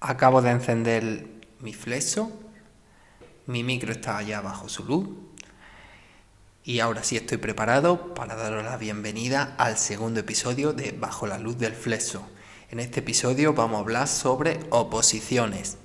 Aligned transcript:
Acabo 0.00 0.42
de 0.42 0.50
encender 0.50 1.26
mi 1.58 1.74
flexo, 1.74 2.30
mi 3.46 3.64
micro 3.64 3.90
está 3.90 4.16
allá 4.16 4.40
bajo 4.40 4.68
su 4.68 4.84
luz 4.84 5.08
y 6.62 6.78
ahora 6.78 7.02
sí 7.02 7.16
estoy 7.16 7.38
preparado 7.38 8.14
para 8.14 8.36
daros 8.36 8.62
la 8.62 8.76
bienvenida 8.76 9.56
al 9.58 9.76
segundo 9.76 10.20
episodio 10.20 10.72
de 10.72 10.92
Bajo 10.92 11.26
la 11.26 11.40
luz 11.40 11.58
del 11.58 11.72
flexo. 11.72 12.24
En 12.70 12.78
este 12.78 13.00
episodio 13.00 13.54
vamos 13.54 13.78
a 13.78 13.80
hablar 13.80 14.06
sobre 14.06 14.60
oposiciones. 14.70 15.78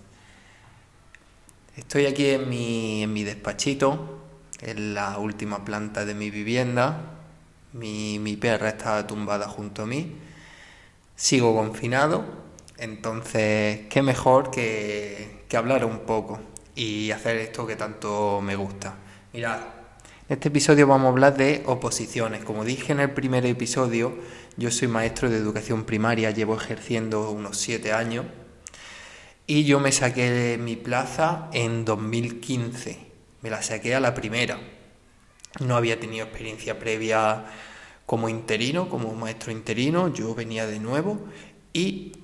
Estoy 1.76 2.06
aquí 2.06 2.28
en 2.28 2.50
mi, 2.50 3.02
en 3.02 3.14
mi 3.14 3.24
despachito, 3.24 4.20
en 4.60 4.94
la 4.94 5.18
última 5.18 5.66
planta 5.66 6.06
de 6.06 6.14
mi 6.14 6.30
vivienda. 6.30 7.16
Mi, 7.72 8.20
mi 8.20 8.38
perra 8.38 8.70
está 8.70 9.08
tumbada 9.08 9.48
junto 9.48 9.82
a 9.82 9.86
mí. 9.88 10.18
Sigo 11.16 11.56
confinado 11.56 12.43
entonces, 12.78 13.82
qué 13.90 14.02
mejor 14.02 14.52
que, 14.52 15.44
hablar 15.56 15.86
un 15.86 16.00
poco 16.00 16.40
y 16.76 17.12
hacer 17.12 17.38
esto 17.38 17.68
que 17.68 17.76
tanto 17.76 18.42
me 18.42 18.56
gusta. 18.56 18.96
Mirad, 19.34 19.60
en 20.28 20.34
este 20.34 20.48
episodio 20.48 20.88
vamos 20.88 21.06
a 21.06 21.10
hablar 21.10 21.38
de 21.38 21.62
oposiciones. 21.68 22.44
Como 22.44 22.66
dije 22.66 22.92
en 22.92 23.00
el 23.00 23.12
primer 23.12 23.46
episodio, 23.46 24.18
yo 24.58 24.72
soy 24.72 24.88
maestro 24.88 25.30
de 25.30 25.38
educación 25.38 25.84
primaria, 25.84 26.32
llevo 26.32 26.58
ejerciendo 26.58 27.30
unos 27.30 27.58
siete 27.58 27.94
años 27.94 28.26
y 29.46 29.66
yo 29.66 29.80
me 29.80 29.92
saqué 29.92 30.58
mi 30.60 30.76
plaza 30.76 31.50
en 31.54 31.86
2015. 31.86 32.98
Me 33.42 33.52
la 33.52 33.62
saqué 33.62 33.94
a 33.94 34.00
la 34.00 34.16
primera. 34.16 34.60
No 35.60 35.76
había 35.76 36.00
tenido 36.00 36.26
experiencia 36.26 36.80
previa 36.80 37.46
como 38.08 38.28
interino, 38.28 38.90
como 38.90 39.14
maestro 39.14 39.52
interino, 39.52 40.12
yo 40.12 40.34
venía 40.34 40.66
de 40.66 40.80
nuevo 40.80 41.20
y 41.74 42.23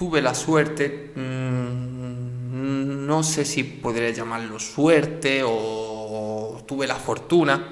tuve 0.00 0.22
la 0.22 0.34
suerte, 0.34 1.12
mm, 1.14 3.04
no 3.06 3.22
sé 3.22 3.44
si 3.44 3.64
podría 3.64 4.08
llamarlo 4.08 4.58
suerte 4.58 5.42
o, 5.44 6.62
tuve 6.66 6.86
la 6.86 6.94
fortuna. 6.94 7.68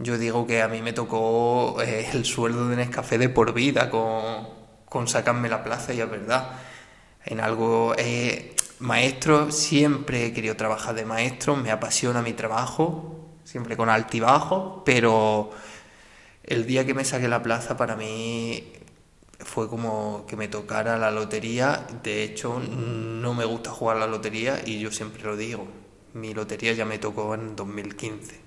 Yo 0.00 0.18
digo 0.18 0.48
que 0.48 0.62
a 0.62 0.66
mí 0.66 0.82
me 0.82 0.92
tocó 0.92 1.80
eh, 1.80 2.08
el 2.12 2.24
sueldo 2.24 2.68
de 2.68 2.74
Nescafé 2.74 3.18
de 3.18 3.28
por 3.28 3.52
vida 3.54 3.88
con, 3.88 4.48
con 4.86 5.06
sacarme 5.06 5.48
la 5.48 5.62
plaza 5.62 5.94
y 5.94 6.00
es 6.00 6.10
verdad. 6.10 6.58
En 7.24 7.38
algo 7.40 7.94
eh, 7.96 8.56
maestro, 8.80 9.52
siempre 9.52 10.26
he 10.26 10.32
querido 10.32 10.56
trabajar 10.56 10.96
de 10.96 11.04
maestro, 11.04 11.54
me 11.54 11.70
apasiona 11.70 12.20
mi 12.20 12.32
trabajo, 12.32 13.28
siempre 13.44 13.76
con 13.76 13.90
altibajo, 13.90 14.82
pero 14.84 15.50
el 16.42 16.66
día 16.66 16.84
que 16.84 16.94
me 16.94 17.04
saqué 17.04 17.28
la 17.28 17.44
plaza 17.44 17.76
para 17.76 17.94
mí 17.94 18.72
fue 19.40 19.68
como 19.68 20.24
que 20.26 20.36
me 20.36 20.48
tocara 20.48 20.98
la 20.98 21.10
lotería. 21.10 21.86
De 22.02 22.22
hecho, 22.24 22.58
no 22.60 23.34
me 23.34 23.44
gusta 23.44 23.70
jugar 23.70 23.98
la 23.98 24.06
lotería 24.06 24.60
y 24.64 24.80
yo 24.80 24.90
siempre 24.90 25.22
lo 25.22 25.36
digo. 25.36 25.66
Mi 26.14 26.34
lotería 26.34 26.72
ya 26.72 26.84
me 26.84 26.98
tocó 26.98 27.34
en 27.34 27.54
2015. 27.54 28.40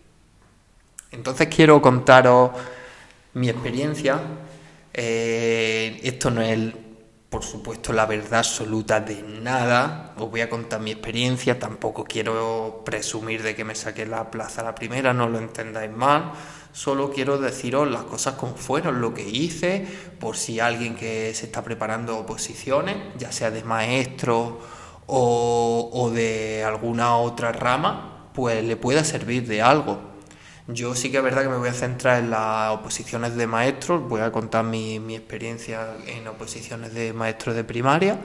Entonces 1.12 1.48
quiero 1.48 1.82
contaros 1.82 2.52
mi 3.34 3.50
experiencia. 3.50 4.20
Eh, 4.94 6.00
esto 6.04 6.32
no 6.32 6.42
es, 6.42 6.74
por 7.32 7.44
supuesto, 7.44 7.94
la 7.94 8.06
verdad 8.06 8.40
absoluta 8.40 9.00
de 9.00 9.24
nada. 9.24 10.14
Os 10.18 10.30
voy 10.30 10.42
a 10.42 10.50
contar 10.50 10.82
mi 10.82 10.92
experiencia. 10.92 11.58
Tampoco 11.58 12.04
quiero 12.04 12.84
presumir 12.86 13.42
de 13.42 13.56
que 13.56 13.64
me 13.64 13.74
saqué 13.74 14.06
la 14.06 14.30
plaza 14.30 14.62
la 14.64 14.76
primera, 14.76 15.14
no 15.14 15.30
lo 15.30 15.40
entendáis 15.40 15.92
mal 15.92 16.34
Solo 16.74 17.12
quiero 17.12 17.38
deciros 17.38 17.90
las 17.90 18.04
cosas 18.04 18.36
como 18.36 18.56
fueron, 18.56 19.02
lo 19.02 19.14
que 19.14 19.28
hice, 19.28 19.86
por 20.20 20.38
si 20.38 20.60
alguien 20.60 20.96
que 20.96 21.34
se 21.34 21.46
está 21.46 21.64
preparando 21.64 22.18
oposiciones, 22.18 22.96
ya 23.18 23.32
sea 23.32 23.52
de 23.52 23.64
maestro 23.64 24.60
o, 25.08 26.12
de 26.14 26.64
alguna 26.64 27.18
otra 27.18 27.52
rama, 27.52 28.30
pues 28.34 28.64
le 28.64 28.78
pueda 28.78 29.04
servir 29.04 29.48
de 29.48 29.62
algo. 29.62 30.11
Yo 30.74 30.96
sí 30.96 31.12
que 31.12 31.18
es 31.18 31.24
verdad 31.24 31.44
que 31.44 31.50
me 31.50 31.58
voy 31.58 31.70
a 31.70 31.74
centrar 31.74 32.24
en 32.24 32.30
las 32.30 32.72
oposiciones 32.72 33.36
de 33.36 33.48
maestros, 33.48 34.08
voy 34.08 34.22
a 34.22 34.32
contar 34.32 34.64
mi, 34.64 34.96
experiencia 35.16 35.96
en 36.08 36.28
oposiciones 36.28 36.94
de 36.94 37.14
maestros 37.14 37.56
de 37.56 37.64
primaria 37.64 38.20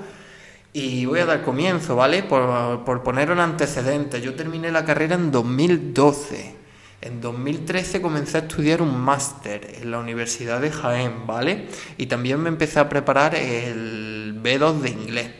y 0.72 1.06
voy 1.06 1.20
a 1.20 1.26
dar 1.26 1.42
comienzo, 1.42 1.96
¿vale? 1.96 2.22
Por, 2.22 2.84
por 2.84 3.02
poner 3.02 3.30
un 3.30 3.40
antecedente, 3.40 4.20
yo 4.20 4.34
terminé 4.34 4.70
la 4.70 4.84
carrera 4.84 5.14
en 5.14 5.30
2012 5.30 6.56
en 7.02 7.20
2013 7.20 8.00
comencé 8.00 8.38
a 8.38 8.40
estudiar 8.40 8.80
un 8.82 8.98
máster 8.98 9.76
en 9.80 9.90
la 9.90 9.98
Universidad 9.98 10.60
de 10.60 10.72
Jaén, 10.72 11.26
¿vale? 11.26 11.66
Y 11.98 12.06
también 12.06 12.40
me 12.40 12.48
empecé 12.48 12.80
a 12.80 12.88
preparar 12.88 13.34
el 13.34 14.40
B2 14.42 14.80
de 14.80 14.90
inglés. 14.90 15.30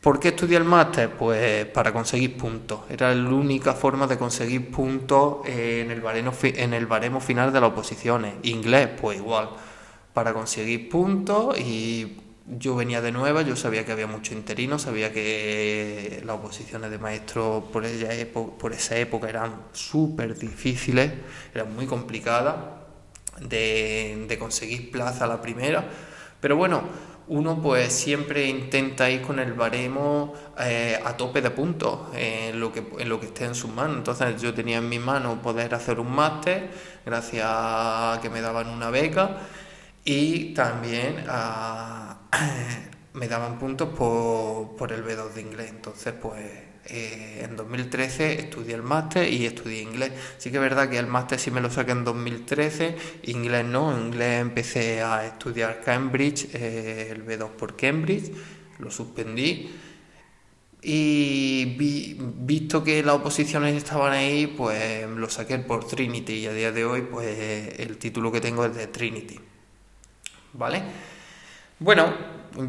¿Por 0.00 0.20
qué 0.20 0.28
estudié 0.28 0.56
el 0.56 0.64
máster? 0.64 1.10
Pues 1.10 1.66
para 1.66 1.92
conseguir 1.92 2.36
puntos. 2.36 2.80
Era 2.88 3.14
la 3.14 3.28
única 3.30 3.74
forma 3.74 4.06
de 4.06 4.16
conseguir 4.16 4.70
puntos 4.70 5.46
en 5.46 5.90
el, 5.90 6.00
baremo, 6.00 6.32
en 6.42 6.74
el 6.74 6.86
baremo 6.86 7.20
final 7.20 7.52
de 7.52 7.60
las 7.60 7.70
oposiciones. 7.70 8.34
Inglés, 8.42 8.88
pues 9.00 9.18
igual. 9.18 9.50
Para 10.14 10.32
conseguir 10.32 10.88
puntos 10.88 11.58
y 11.58 12.16
yo 12.46 12.74
venía 12.76 13.00
de 13.02 13.12
nueva, 13.12 13.42
yo 13.42 13.56
sabía 13.56 13.84
que 13.84 13.92
había 13.92 14.06
mucho 14.06 14.32
interino, 14.32 14.78
sabía 14.78 15.12
que 15.12 16.22
las 16.24 16.36
oposiciones 16.36 16.90
de 16.90 16.98
maestro 16.98 17.68
por, 17.72 17.84
por 18.56 18.72
esa 18.72 18.96
época 18.96 19.28
eran 19.28 19.64
súper 19.72 20.38
difíciles, 20.38 21.12
eran 21.54 21.74
muy 21.74 21.86
complicadas 21.86 22.56
de, 23.40 24.36
conseguir 24.38 24.90
plaza 24.90 25.24
a 25.24 25.28
la 25.28 25.42
primera, 25.42 25.84
pero 26.40 26.56
bueno, 26.56 26.82
uno 27.28 27.60
pues 27.60 27.92
siempre 27.92 28.46
intenta 28.46 29.10
ir 29.10 29.22
con 29.22 29.38
el 29.38 29.52
baremo 29.52 30.34
eh, 30.58 30.98
a 31.04 31.16
tope 31.16 31.42
de 31.42 31.50
puntos 31.50 32.08
en 32.14 32.58
lo, 32.58 32.72
que, 32.72 32.82
en 32.98 33.08
lo 33.08 33.20
que 33.20 33.26
esté 33.26 33.44
en 33.44 33.54
sus 33.54 33.70
manos. 33.70 33.98
Entonces 33.98 34.40
yo 34.40 34.54
tenía 34.54 34.78
en 34.78 34.88
mi 34.88 34.98
mano 34.98 35.42
poder 35.42 35.74
hacer 35.74 36.00
un 36.00 36.10
máster 36.10 36.70
gracias 37.04 37.44
a 37.46 38.18
que 38.22 38.30
me 38.30 38.40
daban 38.40 38.68
una 38.68 38.90
beca 38.90 39.38
y 40.04 40.54
también 40.54 41.24
me 43.12 43.28
daban 43.28 43.58
puntos 43.58 43.90
por, 43.90 44.92
el 44.92 45.04
B2 45.04 45.32
de 45.34 45.40
inglés. 45.40 45.70
Entonces, 45.70 46.14
pues 46.14 46.67
eh, 46.90 47.44
en 47.44 47.54
2013 47.54 48.40
estudié 48.40 48.74
el 48.74 48.82
máster 48.82 49.30
y 49.30 49.44
estudié 49.44 49.82
inglés. 49.82 50.12
Sí 50.38 50.50
que 50.50 50.56
es 50.56 50.62
verdad 50.62 50.88
que 50.88 50.98
el 50.98 51.06
máster 51.06 51.38
sí 51.38 51.50
me 51.50 51.60
lo 51.60 51.70
saqué 51.70 51.92
en 51.92 52.04
2013, 52.04 52.96
inglés 53.24 53.64
no, 53.66 53.98
inglés 53.98 54.40
empecé 54.40 55.02
a 55.02 55.26
estudiar 55.26 55.82
Cambridge, 55.82 56.48
eh, 56.54 57.08
el 57.10 57.26
B2 57.26 57.50
por 57.50 57.76
Cambridge, 57.76 58.32
lo 58.78 58.90
suspendí. 58.90 59.70
Y 60.80 61.76
visto 61.76 62.82
que 62.84 63.02
las 63.02 63.16
oposiciones 63.16 63.76
estaban 63.76 64.12
ahí, 64.12 64.46
pues 64.46 65.06
lo 65.08 65.28
saqué 65.28 65.58
por 65.58 65.86
Trinity 65.86 66.34
y 66.34 66.46
a 66.46 66.52
día 66.52 66.72
de 66.72 66.84
hoy, 66.84 67.02
pues 67.02 67.78
el 67.78 67.98
título 67.98 68.32
que 68.32 68.40
tengo 68.40 68.64
es 68.64 68.74
de 68.74 68.86
Trinity. 68.86 69.38
¿Vale? 70.54 70.82
Bueno, 71.80 72.14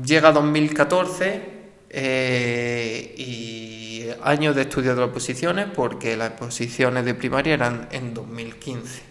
llega 0.04 0.32
2014 0.32 1.59
eh, 1.90 3.16
y 3.18 4.06
años 4.24 4.56
de 4.56 4.64
estudio 4.64 4.94
de 4.96 5.02
las 5.02 5.10
posiciones 5.10 5.68
porque 5.74 6.16
las 6.16 6.32
posiciones 6.32 7.06
de 7.06 7.16
primaria 7.16 7.54
eran 7.54 7.88
en 7.92 8.14
2015. 8.14 9.02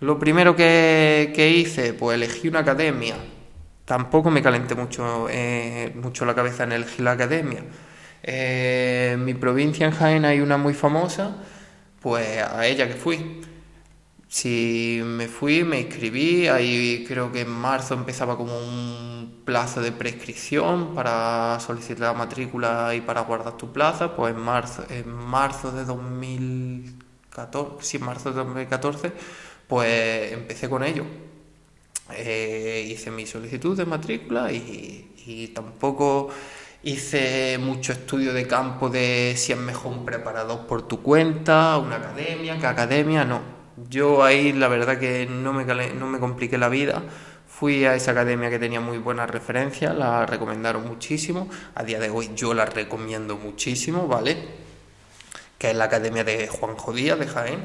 Lo 0.00 0.18
primero 0.18 0.56
que, 0.56 1.54
hice, 1.56 1.94
pues 1.94 2.16
elegí 2.16 2.48
una 2.48 2.60
academia. 2.60 3.16
Tampoco 3.84 4.30
me 4.30 4.42
calenté 4.42 4.74
mucho, 4.74 5.28
eh, 5.30 5.92
mucho 5.94 6.24
la 6.24 6.34
cabeza 6.34 6.64
en 6.64 6.72
elegir 6.72 7.04
la 7.04 7.12
academia. 7.12 7.62
Eh, 8.22 9.10
en 9.14 9.24
mi 9.24 9.34
provincia, 9.34 9.86
en 9.86 9.92
Jaén, 9.92 10.24
hay 10.24 10.40
una 10.40 10.56
muy 10.56 10.74
famosa, 10.74 11.36
pues 12.00 12.42
a 12.42 12.66
ella 12.66 12.88
que 12.88 12.94
fui. 12.94 13.42
Si 14.32 15.00
me 15.04 15.28
fui, 15.28 15.62
me 15.62 15.78
inscribí, 15.80 16.48
ahí 16.48 17.04
creo 17.06 17.30
que 17.30 17.42
en 17.42 17.50
marzo 17.50 17.92
empezaba 17.92 18.38
como 18.38 18.58
un 18.58 19.42
plazo 19.44 19.82
de 19.82 19.92
prescripción 19.92 20.94
para 20.94 21.60
solicitar 21.60 22.08
la 22.08 22.14
matrícula 22.14 22.94
y 22.94 23.02
para 23.02 23.20
guardar 23.22 23.58
tu 23.58 23.74
plaza, 23.74 24.16
pues 24.16 24.34
en 24.34 24.40
marzo, 24.40 24.86
en 24.88 25.12
marzo 25.12 25.70
de 25.72 25.84
2014, 25.84 27.84
sí, 27.84 27.98
en 27.98 28.04
marzo 28.04 28.30
de 28.30 28.36
2014, 28.36 29.12
pues 29.68 30.32
empecé 30.32 30.70
con 30.70 30.82
ello. 30.82 31.04
Eh, 32.14 32.88
hice 32.90 33.10
mi 33.10 33.26
solicitud 33.26 33.76
de 33.76 33.84
matrícula 33.84 34.50
y, 34.50 35.12
y 35.26 35.48
tampoco 35.48 36.30
hice 36.82 37.58
mucho 37.58 37.92
estudio 37.92 38.32
de 38.32 38.46
campo 38.46 38.88
de 38.88 39.34
si 39.36 39.52
es 39.52 39.58
mejor 39.58 39.92
un 39.92 40.06
preparador 40.06 40.66
por 40.66 40.88
tu 40.88 41.02
cuenta, 41.02 41.76
una 41.76 41.96
academia, 41.96 42.58
qué 42.58 42.66
academia, 42.66 43.26
no 43.26 43.61
yo 43.88 44.24
ahí 44.24 44.52
la 44.52 44.68
verdad 44.68 44.98
que 44.98 45.26
no 45.26 45.52
me, 45.52 45.64
no 45.64 46.06
me 46.06 46.18
compliqué 46.18 46.58
la 46.58 46.68
vida. 46.68 47.02
Fui 47.48 47.84
a 47.84 47.94
esa 47.94 48.10
academia 48.10 48.50
que 48.50 48.58
tenía 48.58 48.80
muy 48.80 48.98
buenas 48.98 49.30
referencias, 49.30 49.94
la 49.94 50.26
recomendaron 50.26 50.86
muchísimo. 50.86 51.48
A 51.74 51.84
día 51.84 52.00
de 52.00 52.10
hoy 52.10 52.30
yo 52.34 52.54
la 52.54 52.64
recomiendo 52.64 53.36
muchísimo, 53.36 54.08
¿vale? 54.08 54.36
Que 55.58 55.70
es 55.70 55.76
la 55.76 55.84
academia 55.84 56.24
de 56.24 56.48
Juan 56.48 56.76
Jodía 56.76 57.14
de 57.16 57.26
Jaén. 57.28 57.60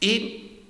Y 0.00 0.60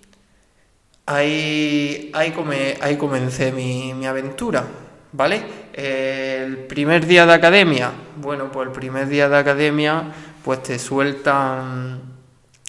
ahí, 1.06 2.12
ahí, 2.14 2.96
comencé 2.96 3.50
mi, 3.50 3.94
mi 3.94 4.06
aventura, 4.06 4.64
¿vale? 5.12 5.42
El 5.72 6.58
primer 6.66 7.06
día 7.06 7.26
de 7.26 7.32
academia, 7.32 7.90
bueno, 8.16 8.52
pues 8.52 8.68
el 8.68 8.72
primer 8.72 9.08
día 9.08 9.28
de 9.28 9.38
academia, 9.38 10.12
pues 10.44 10.62
te 10.62 10.78
sueltan 10.78 12.13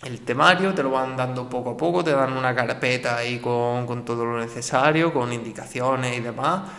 el 0.06 0.22
temario, 0.22 0.74
te 0.74 0.84
lo 0.84 0.92
van 0.92 1.18
dando 1.18 1.50
poco 1.50 1.72
a 1.72 1.78
poco, 1.78 2.04
te 2.04 2.12
dan 2.12 2.34
una 2.34 2.56
carpeta 2.56 3.18
ahí 3.18 3.40
con, 3.40 3.86
con 3.86 4.06
todo 4.06 4.24
lo 4.26 4.40
necesario, 4.40 5.12
con 5.12 5.34
indicaciones 5.34 6.18
y 6.18 6.22
demás, 6.22 6.70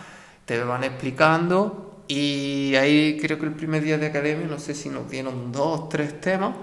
te 0.45 0.63
van 0.63 0.83
explicando 0.83 1.87
y 2.07 2.73
ahí 2.75 3.17
creo 3.21 3.37
que 3.37 3.45
el 3.45 3.53
primer 3.53 3.83
día 3.83 3.97
de 3.97 4.07
academia, 4.07 4.47
no 4.47 4.59
sé 4.59 4.73
si 4.73 4.89
nos 4.89 5.09
dieron 5.09 5.51
dos, 5.51 5.89
tres 5.89 6.21
temas 6.21 6.55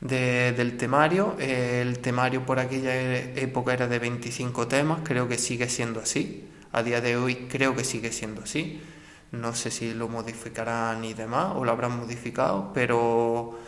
del 0.00 0.76
temario. 0.76 1.36
El 1.38 2.00
temario 2.00 2.44
por 2.44 2.58
aquella 2.58 2.94
época 2.96 3.72
era 3.72 3.86
de 3.86 3.98
25 3.98 4.66
temas, 4.66 5.00
creo 5.04 5.28
que 5.28 5.38
sigue 5.38 5.68
siendo 5.68 6.00
así. 6.00 6.48
A 6.72 6.82
día 6.82 7.00
de 7.00 7.16
hoy 7.16 7.46
creo 7.50 7.74
que 7.76 7.84
sigue 7.84 8.12
siendo 8.12 8.42
así. 8.42 8.80
No 9.32 9.54
sé 9.54 9.70
si 9.70 9.94
lo 9.94 10.08
modificarán 10.08 11.04
y 11.04 11.14
demás 11.14 11.52
o 11.54 11.64
lo 11.64 11.70
habrán 11.70 11.98
modificado, 11.98 12.72
pero, 12.74 13.58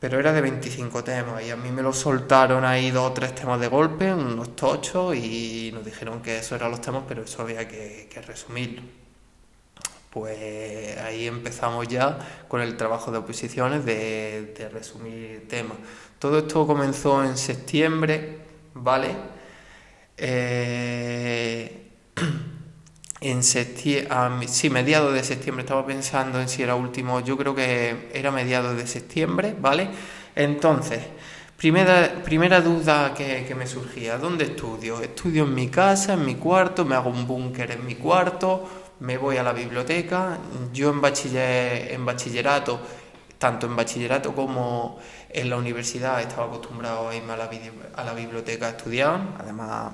pero 0.00 0.18
era 0.18 0.32
de 0.32 0.40
25 0.40 1.04
temas 1.04 1.42
y 1.44 1.50
a 1.50 1.56
mí 1.56 1.70
me 1.70 1.82
lo 1.82 1.92
soltaron 1.92 2.64
ahí 2.64 2.90
dos 2.90 3.10
o 3.10 3.12
tres 3.12 3.34
temas 3.34 3.60
de 3.60 3.68
golpe, 3.68 4.12
unos 4.12 4.56
tochos 4.56 5.14
y 5.14 5.70
nos 5.74 5.84
dijeron 5.84 6.22
que 6.22 6.38
eso 6.38 6.56
eran 6.56 6.70
los 6.70 6.80
temas, 6.80 7.04
pero 7.06 7.22
eso 7.22 7.42
había 7.42 7.68
que, 7.68 8.08
que 8.12 8.22
resumirlo. 8.22 8.82
Pues 10.10 10.98
ahí 10.98 11.26
empezamos 11.28 11.86
ya 11.86 12.18
con 12.48 12.60
el 12.60 12.76
trabajo 12.76 13.12
de 13.12 13.18
oposiciones 13.18 13.84
de, 13.84 14.54
de 14.58 14.68
resumir 14.68 15.46
temas. 15.48 15.78
Todo 16.18 16.38
esto 16.40 16.66
comenzó 16.66 17.22
en 17.24 17.36
septiembre, 17.36 18.38
¿vale? 18.74 19.14
Eh, 20.16 21.90
en 23.20 23.42
septiembre, 23.42 24.48
sí, 24.48 24.70
mediados 24.70 25.12
de 25.12 25.22
septiembre, 25.22 25.64
estaba 25.64 25.86
pensando 25.86 26.40
en 26.40 26.48
si 26.48 26.62
era 26.62 26.74
último, 26.74 27.20
yo 27.20 27.36
creo 27.36 27.54
que 27.54 28.10
era 28.14 28.30
mediados 28.30 28.76
de 28.76 28.86
septiembre, 28.86 29.54
¿vale? 29.60 29.90
Entonces, 30.34 31.00
primera, 31.56 32.22
primera 32.24 32.60
duda 32.62 33.12
que, 33.12 33.44
que 33.46 33.54
me 33.54 33.66
surgía, 33.66 34.16
¿dónde 34.16 34.44
estudio? 34.44 35.00
¿Estudio 35.02 35.44
en 35.44 35.54
mi 35.54 35.68
casa, 35.68 36.14
en 36.14 36.24
mi 36.24 36.36
cuarto? 36.36 36.84
¿Me 36.86 36.94
hago 36.94 37.10
un 37.10 37.26
búnker 37.26 37.70
en 37.72 37.84
mi 37.84 37.96
cuarto? 37.96 38.68
¿Me 39.00 39.18
voy 39.18 39.36
a 39.36 39.42
la 39.42 39.52
biblioteca? 39.52 40.38
Yo 40.72 40.90
en, 40.90 41.00
bachiller, 41.02 41.92
en 41.92 42.06
bachillerato, 42.06 42.80
tanto 43.38 43.66
en 43.66 43.76
bachillerato 43.76 44.34
como 44.34 44.98
en 45.28 45.50
la 45.50 45.56
universidad, 45.56 46.20
estaba 46.22 46.46
acostumbrado 46.46 47.10
a 47.10 47.14
irme 47.14 47.34
a 47.34 47.36
la, 47.36 47.50
a 47.96 48.04
la 48.04 48.14
biblioteca 48.14 48.66
a 48.66 48.70
estudiar, 48.70 49.20
además 49.38 49.92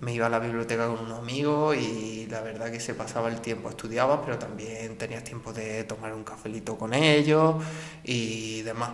me 0.00 0.12
iba 0.12 0.26
a 0.26 0.28
la 0.28 0.38
biblioteca 0.38 0.86
con 0.88 0.98
unos 0.98 1.20
amigos 1.20 1.76
y 1.76 2.26
la 2.26 2.40
verdad 2.40 2.70
que 2.70 2.80
se 2.80 2.94
pasaba 2.94 3.28
el 3.28 3.40
tiempo, 3.40 3.68
estudiaba, 3.68 4.22
pero 4.24 4.38
también 4.38 4.98
tenías 4.98 5.22
tiempo 5.22 5.52
de 5.52 5.84
tomar 5.84 6.12
un 6.12 6.24
cafelito 6.24 6.76
con 6.76 6.94
ellos 6.94 7.56
y 8.02 8.62
demás. 8.62 8.90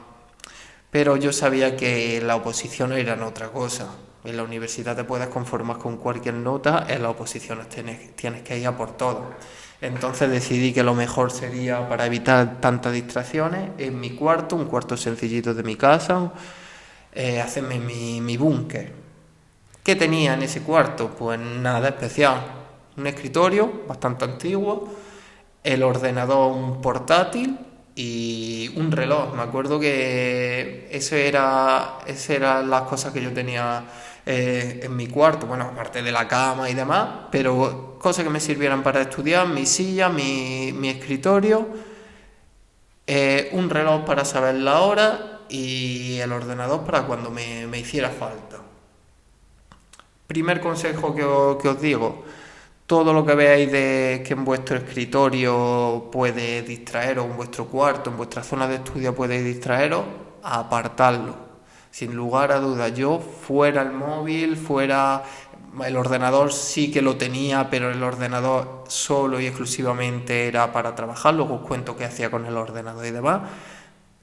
Pero 0.90 1.16
yo 1.16 1.32
sabía 1.32 1.76
que 1.76 2.20
la 2.20 2.36
oposición 2.36 2.92
era 2.92 3.24
otra 3.24 3.48
cosa. 3.48 3.88
En 4.24 4.36
la 4.36 4.42
universidad 4.42 4.96
te 4.96 5.04
puedes 5.04 5.28
conformar 5.28 5.78
con 5.78 5.96
cualquier 5.96 6.34
nota, 6.34 6.84
en 6.88 7.02
la 7.02 7.10
oposición 7.10 7.66
tienes, 7.68 8.42
que 8.42 8.58
ir 8.58 8.66
a 8.66 8.76
por 8.76 8.96
todo. 8.96 9.30
Entonces 9.80 10.30
decidí 10.30 10.74
que 10.74 10.82
lo 10.82 10.94
mejor 10.94 11.30
sería, 11.30 11.88
para 11.88 12.04
evitar 12.04 12.60
tantas 12.60 12.92
distracciones, 12.92 13.70
en 13.78 13.98
mi 13.98 14.10
cuarto, 14.10 14.56
un 14.56 14.66
cuarto 14.66 14.98
sencillito 14.98 15.54
de 15.54 15.62
mi 15.62 15.76
casa, 15.76 16.32
eh, 17.14 17.40
hacerme 17.40 17.78
mi 17.78 18.36
búnker 18.36 18.99
¿Qué 19.82 19.96
tenía 19.96 20.34
en 20.34 20.42
ese 20.42 20.62
cuarto? 20.62 21.10
Pues 21.10 21.40
nada 21.40 21.88
especial. 21.88 22.42
Un 22.98 23.06
escritorio 23.06 23.84
bastante 23.88 24.24
antiguo, 24.26 24.92
el 25.64 25.82
ordenador 25.82 26.52
un 26.52 26.82
portátil 26.82 27.58
y 27.94 28.72
un 28.76 28.92
reloj. 28.92 29.34
Me 29.34 29.42
acuerdo 29.42 29.80
que 29.80 30.88
eso 30.90 31.16
era, 31.16 31.98
esas 32.06 32.30
eran 32.30 32.68
las 32.68 32.82
cosas 32.82 33.12
que 33.12 33.22
yo 33.22 33.32
tenía 33.32 33.84
eh, 34.26 34.80
en 34.82 34.94
mi 34.96 35.06
cuarto, 35.06 35.46
bueno, 35.46 35.64
aparte 35.64 36.02
de 36.02 36.12
la 36.12 36.28
cama 36.28 36.68
y 36.68 36.74
demás, 36.74 37.28
pero 37.32 37.98
cosas 37.98 38.24
que 38.24 38.30
me 38.30 38.40
sirvieran 38.40 38.82
para 38.82 39.00
estudiar, 39.00 39.48
mi 39.48 39.64
silla, 39.64 40.10
mi, 40.10 40.72
mi 40.74 40.90
escritorio, 40.90 41.66
eh, 43.06 43.48
un 43.52 43.70
reloj 43.70 44.04
para 44.04 44.24
saber 44.26 44.56
la 44.56 44.80
hora 44.80 45.40
y 45.48 46.18
el 46.20 46.32
ordenador 46.32 46.84
para 46.84 47.02
cuando 47.06 47.30
me, 47.30 47.66
me 47.66 47.78
hiciera 47.78 48.10
falta. 48.10 48.69
Primer 50.30 50.60
consejo 50.60 51.12
que 51.12 51.24
os, 51.24 51.80
digo, 51.80 52.22
todo 52.86 53.12
lo 53.12 53.26
que 53.26 53.34
veáis 53.34 53.72
de 53.72 54.22
que 54.24 54.34
en 54.34 54.44
vuestro 54.44 54.76
escritorio 54.76 56.08
puede 56.12 56.62
distraeros, 56.62 57.26
en 57.26 57.36
vuestro 57.36 57.66
cuarto, 57.66 58.10
en 58.10 58.16
vuestra 58.16 58.44
zona 58.44 58.68
de 58.68 58.76
estudio 58.76 59.12
puede 59.12 59.42
distraeros, 59.42 60.04
apartarlo. 60.44 61.34
Sin 61.90 62.14
lugar 62.14 62.52
a 62.52 62.60
dudas, 62.60 62.94
yo 62.94 63.18
fuera 63.18 63.82
el 63.82 63.90
móvil, 63.90 64.56
fuera 64.56 65.24
el 65.84 65.96
ordenador 65.96 66.52
sí 66.52 66.92
que 66.92 67.02
lo 67.02 67.16
tenía, 67.16 67.68
pero 67.68 67.90
el 67.90 68.00
ordenador 68.00 68.84
solo 68.86 69.40
y 69.40 69.46
exclusivamente 69.46 70.46
era 70.46 70.72
para 70.72 70.94
trabajar, 70.94 71.34
luego 71.34 71.56
os 71.56 71.62
cuento 71.62 71.96
qué 71.96 72.04
hacía 72.04 72.30
con 72.30 72.46
el 72.46 72.56
ordenador 72.56 73.04
y 73.04 73.10
demás. 73.10 73.50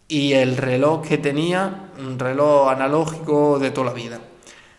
Y 0.07 0.31
el 0.31 0.55
reloj 0.55 1.05
que 1.05 1.17
tenía, 1.17 1.91
un 1.99 2.17
reloj 2.17 2.69
analógico 2.69 3.59
de 3.59 3.71
toda 3.71 3.87
la 3.87 3.93
vida. 3.93 4.21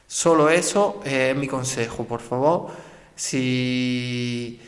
Solo 0.08 0.49
eso 0.49 1.02
es 1.05 1.37
mi 1.37 1.46
consejo, 1.46 2.05
por 2.06 2.22
favor. 2.22 2.69
Si, 3.14 4.58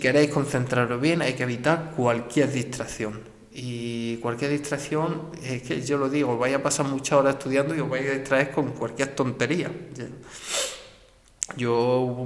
queréis 0.00 0.30
concentraros 0.30 0.98
bien, 0.98 1.20
hay 1.20 1.34
que 1.34 1.42
evitar 1.42 1.92
cualquier 1.94 2.50
distracción. 2.50 3.20
Y 3.52 4.16
cualquier 4.16 4.50
distracción, 4.50 5.30
es 5.42 5.62
que 5.62 5.82
yo 5.82 5.98
lo 5.98 6.08
digo, 6.08 6.38
vais 6.38 6.54
a 6.54 6.62
pasar 6.62 6.86
muchas 6.86 7.18
horas 7.18 7.34
estudiando 7.34 7.74
y 7.74 7.80
os 7.80 7.90
vais 7.90 8.08
a 8.08 8.14
distraer 8.14 8.50
con 8.50 8.70
cualquier 8.70 9.14
tontería. 9.14 9.70
Yo 11.58 12.24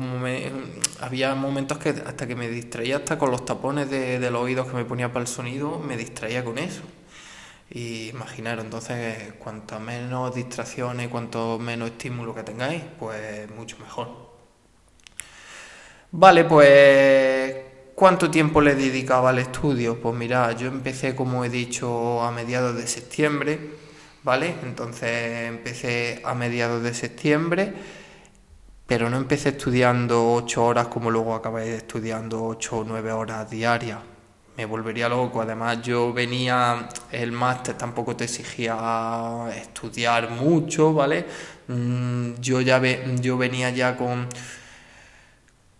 había 1.00 1.34
momentos 1.34 1.78
que 1.78 1.88
hasta 1.88 2.28
que 2.28 2.36
me 2.36 2.48
distraía 2.48 2.98
hasta 2.98 3.18
con 3.18 3.32
los 3.32 3.44
tapones 3.44 3.90
de 3.90 4.30
los 4.30 4.40
oídos 4.40 4.68
que 4.68 4.74
me 4.74 4.84
ponía 4.84 5.12
para 5.12 5.22
el 5.22 5.28
sonido, 5.28 5.80
me 5.80 5.96
distraía 5.96 6.44
con 6.44 6.58
eso. 6.58 6.82
Y 7.74 8.10
imaginaros, 8.10 8.64
entonces, 8.66 9.32
cuanto 9.38 9.80
menos 9.80 10.34
distracciones, 10.34 11.08
cuanto 11.08 11.58
menos 11.58 11.90
estímulo 11.92 12.34
que 12.34 12.42
tengáis, 12.42 12.82
pues 12.98 13.50
mucho 13.50 13.78
mejor. 13.78 14.08
Vale, 16.10 16.44
pues, 16.44 17.56
¿cuánto 17.94 18.30
tiempo 18.30 18.60
le 18.60 18.74
dedicaba 18.74 19.30
al 19.30 19.38
estudio? 19.38 19.98
Pues 20.00 20.14
mira, 20.14 20.52
yo 20.52 20.68
empecé, 20.68 21.16
como 21.16 21.44
he 21.46 21.48
dicho, 21.48 22.22
a 22.22 22.30
mediados 22.30 22.76
de 22.76 22.86
septiembre, 22.86 23.58
¿vale? 24.22 24.54
Entonces 24.62 25.48
empecé 25.48 26.20
a 26.24 26.34
mediados 26.34 26.82
de 26.82 26.92
septiembre, 26.92 27.72
pero 28.86 29.08
no 29.08 29.16
empecé 29.16 29.50
estudiando 29.50 30.34
ocho 30.34 30.64
horas 30.66 30.88
como 30.88 31.10
luego 31.10 31.34
acabé 31.34 31.76
estudiando 31.76 32.44
ocho 32.44 32.78
o 32.80 32.84
nueve 32.84 33.12
horas 33.12 33.48
diarias 33.50 34.11
me 34.56 34.64
volvería 34.66 35.08
loco. 35.08 35.40
Además, 35.42 35.82
yo 35.82 36.12
venía, 36.12 36.88
el 37.10 37.32
máster 37.32 37.76
tampoco 37.76 38.16
te 38.16 38.24
exigía 38.24 39.48
estudiar 39.56 40.30
mucho, 40.30 40.92
¿vale? 40.92 41.24
Mm, 41.68 42.34
yo 42.40 42.60
ya 42.60 42.80
yo 43.20 43.36
venía 43.38 43.70
ya 43.70 43.96
con, 43.96 44.28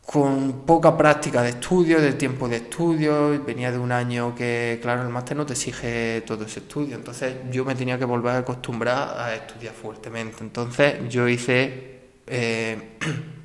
con 0.07 0.65
poca 0.67 0.97
práctica 0.97 1.43
de 1.43 1.51
estudio, 1.51 2.01
de 2.01 2.13
tiempo 2.15 2.49
de 2.49 2.57
estudio, 2.57 3.43
venía 3.45 3.71
de 3.73 3.79
un 3.79 3.93
año 3.93 4.35
que, 4.35 4.79
claro, 4.83 5.03
el 5.03 5.09
máster 5.09 5.37
no 5.37 5.47
te 5.47 5.53
exige 5.55 6.23
todo 6.27 6.45
ese 6.45 6.61
estudio, 6.61 6.97
entonces 6.97 7.37
yo 7.51 7.65
me 7.65 7.75
tenía 7.75 7.99
que 7.99 8.05
volver 8.05 8.33
a 8.37 8.39
acostumbrar 8.39 9.19
a 9.19 9.35
estudiar 9.35 9.75
fuertemente. 9.75 10.39
Entonces 10.43 10.97
yo 11.09 11.29
hice... 11.29 12.01
Eh, 12.27 12.99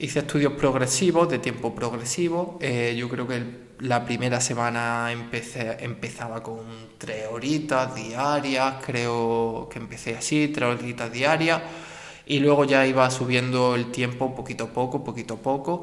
hice 0.00 0.20
estudios 0.20 0.54
progresivos, 0.54 1.28
de 1.28 1.38
tiempo 1.38 1.74
progresivo. 1.74 2.58
Eh, 2.60 2.94
yo 2.98 3.08
creo 3.08 3.28
que 3.28 3.36
el 3.36 3.69
la 3.80 4.04
primera 4.04 4.40
semana 4.40 5.10
empezaba 5.10 6.42
con 6.42 6.60
tres 6.98 7.26
horitas 7.30 7.94
diarias, 7.94 8.74
creo 8.84 9.68
que 9.70 9.78
empecé 9.78 10.16
así, 10.16 10.48
tres 10.48 10.68
horitas 10.68 11.10
diarias, 11.12 11.62
y 12.26 12.40
luego 12.40 12.64
ya 12.64 12.86
iba 12.86 13.10
subiendo 13.10 13.74
el 13.74 13.90
tiempo 13.90 14.34
poquito 14.34 14.64
a 14.64 14.68
poco, 14.68 15.02
poquito 15.02 15.34
a 15.34 15.38
poco, 15.38 15.82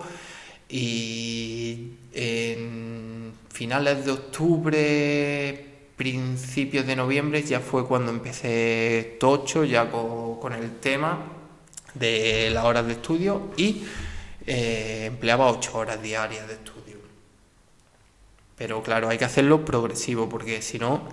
y 0.69 1.93
en 2.13 3.33
finales 3.49 4.05
de 4.05 4.11
octubre, 4.11 5.65
principios 5.95 6.85
de 6.85 6.95
noviembre 6.95 7.41
ya 7.41 7.59
fue 7.59 7.87
cuando 7.87 8.11
empecé 8.11 9.17
tocho, 9.19 9.63
ya 9.63 9.89
con, 9.89 10.53
el 10.53 10.77
tema 10.79 11.25
de 11.93 12.49
las 12.51 12.63
horas 12.63 12.85
de 12.85 12.93
estudio 12.93 13.49
y 13.57 13.83
eh, 14.45 15.05
empleaba 15.07 15.51
ocho 15.51 15.77
horas 15.77 16.01
diarias 16.01 16.47
de 16.47 16.53
estudio. 16.53 16.76
Pero 18.57 18.81
claro, 18.81 19.09
hay 19.09 19.17
que 19.19 19.25
hacerlo 19.25 19.63
progresivo 19.63 20.27
porque 20.27 20.61
si 20.63 20.79
no, 20.79 21.07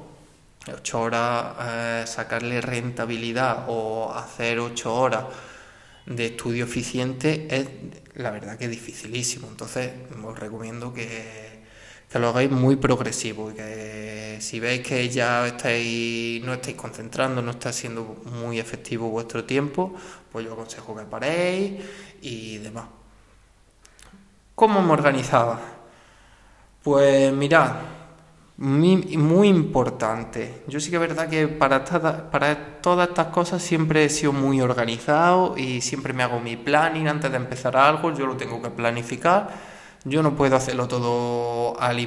ocho 0.73 1.01
horas, 1.01 1.55
eh, 1.61 2.05
sacarle 2.07 2.61
rentabilidad 2.63 3.67
o 3.69 4.13
hacer 4.15 4.59
ocho 4.61 4.95
horas 4.95 5.27
de 6.07 6.27
estudio 6.27 6.65
eficiente 6.65 7.47
es 7.51 7.69
la 8.15 8.31
verdad 8.31 8.57
que 8.57 8.65
es 8.65 8.71
dificilísimo. 8.71 9.49
Entonces 9.49 9.93
os 10.25 10.39
recomiendo 10.39 10.95
que, 10.95 11.65
que 12.11 12.19
lo 12.19 12.29
hagáis 12.29 12.51
muy 12.51 12.77
progresivo 12.77 13.51
y 13.51 13.55
que 13.55 14.39
si 14.41 14.59
veis 14.59 14.81
que 14.87 15.09
ya 15.11 15.47
estáis, 15.47 16.43
no 16.43 16.55
estáis 16.55 16.77
concentrando, 16.77 17.43
no 17.43 17.51
está 17.51 17.73
siendo 17.75 18.05
muy 18.25 18.59
efectivo 18.59 19.11
vuestro 19.11 19.45
tiempo, 19.45 19.95
pues 20.33 20.47
yo 20.47 20.55
aconsejo 20.55 20.97
que 20.97 21.05
paréis 21.05 21.75
y 22.23 22.57
demás. 22.59 22.87
¿Cómo 24.55 24.81
me 24.81 24.93
organizaba? 24.93 25.74
Pues 26.85 27.33
mirad, 27.33 27.77
muy, 28.59 29.49
importante. 29.49 30.65
Yo 30.69 30.81
sí 30.81 30.91
que 30.91 30.97
es 30.97 31.01
verdad 31.01 31.31
que 31.31 31.49
para, 31.49 31.83
para 32.31 32.83
todas 32.83 33.09
estas 33.09 33.29
cosas 33.29 33.63
siempre 33.63 34.05
he 34.05 34.11
sido 34.11 34.35
muy 34.35 34.61
organizado 34.61 35.57
y 35.57 35.81
siempre 35.81 36.13
me 36.13 36.23
hago 36.23 36.41
mi 36.41 36.57
planning 36.59 37.09
antes 37.09 37.31
de 37.31 37.39
empezar 37.39 37.75
algo, 37.75 38.13
yo 38.13 38.27
lo 38.27 38.37
tengo 38.37 38.61
que 38.61 38.69
planificar. 38.69 39.49
Yo 40.05 40.23
no 40.23 40.37
puedo 40.37 40.57
hacerlo 40.57 40.87
todo 40.87 41.81
al, 41.81 41.99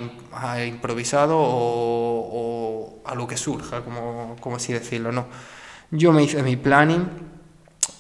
improvisado 0.67 1.36
o, 1.39 3.01
a 3.03 3.15
lo 3.15 3.25
que 3.25 3.36
surja, 3.36 3.84
como, 3.84 4.36
como 4.39 4.57
así 4.57 4.74
decirlo, 4.74 5.12
no. 5.12 5.25
Yo 5.89 6.12
me 6.12 6.22
hice 6.22 6.43
mi 6.43 6.55
planning. 6.55 7.37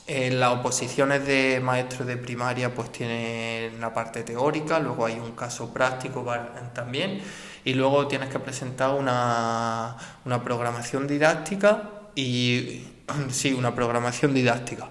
En 0.09 0.39
las 0.39 0.53
oposiciones 0.53 1.27
de 1.27 1.59
maestros 1.61 2.07
de 2.07 2.15
primaria 2.15 2.73
pues 2.73 2.93
tienen 2.93 3.75
una 3.75 3.93
parte 3.93 4.23
teórica, 4.23 4.79
luego 4.79 5.05
hay 5.05 5.19
un 5.19 5.33
caso 5.33 5.73
práctico 5.73 6.25
también 6.73 7.21
y 7.65 7.73
luego 7.73 8.07
tienes 8.07 8.29
que 8.29 8.39
presentar 8.39 8.91
una, 8.91 9.97
programación 10.45 11.07
didáctica 11.07 11.89
y 12.15 12.87
sí, 13.29 13.51
una 13.51 13.75
programación 13.75 14.33
didáctica. 14.33 14.87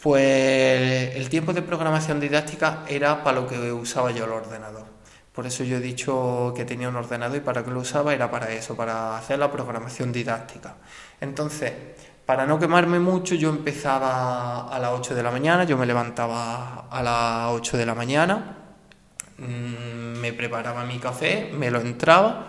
Pues 0.00 1.16
el 1.16 1.28
tiempo 1.28 1.52
de 1.52 1.62
programación 1.62 2.20
didáctica 2.20 2.84
era 2.88 3.24
para 3.24 3.40
lo 3.40 3.48
que 3.48 3.72
usaba 3.72 4.12
yo 4.12 4.24
el 4.24 4.30
ordenador. 4.30 4.86
Por 5.32 5.46
eso 5.46 5.64
yo 5.64 5.78
he 5.78 5.80
dicho 5.80 6.54
que 6.56 6.64
tenía 6.64 6.88
un 6.88 6.94
ordenador 6.94 7.38
y 7.38 7.40
para 7.40 7.64
qué 7.64 7.72
lo 7.72 7.80
usaba 7.80 8.14
era 8.14 8.30
para 8.30 8.52
eso, 8.52 8.76
para 8.76 9.18
hacer 9.18 9.40
la 9.40 9.50
programación 9.50 10.12
didáctica. 10.12 10.76
Entonces, 11.20 11.72
para 12.30 12.46
no 12.46 12.60
quemarme 12.60 13.00
mucho, 13.00 13.34
yo 13.34 13.50
empezaba 13.50 14.68
a 14.68 14.78
las 14.78 14.92
8 14.92 15.16
de 15.16 15.22
la 15.24 15.32
mañana, 15.32 15.64
yo 15.64 15.76
me 15.76 15.84
levantaba 15.84 16.86
a 16.88 17.02
las 17.02 17.50
8 17.50 17.76
de 17.76 17.84
la 17.84 17.96
mañana, 17.96 18.60
Mm, 19.40 20.18
me 20.20 20.34
preparaba 20.34 20.84
mi 20.84 20.98
café, 20.98 21.50
me 21.54 21.70
lo 21.70 21.80
entraba 21.80 22.48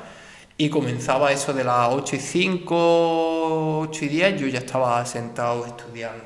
y 0.58 0.70
comenzaba 0.70 1.32
eso 1.32 1.54
de 1.54 1.64
las 1.64 1.88
8 1.90 2.18
y 2.18 2.20
5, 2.20 3.80
8 3.80 4.06
y 4.06 4.08
10, 4.10 4.42
yo 4.42 4.48
ya 4.48 4.60
estaba 4.60 5.06
sentado 5.06 5.66
estudiando. 5.66 6.26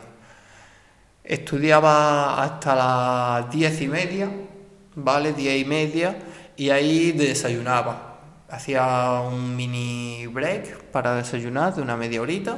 Estudiaba 1.24 2.42
hasta 2.44 2.76
las 2.76 3.52
10 3.52 3.82
y 3.82 3.88
media, 3.88 4.30
¿vale? 4.96 5.34
10 5.34 5.62
y 5.62 5.66
media, 5.66 6.18
y 6.58 6.72
ahí 6.72 7.12
desayunaba. 7.12 8.20
Hacía 8.50 9.22
un 9.22 9.56
mini 9.56 10.26
break 10.28 10.86
para 10.92 11.16
desayunar 11.16 11.76
de 11.76 11.82
una 11.84 11.96
media 11.96 12.22
horita, 12.22 12.58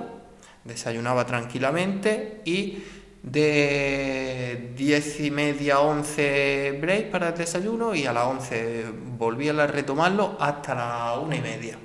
desayunaba 0.67 1.25
tranquilamente 1.25 2.41
y 2.45 2.83
de 3.23 4.73
10 4.75 5.19
y 5.21 5.31
media, 5.31 5.79
11 5.79 6.77
break 6.79 7.11
para 7.11 7.29
el 7.29 7.35
desayuno 7.35 7.93
y 7.93 8.05
a 8.05 8.13
las 8.13 8.25
11 8.25 8.85
volví 9.17 9.49
a 9.49 9.67
retomarlo 9.67 10.37
hasta 10.39 10.75
las 10.75 11.17
una 11.17 11.35
y 11.35 11.41
media, 11.41 11.77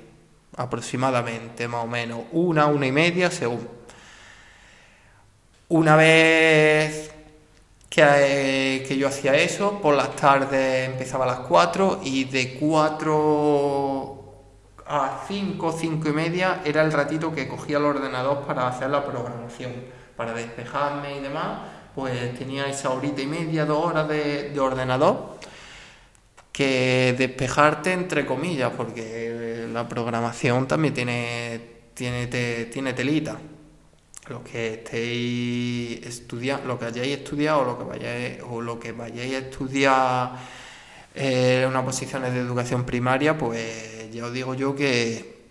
aproximadamente, 0.55 1.67
más 1.67 1.83
o 1.83 1.87
menos, 1.87 2.21
una, 2.31 2.67
una 2.67 2.87
y 2.87 2.91
media 2.91 3.29
según. 3.29 3.67
Una 5.69 5.95
vez 5.95 7.11
que, 7.89 8.85
que 8.87 8.97
yo 8.97 9.07
hacía 9.07 9.35
eso, 9.35 9.81
por 9.81 9.95
las 9.95 10.15
tardes 10.15 10.89
empezaba 10.89 11.25
a 11.25 11.27
las 11.27 11.39
4 11.39 12.01
y 12.03 12.25
de 12.25 12.55
4 12.59 14.12
a 14.87 15.23
5, 15.27 15.71
5 15.71 16.09
y 16.09 16.11
media 16.11 16.61
era 16.65 16.81
el 16.83 16.91
ratito 16.91 17.33
que 17.33 17.47
cogía 17.47 17.77
el 17.77 17.85
ordenador 17.85 18.45
para 18.45 18.67
hacer 18.67 18.89
la 18.89 19.05
programación 19.05 19.71
para 20.15 20.33
despejarme 20.33 21.17
y 21.17 21.21
demás, 21.21 21.59
pues 21.95 22.37
tenía 22.37 22.67
esa 22.67 22.89
horita 22.91 23.21
y 23.21 23.27
media, 23.27 23.65
dos 23.65 23.85
horas 23.85 24.07
de, 24.07 24.53
ordenador 24.59 25.37
que 26.51 27.15
despejarte 27.17 27.93
entre 27.93 28.25
comillas, 28.25 28.71
porque 28.77 29.67
la 29.71 29.87
programación 29.89 30.67
también 30.67 30.93
tiene, 30.93 31.61
tiene, 31.93 32.27
tiene 32.27 32.93
telita. 32.93 33.39
Lo 34.27 34.43
que 34.43 34.75
estéis 34.75 36.05
estudiando, 36.05 36.67
lo 36.67 36.79
que 36.79 36.85
hayáis 36.85 37.17
estudiado 37.17 37.61
o 37.61 37.65
lo 37.65 37.77
que 37.77 37.83
vayáis, 37.83 38.37
o 38.47 38.61
lo 38.61 38.79
que 38.79 38.89
a 38.89 39.37
estudiar 39.37 40.31
en 41.15 41.67
unas 41.67 41.83
posiciones 41.83 42.33
de 42.33 42.39
educación 42.39 42.85
primaria, 42.85 43.37
pues 43.37 44.02
ya 44.13 44.25
os 44.25 44.33
digo 44.33 44.53
yo 44.53 44.75
que, 44.75 45.43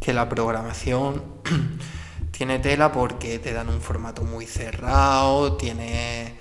que 0.00 0.12
la 0.12 0.28
programación 0.28 1.22
tiene 2.30 2.58
tela 2.58 2.90
porque 2.90 3.38
te 3.38 3.52
dan 3.52 3.68
un 3.68 3.80
formato 3.80 4.22
muy 4.22 4.46
cerrado, 4.46 5.56
tiene 5.56 6.38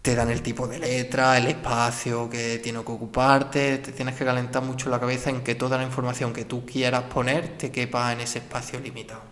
te 0.00 0.14
dan 0.14 0.30
el 0.30 0.42
tipo 0.42 0.68
de 0.68 0.78
letra, 0.78 1.38
el 1.38 1.46
espacio 1.46 2.28
que 2.28 2.58
tiene 2.58 2.84
que 2.84 2.92
ocuparte, 2.92 3.78
te 3.78 3.90
tienes 3.92 4.14
que 4.14 4.24
calentar 4.26 4.62
mucho 4.62 4.90
la 4.90 5.00
cabeza 5.00 5.30
en 5.30 5.42
que 5.42 5.54
toda 5.54 5.78
la 5.78 5.82
información 5.82 6.34
que 6.34 6.44
tú 6.44 6.66
quieras 6.66 7.04
poner 7.04 7.56
te 7.56 7.72
quepa 7.72 8.12
en 8.12 8.20
ese 8.20 8.40
espacio 8.40 8.78
limitado. 8.80 9.22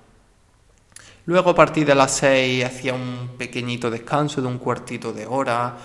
Luego 1.27 1.51
a 1.51 1.55
partir 1.55 1.87
de 1.87 1.95
las 1.95 2.13
6 2.17 2.65
hacía 2.65 2.95
un 2.95 3.33
pequeñito 3.37 3.91
descanso 3.91 4.41
de 4.41 4.49
un 4.49 4.57
cuartito 4.57 5.13
de 5.13 5.27
hora 5.27 5.77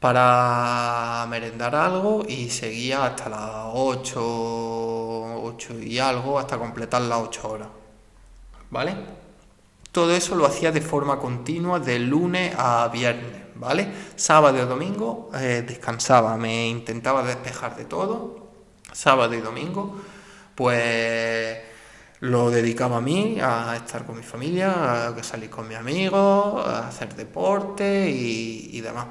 para 0.00 1.26
merendar 1.28 1.74
algo 1.74 2.24
y 2.28 2.50
seguía 2.50 3.06
hasta 3.06 3.28
las 3.28 3.70
8, 3.72 5.42
8 5.42 5.80
y 5.80 5.98
algo, 5.98 6.38
hasta 6.38 6.58
completar 6.58 7.02
las 7.02 7.18
8 7.20 7.48
horas. 7.48 7.68
¿vale? 8.70 8.96
Todo 9.92 10.14
eso 10.14 10.34
lo 10.34 10.46
hacía 10.46 10.72
de 10.72 10.80
forma 10.80 11.18
continua 11.18 11.80
de 11.80 11.98
lunes 11.98 12.54
a 12.58 12.88
viernes, 12.88 13.42
¿vale? 13.54 13.88
Sábado 14.14 14.58
y 14.58 14.66
domingo 14.66 15.30
eh, 15.34 15.64
descansaba, 15.66 16.36
me 16.36 16.68
intentaba 16.68 17.22
despejar 17.22 17.76
de 17.76 17.86
todo. 17.86 18.46
Sábado 18.92 19.34
y 19.34 19.40
domingo, 19.40 19.96
pues 20.54 21.58
lo 22.20 22.50
dedicaba 22.50 22.98
a 22.98 23.00
mí, 23.00 23.38
a 23.40 23.76
estar 23.76 24.04
con 24.04 24.16
mi 24.16 24.22
familia, 24.22 25.08
a 25.08 25.22
salir 25.22 25.50
con 25.50 25.68
mis 25.68 25.78
amigos, 25.78 26.66
a 26.66 26.88
hacer 26.88 27.14
deporte 27.14 28.10
y, 28.10 28.70
y 28.72 28.80
demás. 28.80 29.06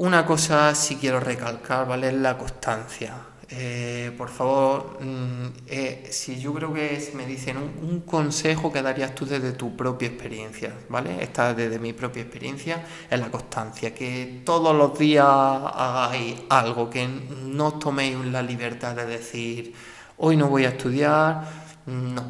Una 0.00 0.24
cosa 0.24 0.74
sí 0.74 0.96
quiero 0.96 1.20
recalcar, 1.20 1.86
¿vale? 1.86 2.08
Es 2.08 2.14
la 2.14 2.38
constancia. 2.38 3.16
Eh, 3.50 4.10
por 4.16 4.30
favor, 4.30 4.96
mm, 4.98 5.46
eh, 5.66 6.08
si 6.10 6.40
yo 6.40 6.54
creo 6.54 6.72
que 6.72 7.12
me 7.14 7.26
dicen 7.26 7.58
un, 7.58 8.00
consejo 8.00 8.72
que 8.72 8.80
darías 8.80 9.14
tú 9.14 9.26
desde 9.26 9.52
tu 9.52 9.76
propia 9.76 10.08
experiencia, 10.08 10.72
¿vale? 10.88 11.22
Esta 11.22 11.52
desde 11.52 11.78
mi 11.78 11.92
propia 11.92 12.22
experiencia 12.22 12.82
es 13.10 13.20
la 13.20 13.30
constancia, 13.30 13.94
que 13.94 14.40
todos 14.42 14.74
los 14.74 14.98
días 14.98 15.26
hagáis 15.26 16.44
algo, 16.48 16.88
que 16.88 17.06
no 17.06 17.66
os 17.66 17.78
toméis 17.78 18.16
la 18.24 18.40
libertad 18.40 18.96
de 18.96 19.04
decir, 19.04 19.74
hoy 20.16 20.34
no 20.34 20.48
voy 20.48 20.64
a 20.64 20.70
estudiar, 20.70 21.44
no, 21.84 22.24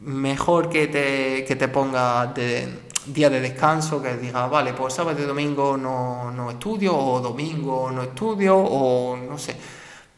mejor 0.00 0.68
que 0.68 0.88
te, 0.88 1.44
que 1.44 1.54
te 1.54 1.68
pongas 1.68 2.34
de, 2.34 2.87
día 3.12 3.30
de 3.30 3.40
descanso, 3.40 4.02
que 4.02 4.16
digas, 4.16 4.50
vale, 4.50 4.72
pues 4.72 4.94
sábado 4.94 5.20
y 5.22 5.24
domingo 5.24 5.76
no, 5.76 6.30
no 6.30 6.50
estudio, 6.50 6.96
o 6.96 7.20
domingo 7.20 7.90
no 7.90 8.02
estudio, 8.02 8.56
o 8.56 9.16
no 9.16 9.38
sé 9.38 9.56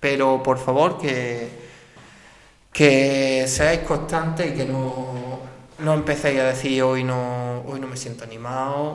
pero 0.01 0.43
por 0.43 0.59
favor 0.59 0.99
que, 0.99 1.51
que 2.73 3.45
seáis 3.47 3.81
constantes 3.81 4.51
y 4.51 4.55
que 4.57 4.65
no, 4.65 5.41
no 5.79 5.95
empecéis 5.95 6.41
a 6.41 6.45
decir 6.45 6.83
hoy 6.83 7.05
no, 7.05 7.61
hoy 7.67 7.79
no 7.79 7.87
me 7.87 7.99
siento 7.99 8.25
animado. 8.25 8.95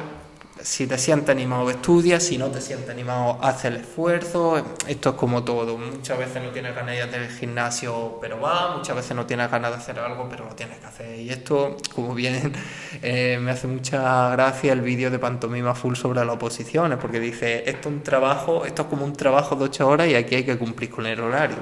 Si 0.66 0.88
te 0.88 0.98
sientes 0.98 1.30
animado, 1.30 1.70
estudia. 1.70 2.20
Si 2.20 2.40
no 2.40 2.48
te 2.48 2.60
sientes 2.60 2.90
animado, 2.90 3.38
haz 3.40 3.66
el 3.66 3.76
esfuerzo. 3.76 4.58
Esto 4.88 5.10
es 5.12 5.16
como 5.16 5.44
todo. 5.44 5.78
Muchas 5.78 6.18
veces 6.18 6.42
no 6.42 6.50
tienes 6.50 6.74
ganas 6.74 6.96
de 6.96 7.04
hacer 7.04 7.22
el 7.22 7.30
gimnasio, 7.30 8.18
pero 8.20 8.42
va. 8.42 8.76
Muchas 8.76 8.96
veces 8.96 9.16
no 9.16 9.28
tienes 9.28 9.52
ganas 9.52 9.70
de 9.70 9.78
hacer 9.78 10.00
algo, 10.00 10.28
pero 10.28 10.46
lo 10.46 10.56
tienes 10.56 10.80
que 10.80 10.88
hacer. 10.88 11.20
Y 11.20 11.30
esto, 11.30 11.78
como 11.94 12.16
bien, 12.16 12.52
eh, 13.04 13.38
me 13.40 13.52
hace 13.52 13.68
mucha 13.68 14.32
gracia 14.32 14.74
el 14.74 14.82
vídeo 14.82 15.12
de 15.12 15.20
Pantomima 15.20 15.76
Full 15.76 15.94
sobre 15.94 16.26
las 16.26 16.34
oposiciones, 16.34 16.98
porque 16.98 17.20
dice, 17.20 17.70
esto 17.70 17.90
es 17.90 17.96
un 17.96 18.02
trabajo, 18.02 18.66
esto 18.66 18.82
es 18.82 18.88
como 18.88 19.06
un 19.06 19.14
trabajo 19.14 19.56
de 19.56 19.66
ocho 19.66 19.88
horas 19.88 20.08
y 20.08 20.16
aquí 20.16 20.34
hay 20.34 20.46
que 20.46 20.58
cumplir 20.58 20.90
con 20.90 21.06
el 21.06 21.20
horario. 21.20 21.58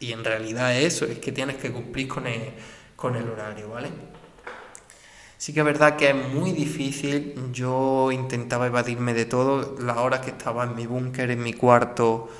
Y 0.00 0.12
en 0.12 0.24
realidad 0.24 0.74
es 0.74 0.94
eso, 0.94 1.04
es 1.04 1.18
que 1.18 1.30
tienes 1.30 1.56
que 1.56 1.70
cumplir 1.70 2.08
con 2.08 2.26
el, 2.26 2.52
con 2.96 3.16
el 3.16 3.28
horario, 3.28 3.68
¿vale? 3.68 3.88
Sí 5.38 5.52
que 5.52 5.60
es 5.60 5.66
verdad 5.66 5.96
que 5.96 6.10
es 6.10 6.14
muy 6.14 6.52
difícil, 6.52 7.34
yo 7.52 8.10
intentaba 8.10 8.66
evadirme 8.66 9.12
de 9.12 9.26
todo, 9.26 9.76
las 9.80 9.98
horas 9.98 10.20
que 10.20 10.30
estaba 10.30 10.64
en 10.64 10.74
mi 10.74 10.86
búnker, 10.86 11.30
en 11.30 11.42
mi 11.42 11.52
cuarto, 11.52 12.30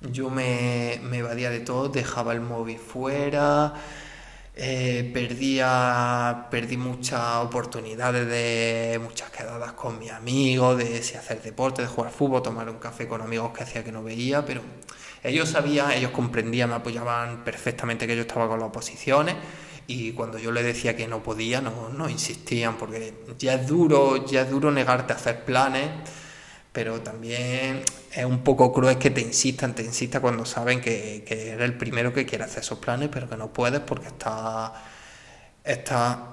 yo 0.00 0.30
me, 0.30 0.94
evadía 0.94 1.50
de 1.50 1.60
todo, 1.60 1.88
dejaba 1.90 2.32
el 2.32 2.40
móvil 2.40 2.78
fuera, 2.78 3.74
eh, 4.56 5.10
perdía, 5.12 6.48
perdí 6.50 6.78
muchas 6.78 7.36
oportunidades 7.36 8.26
de 8.26 8.98
muchas 9.02 9.30
quedadas 9.30 9.72
con 9.74 9.98
mis 9.98 10.10
amigos, 10.10 10.78
de 10.78 11.02
si 11.02 11.16
hacer 11.16 11.42
deporte, 11.42 11.82
de 11.82 11.88
jugar 11.88 12.12
fútbol, 12.12 12.42
tomar 12.42 12.68
un 12.70 12.78
café 12.78 13.06
con 13.06 13.20
amigos 13.20 13.52
que 13.52 13.62
hacía 13.64 13.84
que 13.84 13.92
no 13.92 14.02
veía, 14.02 14.44
pero 14.46 14.62
ellos 15.22 15.50
sabían, 15.50 15.92
ellos 15.92 16.12
comprendían, 16.12 16.70
me 16.70 16.76
apoyaban 16.76 17.44
perfectamente 17.44 18.06
que 18.06 18.16
yo 18.16 18.22
estaba 18.22 18.48
con 18.48 18.58
las 18.58 18.68
oposiciones 18.70 19.36
y 19.86 20.12
cuando 20.12 20.38
yo 20.38 20.52
les 20.52 20.64
decía 20.64 20.96
que 20.96 21.08
no 21.08 21.22
podía, 21.22 21.60
no, 21.60 21.88
no 21.90 22.08
insistían, 22.08 22.76
porque 22.76 23.14
ya 23.38 23.54
es 23.54 23.66
duro, 23.66 24.26
ya 24.26 24.42
es 24.42 24.50
duro 24.50 24.70
negarte 24.70 25.12
a 25.12 25.16
hacer 25.16 25.44
planes 25.44 25.90
pero 26.72 27.02
también 27.02 27.82
es 28.14 28.24
un 28.24 28.42
poco 28.42 28.72
cruel 28.72 28.96
que 28.96 29.10
te 29.10 29.20
insistan, 29.20 29.74
te 29.74 29.82
insistan 29.84 30.22
cuando 30.22 30.46
saben 30.46 30.80
que, 30.80 31.22
que 31.26 31.50
eres 31.50 31.66
el 31.66 31.76
primero 31.76 32.14
que 32.14 32.24
quiere 32.24 32.44
hacer 32.44 32.62
esos 32.62 32.78
planes, 32.78 33.10
pero 33.12 33.28
que 33.28 33.36
no 33.36 33.52
puedes 33.52 33.80
porque 33.80 34.08
estás 34.08 34.72
está, 35.64 36.32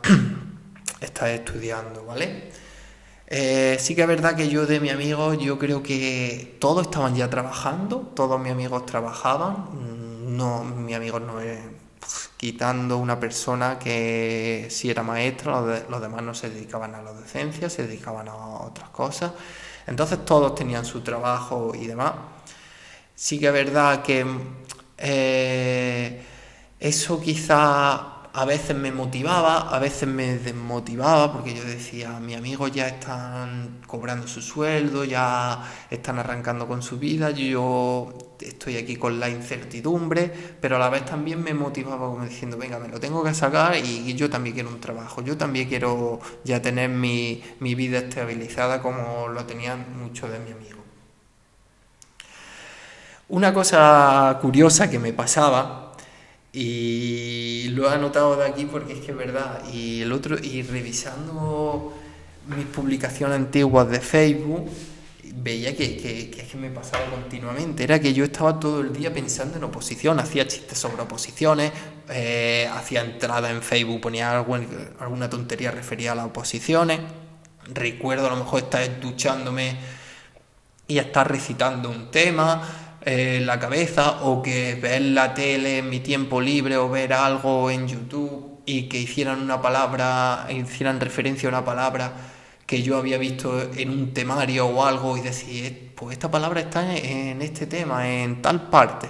está 1.02 1.32
estudiando, 1.34 2.06
¿vale? 2.06 2.52
Eh, 3.28 3.78
sí 3.80 3.96
que 3.96 4.02
es 4.02 4.08
verdad 4.08 4.36
que 4.36 4.50
yo 4.50 4.66
de 4.66 4.80
mi 4.80 4.90
amigo, 4.90 5.34
yo 5.36 5.60
creo 5.60 5.84
que 5.84 6.58
todos 6.60 6.88
estaban 6.88 7.16
ya 7.16 7.30
trabajando, 7.30 8.12
todos 8.16 8.40
mis 8.40 8.52
amigos 8.52 8.86
trabajaban, 8.86 10.38
no, 10.38 10.64
mi 10.64 10.94
amigo 10.94 11.20
no 11.20 11.40
quitando 12.40 12.98
una 12.98 13.20
persona 13.20 13.78
que 13.78 14.68
sí 14.70 14.90
era 14.90 15.04
maestra, 15.04 15.60
los, 15.60 15.90
los 15.90 16.02
demás 16.02 16.24
no 16.24 16.34
se 16.34 16.50
dedicaban 16.50 16.96
a 16.96 17.02
la 17.02 17.12
docencia, 17.12 17.70
se 17.70 17.86
dedicaban 17.86 18.30
a 18.30 18.34
otras 18.34 18.90
cosas. 18.92 19.34
Entonces 19.86 20.24
todos 20.24 20.56
tenían 20.56 20.86
su 20.86 21.02
trabajo 21.02 21.74
y 21.76 21.86
demás. 21.86 22.14
Sí 23.14 23.42
que 23.42 23.48
es 23.48 23.54
verdad 23.54 24.02
que 24.04 24.26
eh, 24.98 26.24
eso 26.80 27.20
quizá 27.20 28.19
a 28.40 28.46
veces 28.46 28.74
me 28.74 28.90
motivaba, 28.94 29.76
a 29.76 29.80
veces 29.80 30.08
me 30.08 30.38
desmotivaba, 30.38 31.34
porque 31.34 31.54
yo 31.54 31.62
decía, 31.66 32.22
mis 32.22 32.38
amigos 32.38 32.72
ya 32.72 32.88
están 32.88 33.82
cobrando 33.86 34.30
su 34.30 34.42
sueldo, 34.42 35.04
ya 35.04 35.62
están 35.90 36.20
arrancando 36.20 36.66
con 36.66 36.82
su 36.82 36.98
vida, 36.98 37.32
yo 37.32 38.14
estoy 38.40 38.78
aquí 38.78 38.96
con 38.96 39.20
la 39.20 39.30
incertidumbre, 39.30 40.32
pero 40.62 40.78
a 40.78 40.80
la 40.80 40.88
vez 40.88 41.04
también 41.04 41.44
me 41.44 41.54
motivaba 41.54 42.08
como 42.08 42.24
diciendo, 42.24 42.56
venga, 42.58 42.80
me 42.80 42.88
lo 42.88 42.98
tengo 42.98 43.22
que 43.26 43.34
sacar 43.34 43.76
y 43.76 44.14
yo 44.14 44.30
también 44.30 44.54
quiero 44.56 44.70
un 44.70 44.80
trabajo, 44.80 45.22
yo 45.22 45.36
también 45.36 45.68
quiero 45.68 46.22
ya 46.46 46.62
tener 46.62 46.90
mi, 46.90 47.44
mi 47.60 47.76
vida 47.76 47.98
estabilizada 47.98 48.82
como 48.82 49.28
lo 49.28 49.44
tenían 49.44 49.86
muchos 50.00 50.32
de 50.32 50.40
mis 50.40 50.54
amigos. 50.54 50.80
Una 53.28 53.54
cosa 53.54 54.40
curiosa 54.42 54.90
que 54.90 54.98
me 54.98 55.12
pasaba 55.12 55.89
y 56.52 57.70
lo 57.70 57.90
he 57.90 57.94
anotado 57.94 58.36
de 58.36 58.46
aquí 58.46 58.66
porque 58.66 58.94
es 58.94 59.00
que 59.00 59.12
es 59.12 59.18
verdad. 59.18 59.62
Y 59.72 60.02
el 60.02 60.12
otro, 60.12 60.38
y 60.42 60.64
revisando 60.64 61.94
mis 62.48 62.66
publicaciones 62.66 63.36
antiguas 63.36 63.90
de 63.90 64.00
Facebook, 64.00 64.70
veía 65.36 65.76
que, 65.76 65.98
que, 65.98 66.32
que, 66.32 66.58
me 66.58 66.70
pasaba 66.70 67.06
continuamente. 67.06 67.84
Era 67.84 68.00
que 68.00 68.14
yo 68.14 68.24
estaba 68.24 68.60
todo 68.60 68.82
el 68.82 68.94
día 68.94 69.14
pensando 69.14 69.58
en 69.58 69.64
oposición, 69.64 70.20
hacía 70.20 70.48
chistes 70.48 70.78
sobre 70.78 71.04
oposiciones, 71.04 71.72
eh, 72.10 72.68
hacía 72.74 73.02
entrada 73.02 73.52
en 73.52 73.62
Facebook, 73.62 74.02
ponía 74.02 74.40
alguna 74.40 75.30
tontería 75.30 75.72
referida 75.72 76.14
a 76.14 76.16
las 76.16 76.26
oposiciones. 76.26 77.00
Recuerdo 77.72 78.28
a 78.28 78.32
lo 78.32 78.38
mejor 78.38 78.64
estar 78.64 79.00
duchándome 79.00 79.78
y 80.88 80.98
estar 80.98 81.30
recitando 81.30 81.90
un 81.90 82.10
tema 82.10 82.79
en 83.02 83.46
la 83.46 83.60
cabeza 83.60 84.24
o 84.24 84.42
que 84.42 84.76
ver 84.76 85.02
la 85.02 85.34
tele 85.34 85.80
en 85.80 85.90
mi 85.90 86.00
tiempo 86.00 86.42
libre 86.42 86.78
o 86.78 86.90
ver 86.90 87.14
algo 87.14 87.70
en 87.70 87.88
YouTube 87.88 88.62
y 88.66 88.84
que 88.90 89.00
hicieran 89.00 89.42
una 89.42 89.62
palabra, 89.62 90.48
hicieran 90.50 91.00
referencia 91.00 91.50
a 91.50 91.52
una 91.52 91.66
palabra 91.66 92.14
que 92.66 92.84
yo 92.84 92.98
había 92.98 93.18
visto 93.18 93.70
en 93.76 93.90
un 93.90 94.14
temario 94.14 94.68
o 94.68 94.86
algo 94.86 95.18
y 95.18 95.22
decir, 95.22 95.92
pues 95.96 96.14
esta 96.14 96.30
palabra 96.30 96.60
está 96.62 96.96
en 96.96 97.42
este 97.42 97.66
tema, 97.66 98.08
en 98.08 98.42
tal 98.42 98.70
parte. 98.70 99.10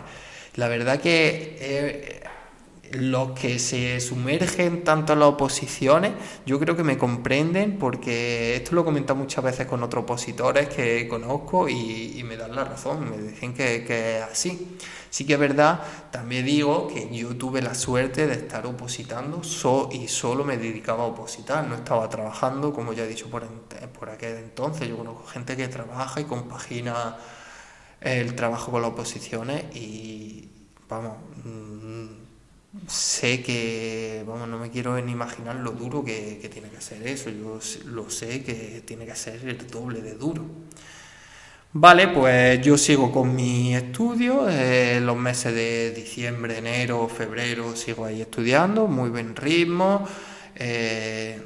La 0.56 0.67
verdad 0.67 0.99
que 0.99 1.58
eh, 1.60 2.18
los 2.93 3.32
que 3.32 3.60
se 3.60 3.99
sumergen 3.99 4.84
tanto 4.84 5.13
en 5.13 5.19
las 5.19 5.30
oposiciones, 5.30 6.13
yo 6.45 6.60
creo 6.60 6.75
que 6.75 6.84
me 6.84 6.97
comprenden 6.97 7.78
porque 7.78 8.56
esto 8.56 8.75
lo 8.75 8.82
he 8.82 8.86
comentado 8.86 9.19
muchas 9.19 9.43
veces 9.43 9.67
con 9.67 9.84
otros 9.84 10.04
opositores 10.04 10.69
que 10.69 11.08
conozco 11.08 11.69
y, 11.69 12.23
me 12.23 12.38
dan 12.38 12.56
la 12.56 12.63
razón, 12.63 13.10
me 13.10 13.17
dicen 13.17 13.54
que, 13.54 14.17
es 14.17 14.23
así. 14.23 14.78
Sí 15.10 15.25
que 15.25 15.34
es 15.34 15.39
verdad, 15.39 15.82
también 16.12 16.45
digo 16.45 16.88
que 16.88 17.10
yo 17.15 17.36
tuve 17.36 17.63
la 17.63 17.73
suerte 17.73 18.28
de 18.28 18.34
estar 18.34 18.67
opositando 18.67 19.41
y 19.91 20.08
solo 20.08 20.43
me 20.43 20.58
dedicaba 20.58 21.04
a 21.04 21.08
opositar, 21.08 21.65
no 21.67 21.75
estaba 21.75 22.08
trabajando, 22.10 22.71
como 22.71 22.93
ya 22.93 23.04
he 23.06 23.08
dicho 23.08 23.28
por, 23.30 23.47
por 23.97 24.10
aquel 24.12 24.38
entonces, 24.38 24.88
yo 24.88 24.97
conozco 24.97 25.25
gente 25.25 25.58
que 25.58 25.67
trabaja 25.67 26.21
y 26.21 26.25
compagina 26.25 27.17
el 28.02 28.36
trabajo 28.36 28.71
con 28.71 28.82
las 28.82 28.91
oposiciones 28.91 29.75
y 29.75 30.49
vamos 30.88 31.17
mm, 31.43 32.28
sé 32.88 33.41
que, 33.41 34.23
vamos, 34.27 34.47
no 34.47 34.60
me 34.60 34.69
quiero 34.69 34.99
ni 35.01 35.12
imaginar 35.12 35.55
lo 35.55 35.71
duro 35.71 36.03
que, 36.03 36.47
tiene 36.51 36.69
que 36.69 36.82
ser 36.82 37.05
eso, 37.08 37.29
yo 37.29 37.60
lo 37.86 38.10
sé 38.10 38.43
que 38.43 38.84
tiene 38.86 39.05
que 39.05 39.15
ser 39.15 39.47
el 39.47 39.67
doble 39.67 40.01
de 40.01 40.13
duro. 40.15 40.45
Vale, 41.71 42.08
pues 42.08 42.62
yo 42.62 42.77
sigo 42.77 43.12
con 43.12 43.36
mi 43.36 43.75
estudio, 43.75 44.49
eh, 44.49 44.99
los 45.01 45.15
meses 45.15 45.53
de 45.53 45.91
diciembre, 45.91 46.58
enero, 46.58 47.08
febrero 47.08 47.75
sigo 47.75 48.05
ahí 48.05 48.21
estudiando, 48.21 48.88
muy 48.88 49.10
buen 49.12 49.36
ritmo, 49.36 50.08
eh, 50.55 51.39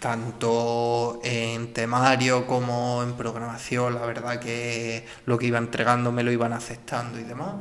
tanto 0.00 1.20
en 1.22 1.74
temario 1.74 2.46
como 2.46 3.02
en 3.02 3.14
programación, 3.14 3.94
la 3.94 4.06
verdad 4.06 4.40
que 4.40 5.06
lo 5.26 5.38
que 5.38 5.46
iba 5.46 5.58
entregando 5.58 6.10
me 6.10 6.22
lo 6.22 6.32
iban 6.32 6.52
aceptando 6.54 7.18
y 7.18 7.24
demás. 7.24 7.56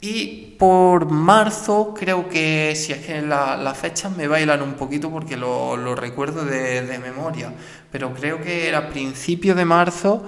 Y 0.00 0.54
por 0.58 1.10
marzo, 1.10 1.92
creo 1.98 2.28
que 2.28 2.74
si 2.76 2.92
es 2.92 3.04
que 3.04 3.20
las 3.20 3.76
fechas 3.76 4.16
me 4.16 4.28
bailan 4.28 4.62
un 4.62 4.74
poquito 4.74 5.10
porque 5.10 5.36
lo, 5.36 5.94
recuerdo 5.96 6.44
de, 6.44 6.98
memoria, 7.02 7.52
pero 7.90 8.14
creo 8.14 8.40
que 8.40 8.68
era 8.68 8.90
principios 8.90 9.56
de 9.56 9.64
marzo, 9.64 10.22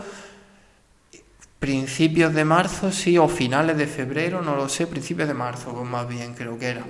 principios 1.61 2.35
de 2.35 2.44
marzo, 2.44 2.90
sí, 2.90 3.16
o 3.16 3.28
finales 3.28 3.76
de 3.76 3.87
febrero, 3.87 4.42
no 4.42 4.56
lo 4.56 4.68
sé, 4.68 4.88
principios 4.88 5.28
de 5.28 5.35
marzo, 5.35 5.72
más 5.85 6.09
bien 6.09 6.35
creo 6.35 6.59
que 6.59 6.66
era. 6.66 6.85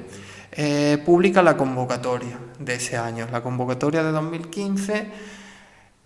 Eh, 0.53 1.03
publica 1.05 1.43
la 1.43 1.57
convocatoria 1.57 2.39
de 2.59 2.75
ese 2.75 2.97
año, 2.97 3.29
la 3.31 3.43
convocatoria 3.43 4.03
de 4.03 4.11
2015 4.11 5.40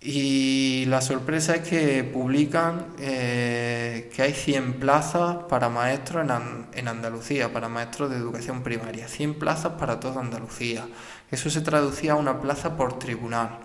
y 0.07 0.85
la 0.85 1.01
sorpresa 1.01 1.55
es 1.55 1.67
que 1.67 2.03
publican 2.03 2.93
eh, 2.99 4.11
que 4.15 4.21
hay 4.21 4.33
100 4.33 4.73
plazas 4.73 5.37
para 5.49 5.67
maestros 5.69 6.23
en, 6.23 6.67
en, 6.73 6.87
Andalucía, 6.87 7.51
para 7.51 7.69
maestros 7.69 8.11
de 8.11 8.17
educación 8.17 8.61
primaria, 8.61 9.07
100 9.07 9.39
plazas 9.39 9.73
para 9.79 9.99
toda 9.99 10.21
Andalucía. 10.21 10.87
Eso 11.31 11.49
se 11.49 11.61
traducía 11.61 12.11
a 12.11 12.15
una 12.17 12.39
plaza 12.39 12.77
por 12.77 12.99
tribunal. 12.99 13.57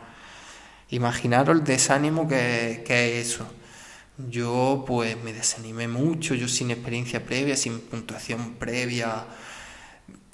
Imaginaros 0.89 1.59
el 1.59 1.63
desánimo 1.63 2.27
que, 2.27 2.85
que 2.87 3.21
es 3.21 3.35
eso. 3.35 3.47
Yo 4.31 4.85
pues 4.87 5.23
me 5.23 5.35
desanimé 5.35 5.89
mucho, 5.89 6.35
yo 6.35 6.49
sin 6.49 6.71
experiencia 6.71 7.23
previa, 7.23 7.55
sin 7.55 7.81
puntuación 7.81 8.55
previa 8.55 9.27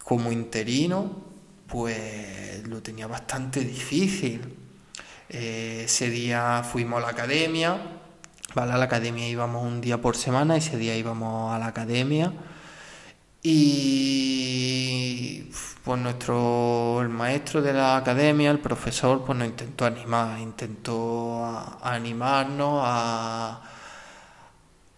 como 0.05 0.31
interino, 0.31 1.25
pues 1.67 2.65
lo 2.69 2.81
tenía 2.81 3.09
bastante 3.09 3.59
difícil 3.65 4.66
eh, 5.29 5.83
ese 5.87 6.11
día 6.11 6.63
fuimos 6.63 6.99
a 6.99 7.07
la 7.07 7.09
academia, 7.11 7.77
¿vale? 8.55 8.73
A 8.73 8.79
la 8.79 8.85
academia 8.85 9.29
íbamos 9.29 9.65
un 9.65 9.81
día 9.81 10.01
por 10.01 10.17
semana, 10.17 10.57
ese 10.57 10.77
día 10.77 10.97
íbamos 10.97 11.55
a 11.55 11.59
la 11.59 11.67
academia 11.67 12.33
y 13.49 15.53
pues 15.85 16.01
nuestro 16.01 17.01
el 17.01 17.09
maestro 17.09 17.63
de 17.63 17.73
la 17.73 17.97
academia, 17.97 18.51
el 18.51 18.59
profesor, 18.59 19.25
pues 19.25 19.39
nos 19.39 19.47
intentó 19.47 19.85
animar, 19.85 20.41
intentó 20.41 21.45
animarnos 21.83 22.83
a, 22.85 23.63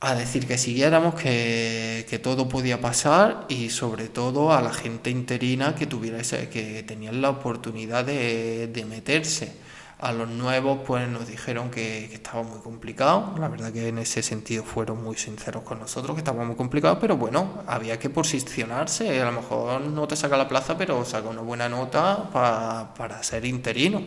a 0.00 0.14
decir 0.14 0.46
que 0.46 0.56
siguiéramos, 0.56 1.14
que, 1.14 2.06
que, 2.08 2.18
todo 2.18 2.48
podía 2.48 2.80
pasar 2.80 3.44
y 3.48 3.68
sobre 3.70 4.08
todo 4.08 4.52
a 4.52 4.62
la 4.62 4.72
gente 4.72 5.10
interina 5.10 5.74
que 5.74 5.86
tuviera 5.86 6.18
ese, 6.18 6.48
que 6.48 6.82
tenían 6.84 7.20
la 7.20 7.30
oportunidad 7.30 8.04
de, 8.06 8.68
de 8.68 8.84
meterse. 8.86 9.67
A 10.00 10.12
los 10.12 10.28
nuevos 10.28 10.80
pues 10.86 11.08
nos 11.08 11.26
dijeron 11.26 11.70
que, 11.70 12.04
estaba 12.06 12.42
muy 12.42 12.60
complicado. 12.60 13.34
La 13.38 13.48
verdad 13.48 13.72
que 13.72 13.88
en 13.88 13.98
ese 13.98 14.22
sentido 14.22 14.64
fueron 14.64 15.02
muy 15.02 15.16
sinceros 15.16 15.62
con 15.64 15.80
nosotros, 15.80 16.14
que 16.14 16.20
estaba 16.20 16.44
muy 16.44 16.56
complicado, 16.56 16.98
pero 17.00 17.16
bueno, 17.16 17.64
había 17.66 17.98
que 17.98 18.08
posicionarse. 18.10 19.20
A 19.20 19.24
lo 19.24 19.32
mejor 19.32 19.80
no 19.80 20.06
te 20.06 20.16
saca 20.16 20.36
la 20.36 20.48
plaza, 20.48 20.78
pero 20.78 21.04
saca 21.04 21.28
una 21.28 21.42
buena 21.42 21.68
nota 21.68 22.30
para 22.30 23.22
ser 23.22 23.44
interino. 23.44 24.02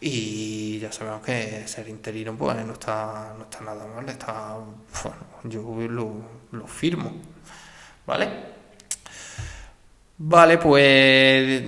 Y 0.00 0.78
ya 0.78 0.90
sabemos 0.92 1.22
que 1.22 1.68
ser 1.68 1.88
interino 1.88 2.34
pues 2.34 2.56
no 2.64 2.72
está, 2.72 3.34
no 3.36 3.44
está 3.44 3.60
nada 3.60 3.86
mal, 3.86 4.08
está, 4.08 4.56
yo 5.44 5.62
lo, 5.88 6.14
lo 6.52 6.66
firmo. 6.66 7.12
¿Vale? 8.06 8.28
Vale, 10.18 10.58
pues 10.58 11.62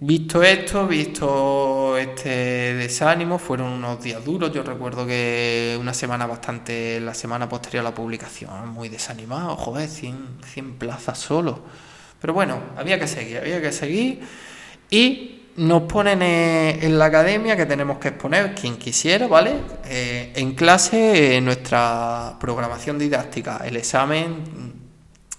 visto 0.00 0.42
esto, 0.42 0.86
visto 0.86 1.96
este 1.96 2.74
desánimo, 2.74 3.38
fueron 3.38 3.72
unos 3.72 4.02
días 4.02 4.24
duros. 4.24 4.52
Yo 4.52 4.62
recuerdo 4.62 5.06
que 5.06 5.76
una 5.80 5.94
semana 5.94 6.26
bastante, 6.26 7.00
la 7.00 7.14
semana 7.14 7.48
posterior 7.48 7.80
a 7.80 7.90
la 7.90 7.94
publicación, 7.94 8.68
muy 8.70 8.88
desanimado, 8.88 9.56
joder, 9.56 9.88
100, 9.88 10.38
100 10.44 10.74
plazas 10.74 11.18
solo. 11.18 11.60
Pero 12.20 12.34
bueno, 12.34 12.60
había 12.76 12.98
que 12.98 13.06
seguir, 13.06 13.38
había 13.38 13.60
que 13.60 13.72
seguir. 13.72 14.20
Y 14.90 15.42
nos 15.56 15.82
ponen 15.82 16.20
en 16.22 16.98
la 16.98 17.06
academia 17.06 17.56
que 17.56 17.66
tenemos 17.66 17.98
que 17.98 18.08
exponer, 18.08 18.54
quien 18.54 18.76
quisiera, 18.76 19.26
¿vale? 19.26 19.54
Eh, 19.86 20.32
en 20.36 20.54
clase, 20.54 21.40
nuestra 21.40 22.36
programación 22.38 22.98
didáctica, 22.98 23.62
el 23.64 23.76
examen 23.76 24.75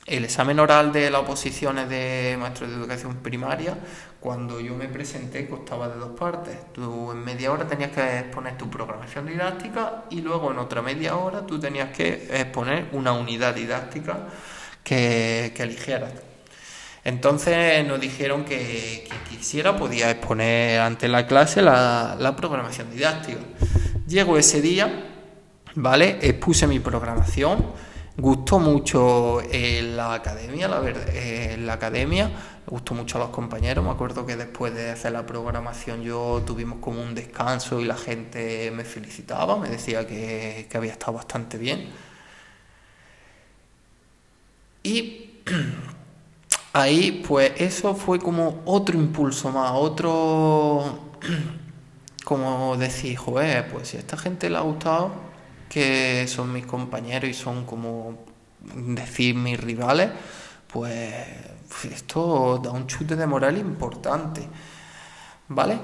el 0.08 0.24
examen 0.24 0.58
oral 0.62 0.94
de 0.94 1.12
las 1.12 1.22
oposiciones 1.22 1.90
de 1.90 2.38
maestros 2.40 2.70
de 2.70 2.78
educación 2.78 3.18
primaria, 3.18 3.78
cuando 4.22 4.62
yo 4.62 4.74
me 4.74 4.88
presenté, 4.88 5.46
costaba 5.50 5.90
de 5.90 5.98
dos 6.00 6.18
partes. 6.18 6.56
Tú 6.74 7.12
en 7.12 7.26
media 7.26 7.52
hora 7.52 7.68
tenías 7.68 7.92
que 7.92 8.20
exponer 8.20 8.58
tu 8.58 8.70
programación 8.70 9.28
didáctica 9.28 10.06
y 10.10 10.22
luego 10.22 10.52
en 10.52 10.60
otra 10.60 10.82
media 10.82 11.18
hora 11.18 11.46
tú 11.46 11.60
tenías 11.60 11.90
que 11.90 12.30
exponer 12.32 12.88
una 12.94 13.12
unidad 13.12 13.54
didáctica 13.54 14.30
que, 14.82 15.54
eligieras. 15.58 16.14
Entonces 17.04 17.86
nos 17.86 18.00
dijeron 18.00 18.46
que 18.46 19.08
quien 19.10 19.40
quisiera 19.40 19.76
podía 19.76 20.10
exponer 20.10 20.80
ante 20.80 21.10
la 21.10 21.28
clase 21.28 21.62
la, 21.62 22.16
la 22.18 22.34
programación 22.34 22.90
didáctica. 22.92 23.40
Llegó 24.08 24.38
ese 24.38 24.62
día, 24.62 24.90
¿vale? 25.76 26.18
Expuse 26.22 26.66
mi 26.66 26.80
programación 26.80 27.87
Gustó 28.20 28.58
mucho 28.58 29.42
en 29.44 29.96
la 29.96 30.16
academia, 30.16 30.68
la 30.68 30.80
verdad, 30.80 31.08
en 31.16 31.68
la 31.68 31.74
academia, 31.74 32.32
gustó 32.66 32.96
mucho 32.96 33.18
a 33.18 33.22
los 33.22 33.30
compañeros. 33.30 33.86
Me 33.86 33.92
acuerdo 33.92 34.26
que 34.26 34.36
después 34.36 34.74
de 34.74 34.90
hacer 34.90 35.12
la 35.12 35.26
programación 35.28 36.02
yo 36.02 36.42
tuvimos 36.44 36.80
como 36.80 37.00
un 37.00 37.14
descanso 37.14 37.80
y 37.80 37.86
la 37.86 37.96
gente 37.96 38.72
me 38.72 38.86
felicitaba, 38.86 39.58
me 39.58 39.70
decía 39.70 40.08
que, 40.08 40.68
que 40.68 40.78
había 40.78 40.94
estado 40.94 41.14
bastante 41.14 41.60
bien. 41.60 41.90
Y 44.82 45.42
ahí, 46.74 47.24
pues 47.28 47.52
eso 47.58 47.94
fue 47.94 48.20
como 48.20 48.64
otro 48.66 48.98
impulso 48.98 49.52
más, 49.52 49.74
otro, 49.76 51.12
como 52.26 52.78
decir, 52.78 53.16
joder, 53.18 53.70
pues 53.70 53.90
si 53.90 53.98
a 53.98 54.00
esta 54.00 54.18
gente 54.18 54.50
le 54.50 54.58
ha 54.58 54.62
gustado, 54.62 55.27
que 55.70 56.28
son 56.28 56.54
mis 56.54 56.66
compañeros 56.66 57.30
y 57.30 57.34
son 57.34 57.66
como 57.66 58.26
decir 58.76 59.36
mis 59.36 59.60
rivales, 59.60 60.10
pues 60.72 61.14
esto 61.92 62.60
da 62.64 62.72
un 62.72 62.88
chute 62.88 63.16
de 63.16 63.28
moral 63.28 63.58
importante, 63.58 64.48
¿vale? 65.48 65.80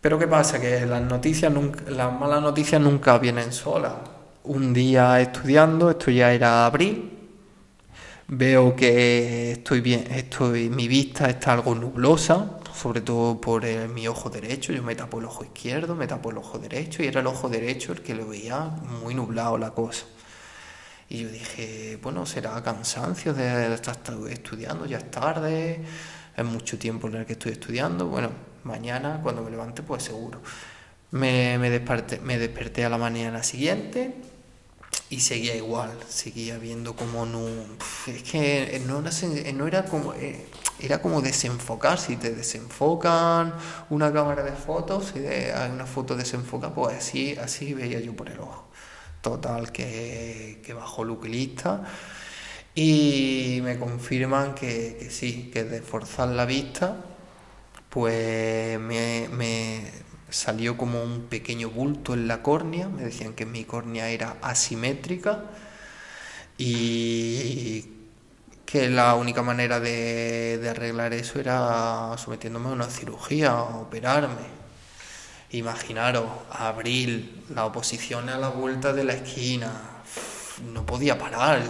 Pero 0.00 0.18
¿qué 0.18 0.26
pasa? 0.26 0.60
Que 0.60 0.86
las 0.86 1.02
noticias, 1.02 1.52
nunca, 1.52 1.90
las 1.90 2.12
malas 2.18 2.42
noticias 2.42 2.80
nunca 2.80 3.18
vienen 3.18 3.52
solas. 3.52 3.92
Un 4.44 4.72
día 4.72 5.20
estudiando, 5.20 5.90
esto 5.90 6.10
ya 6.10 6.32
era 6.32 6.64
abril, 6.64 7.18
veo 8.28 8.74
que 8.74 9.52
estoy 9.52 9.80
bien, 9.80 10.06
estoy, 10.10 10.70
mi 10.70 10.88
vista 10.88 11.28
está 11.28 11.52
algo 11.52 11.74
nublosa, 11.74 12.59
sobre 12.80 13.02
todo 13.02 13.38
por 13.40 13.64
mi 13.88 14.08
ojo 14.08 14.30
derecho. 14.30 14.72
Yo 14.72 14.82
me 14.82 14.94
tapo 14.94 15.18
el 15.18 15.26
ojo 15.26 15.44
izquierdo, 15.44 15.94
me 15.94 16.06
tapo 16.06 16.30
el 16.30 16.38
ojo 16.38 16.58
derecho 16.58 17.02
y 17.02 17.06
era 17.06 17.20
el 17.20 17.26
ojo 17.26 17.50
derecho 17.50 17.92
el 17.92 18.00
que 18.00 18.14
lo 18.14 18.26
veía 18.26 18.58
muy 19.02 19.14
nublado 19.14 19.58
la 19.58 19.70
cosa. 19.72 20.06
Y 21.08 21.24
yo 21.24 21.28
dije, 21.28 21.98
bueno, 22.02 22.24
será 22.24 22.62
cansancio 22.62 23.34
de 23.34 23.74
estar 23.74 23.96
estudiando, 24.30 24.86
ya 24.86 24.98
es 24.98 25.10
tarde, 25.10 25.82
es 26.34 26.44
mucho 26.44 26.78
tiempo 26.78 27.08
en 27.08 27.16
el 27.16 27.26
que 27.26 27.34
estoy 27.34 27.52
estudiando. 27.52 28.06
Bueno, 28.06 28.30
mañana 28.64 29.20
cuando 29.22 29.42
me 29.42 29.50
levante, 29.50 29.82
pues 29.82 30.04
seguro. 30.04 30.40
Me, 31.10 31.58
me, 31.58 31.68
desperté, 31.68 32.20
me 32.20 32.38
desperté 32.38 32.84
a 32.84 32.88
la 32.88 32.96
mañana 32.96 33.42
siguiente 33.42 34.14
y 35.10 35.20
seguía 35.20 35.56
igual, 35.56 35.98
seguía 36.08 36.58
viendo 36.58 36.94
como 36.94 37.26
no... 37.26 37.46
Es 38.06 38.22
que 38.22 38.80
no 38.86 39.00
era, 39.00 39.10
no 39.52 39.66
era 39.66 39.84
como... 39.84 40.14
Eh, 40.14 40.46
era 40.82 41.02
como 41.02 41.20
desenfocar, 41.20 41.98
si 41.98 42.16
te 42.16 42.34
desenfocan 42.34 43.52
una 43.90 44.12
cámara 44.12 44.42
de 44.42 44.52
fotos, 44.52 45.12
si 45.12 45.26
hay 45.26 45.70
una 45.70 45.86
foto 45.86 46.16
desenfoca, 46.16 46.72
pues 46.74 46.96
así, 46.96 47.36
así 47.36 47.74
veía 47.74 48.00
yo 48.00 48.14
por 48.16 48.30
el 48.30 48.40
ojo. 48.40 48.68
Total, 49.20 49.70
que, 49.72 50.62
que 50.64 50.72
bajó 50.72 51.04
Luquilista 51.04 51.82
y 52.74 53.60
me 53.62 53.78
confirman 53.78 54.54
que, 54.54 54.96
que, 54.98 55.10
sí, 55.10 55.50
que 55.52 55.64
de 55.64 55.82
forzar 55.82 56.28
la 56.28 56.46
vista, 56.46 56.96
pues 57.90 58.78
me, 58.80 59.28
me 59.28 59.82
salió 60.30 60.76
como 60.76 61.02
un 61.02 61.22
pequeño 61.22 61.70
bulto 61.70 62.14
en 62.14 62.28
la 62.28 62.42
córnea, 62.42 62.88
me 62.88 63.02
decían 63.02 63.34
que 63.34 63.46
mi 63.46 63.64
córnea 63.64 64.08
era 64.08 64.36
asimétrica 64.42 65.44
y 66.56 67.88
que 68.70 68.88
la 68.88 69.16
única 69.16 69.42
manera 69.42 69.80
de, 69.80 70.64
arreglar 70.70 71.12
eso 71.12 71.40
era 71.40 72.14
sometiéndome 72.16 72.68
a 72.68 72.72
una 72.72 72.86
cirugía, 72.86 73.54
operarme. 73.54 74.60
Imaginaros, 75.50 76.26
abril, 76.52 77.42
la 77.52 77.64
oposición 77.64 78.28
a 78.28 78.38
la 78.38 78.48
vuelta 78.48 78.92
de 78.92 79.02
la 79.02 79.14
esquina, 79.14 79.72
no 80.72 80.86
podía 80.86 81.18
parar, 81.18 81.62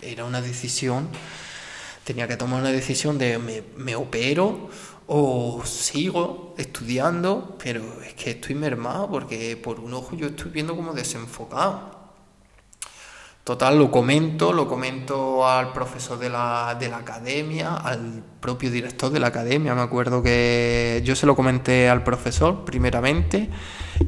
era 0.00 0.24
una 0.24 0.40
decisión, 0.40 1.08
tenía 2.02 2.26
que 2.26 2.36
tomar 2.36 2.60
una 2.60 2.72
decisión 2.72 3.18
de 3.18 3.38
me, 3.38 3.62
me 3.76 3.94
opero 3.94 4.68
o 5.06 5.62
sigo 5.64 6.54
estudiando, 6.58 7.56
pero 7.62 8.02
es 8.02 8.14
que 8.14 8.30
estoy 8.30 8.54
mermado 8.54 9.08
porque 9.10 9.56
por 9.56 9.80
un 9.80 9.94
ojo 9.94 10.16
yo 10.16 10.28
estoy 10.28 10.50
viendo 10.50 10.76
como 10.76 10.92
desenfocado. 10.92 12.02
Total, 13.44 13.76
lo 13.76 13.90
comento, 13.90 14.52
lo 14.52 14.68
comento 14.68 15.48
al 15.48 15.72
profesor 15.72 16.16
de 16.16 16.30
la, 16.30 16.76
de 16.78 16.88
la 16.88 16.98
academia, 16.98 17.74
al 17.74 18.22
propio 18.38 18.70
director 18.70 19.10
de 19.10 19.18
la 19.18 19.26
academia. 19.26 19.74
Me 19.74 19.80
acuerdo 19.80 20.22
que 20.22 21.02
yo 21.04 21.16
se 21.16 21.26
lo 21.26 21.34
comenté 21.34 21.88
al 21.88 22.04
profesor 22.04 22.64
primeramente 22.64 23.50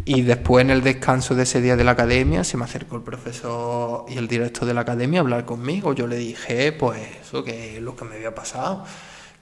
y 0.05 0.23
después 0.23 0.65
en 0.65 0.71
el 0.71 0.83
descanso 0.85 1.35
de 1.35 1.43
ese 1.43 1.61
día 1.61 1.75
de 1.75 1.83
la 1.83 1.91
academia 1.91 2.45
se 2.45 2.57
me 2.57 2.63
acercó 2.63 2.95
el 2.95 3.03
profesor 3.03 4.05
y 4.09 4.19
el 4.19 4.29
director 4.29 4.69
de 4.69 4.75
la 4.75 4.83
academia 4.83 5.19
a 5.19 5.23
hablar 5.23 5.45
conmigo. 5.45 5.95
Yo 5.95 6.07
le 6.07 6.17
dije, 6.17 6.71
pues 6.71 7.01
eso, 7.21 7.43
que 7.43 7.81
lo 7.81 7.97
que 7.97 8.05
me 8.05 8.15
había 8.15 8.37
pasado, 8.37 8.85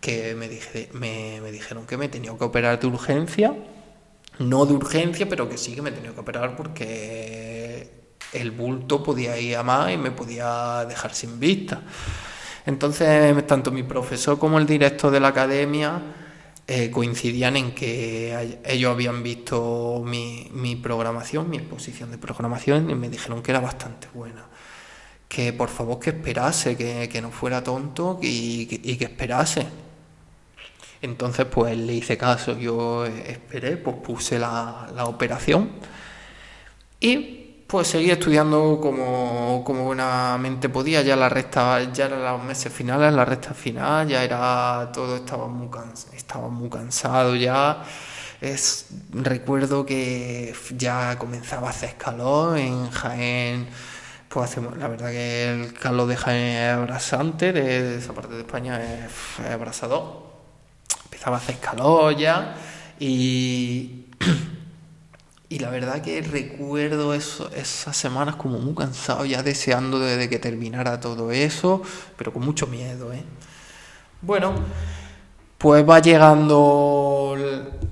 que 0.02 0.34
me, 0.34 0.48
dije, 0.48 0.90
me, 0.92 1.40
me 1.40 1.52
dijeron 1.52 1.86
que 1.86 1.96
me 1.96 2.08
tenía 2.08 2.36
que 2.36 2.44
operar 2.44 2.78
de 2.80 2.88
urgencia, 2.88 3.54
no 4.40 4.66
de 4.66 4.74
urgencia, 4.74 5.28
pero 5.28 5.48
que 5.48 5.56
sí 5.56 5.76
que 5.76 5.80
me 5.80 5.92
tenía 5.92 6.12
que 6.12 6.20
operar 6.20 6.56
porque 6.56 7.88
el 8.32 8.50
bulto 8.50 9.00
podía 9.02 9.38
ir 9.38 9.56
a 9.56 9.62
más 9.62 9.92
y 9.92 9.96
me 9.96 10.10
podía 10.10 10.84
dejar 10.88 11.14
sin 11.14 11.38
vista. 11.38 11.82
Entonces, 12.66 13.46
tanto 13.46 13.70
mi 13.70 13.84
profesor 13.84 14.40
como 14.40 14.58
el 14.58 14.66
director 14.66 15.12
de 15.12 15.20
la 15.20 15.28
academia 15.28 16.02
eh, 16.66 16.90
coincidían 16.90 17.56
en 17.56 17.72
que 17.72 18.58
ellos 18.64 18.90
habían 18.90 19.22
visto 19.22 20.02
mi, 20.04 20.50
mi, 20.52 20.74
programación, 20.74 21.48
mi 21.48 21.58
exposición 21.58 22.10
de 22.10 22.18
programación, 22.18 22.90
y 22.90 22.96
me 22.96 23.08
dijeron 23.08 23.40
que 23.40 23.52
era 23.52 23.60
bastante 23.60 24.08
buena. 24.12 24.46
Que 25.28 25.52
por 25.52 25.68
favor 25.68 26.00
que 26.00 26.10
esperase, 26.10 26.76
que, 26.76 27.20
no 27.22 27.30
fuera 27.30 27.62
tonto 27.62 28.18
y, 28.20 28.80
y 28.82 28.96
que 28.96 29.04
esperase. 29.04 29.81
Entonces, 31.02 31.46
pues 31.46 31.76
le 31.76 31.94
hice 31.94 32.16
caso, 32.16 32.56
yo 32.58 33.04
esperé, 33.06 33.76
pues 33.76 33.96
puse 33.96 34.38
la, 34.38 34.88
la 34.94 35.04
operación 35.06 35.70
y 37.00 37.42
pues 37.66 37.88
seguí 37.88 38.10
estudiando 38.10 38.78
como, 38.80 39.64
como 39.64 39.84
buenamente 39.84 40.68
podía, 40.68 41.02
ya 41.02 41.16
la 41.16 41.28
recta, 41.28 41.90
ya 41.92 42.06
eran 42.06 42.22
los 42.22 42.44
meses 42.44 42.72
finales, 42.72 43.12
la 43.14 43.24
recta 43.24 43.54
final, 43.54 44.06
ya 44.06 44.22
era 44.22 44.90
todo 44.92 45.16
estaba 45.16 45.48
muy 45.48 45.68
estaba 46.14 46.48
muy 46.48 46.68
cansado 46.70 47.34
ya. 47.34 47.82
Es, 48.40 48.86
recuerdo 49.12 49.86
que 49.86 50.54
ya 50.76 51.18
comenzaba 51.18 51.68
a 51.68 51.70
hacer 51.70 51.96
calor 51.96 52.58
en 52.58 52.90
Jaén, 52.90 53.68
pues 54.28 54.50
hacemos, 54.50 54.76
la 54.76 54.88
verdad 54.88 55.10
que 55.10 55.52
el 55.52 55.72
calor 55.74 56.08
de 56.08 56.16
Jaén 56.16 56.56
es 56.56 56.74
abrasante, 56.74 57.52
de, 57.52 57.98
esa 57.98 58.12
parte 58.12 58.34
de 58.34 58.40
España 58.40 58.80
es, 58.82 59.12
es 59.44 59.50
abrasador. 59.50 60.31
Empezaba 61.22 61.36
a 61.36 61.40
hacer 61.40 62.18
ya 62.18 62.56
y 62.98 64.06
Y 65.48 65.58
la 65.58 65.68
verdad 65.68 66.00
que 66.00 66.22
recuerdo 66.22 67.12
esas 67.12 67.94
semanas 67.94 68.36
como 68.36 68.58
muy 68.58 68.74
cansado, 68.74 69.26
ya 69.26 69.42
deseando 69.42 69.98
de, 70.00 70.28
que 70.30 70.38
terminara 70.38 70.98
todo 70.98 71.30
eso, 71.30 71.82
pero 72.16 72.32
con 72.32 72.42
mucho 72.42 72.66
miedo. 72.66 73.12
¿eh? 73.12 73.22
Bueno, 74.22 74.54
pues 75.58 75.86
va 75.86 76.00
llegando 76.00 77.36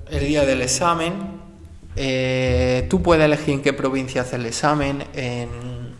el, 0.09 0.19
día 0.19 0.43
del 0.43 0.63
examen. 0.63 1.13
Eh, 1.95 2.87
tú 2.89 3.03
puedes 3.03 3.23
elegir 3.23 3.53
en 3.53 3.61
qué 3.61 3.73
provincia 3.73 4.23
hacer 4.23 4.39
el 4.39 4.47
examen. 4.47 5.05
En, 5.13 5.93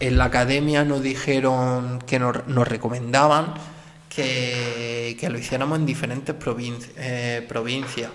en 0.00 0.16
la 0.16 0.24
academia 0.24 0.82
nos 0.82 1.02
dijeron 1.02 1.98
que 2.06 2.18
nos 2.18 2.66
recomendaban 2.66 3.52
que, 4.18 5.28
lo 5.30 5.38
hiciéramos 5.38 5.78
en 5.78 5.86
diferentes 5.86 6.34
eh, 6.96 7.44
provincias. 7.48 8.10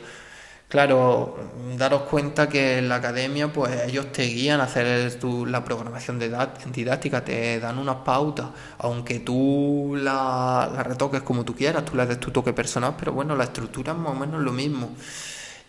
Claro, 0.67 1.37
daros 1.77 2.01
cuenta 2.03 2.49
que 2.49 2.79
en 2.79 2.89
la 2.89 2.95
academia, 2.95 3.53
pues 3.53 3.71
ellos 3.87 4.11
te 4.11 4.23
guían 4.23 4.59
a 4.59 4.63
hacer 4.63 5.19
la 5.47 5.63
programación 5.63 6.17
didáctica, 6.17 7.23
te 7.23 7.59
dan 7.59 7.77
unas 7.77 7.97
pautas, 7.97 8.47
aunque 8.79 9.19
tú 9.19 9.95
la, 9.95 10.81
retoques 10.83 11.21
como 11.21 11.45
tú 11.45 11.55
quieras, 11.55 11.85
tú 11.85 11.95
le 11.95 12.07
des 12.07 12.19
tu 12.19 12.31
toque 12.31 12.53
personal, 12.53 12.95
pero 12.97 13.13
bueno, 13.13 13.35
la 13.35 13.43
estructura 13.43 13.91
es 13.91 13.99
más 13.99 14.13
o 14.13 14.15
menos 14.15 14.41
lo 14.41 14.51
mismo. 14.51 14.89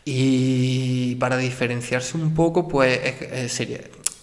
Y 0.07 1.17
para 1.17 1.37
diferenciarse 1.37 2.17
un 2.17 2.35
poco, 2.35 2.67
pues 2.67 2.99
sería 3.53 3.81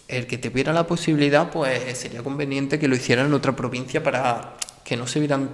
el 0.07 0.25
que 0.27 0.37
te 0.39 0.49
tuviera 0.49 0.73
la 0.73 0.87
posibilidad, 0.87 1.51
pues 1.51 1.97
sería 1.97 2.23
conveniente 2.23 2.79
que 2.79 2.87
lo 2.87 2.95
hicieran 2.95 3.27
en 3.27 3.33
otra 3.33 3.55
provincia 3.55 4.03
para 4.03 4.55
que 4.91 4.97
no 4.97 5.07
se 5.07 5.21
vieran 5.21 5.49